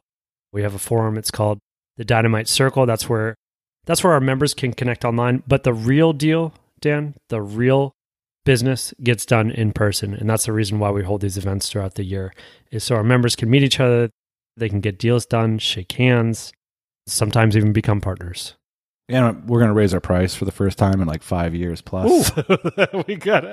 We 0.54 0.62
have 0.62 0.74
a 0.74 0.80
forum. 0.80 1.18
It's 1.18 1.30
called 1.30 1.60
the 1.98 2.06
Dynamite 2.06 2.48
Circle. 2.48 2.86
That's 2.86 3.10
where 3.10 3.36
that's 3.86 4.02
where 4.02 4.14
our 4.14 4.22
members 4.22 4.54
can 4.54 4.72
connect 4.72 5.04
online. 5.04 5.44
But 5.46 5.64
the 5.64 5.74
real 5.74 6.14
deal, 6.14 6.54
Dan, 6.80 7.16
the 7.28 7.42
real 7.42 7.92
business 8.46 8.94
gets 9.04 9.26
done 9.26 9.52
in 9.52 9.74
person, 9.74 10.14
and 10.14 10.30
that's 10.30 10.46
the 10.46 10.54
reason 10.54 10.80
why 10.80 10.92
we 10.92 11.04
hold 11.04 11.20
these 11.20 11.38
events 11.38 11.70
throughout 11.70 11.96
the 11.96 12.06
year. 12.06 12.34
Is 12.72 12.86
so 12.86 12.96
our 12.96 13.04
members 13.04 13.36
can 13.36 13.50
meet 13.50 13.62
each 13.62 13.82
other, 13.82 14.12
they 14.56 14.70
can 14.70 14.80
get 14.80 14.98
deals 14.98 15.26
done, 15.26 15.60
shake 15.60 15.92
hands, 15.92 16.54
sometimes 17.08 17.58
even 17.58 17.74
become 17.74 18.00
partners. 18.00 18.56
And 19.08 19.48
we're 19.48 19.60
going 19.60 19.70
to 19.70 19.76
raise 19.76 19.94
our 19.94 20.00
price 20.00 20.34
for 20.34 20.46
the 20.46 20.52
first 20.52 20.78
time 20.78 21.00
in 21.02 21.08
like 21.08 21.22
five 21.22 21.54
years 21.54 21.82
plus. 21.82 22.32
we 23.08 23.16
got 23.16 23.44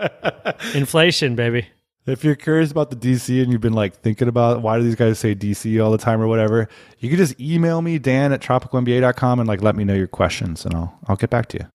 inflation, 0.75 1.35
baby. 1.35 1.67
If 2.05 2.25
you're 2.25 2.35
curious 2.35 2.73
about 2.73 2.91
the 2.91 2.97
DC 2.97 3.43
and 3.43 3.53
you've 3.53 3.61
been 3.61 3.75
like 3.75 3.95
thinking 3.95 4.27
about 4.27 4.61
why 4.61 4.79
do 4.79 4.83
these 4.83 4.97
guys 4.97 5.19
say 5.19 5.35
DC 5.35 5.83
all 5.85 5.93
the 5.93 5.99
time 5.99 6.21
or 6.21 6.27
whatever, 6.27 6.69
you 6.99 7.09
can 7.09 7.19
just 7.19 7.39
email 7.41 7.81
me, 7.81 7.99
Dan 7.99 8.33
at 8.33 8.41
tropicalmba.com 8.41 9.39
and 9.39 9.49
like 9.49 9.63
let 9.63 9.77
me 9.77 9.85
know 9.85 9.95
your 9.95 10.09
questions 10.09 10.65
and 10.65 10.75
I'll 10.75 10.99
I'll 11.07 11.17
get 11.17 11.31
back 11.31 11.47
to 11.49 11.59
you. 11.59 11.67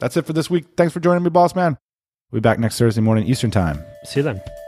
That's 0.00 0.16
it 0.16 0.26
for 0.26 0.32
this 0.32 0.50
week. 0.50 0.64
Thanks 0.76 0.92
for 0.92 1.00
joining 1.00 1.22
me, 1.22 1.30
boss 1.30 1.54
man. 1.54 1.78
We'll 2.30 2.40
be 2.40 2.42
back 2.42 2.58
next 2.58 2.78
Thursday 2.78 3.00
morning 3.00 3.26
Eastern 3.26 3.50
time. 3.50 3.84
See 4.04 4.20
you 4.20 4.24
then. 4.24 4.67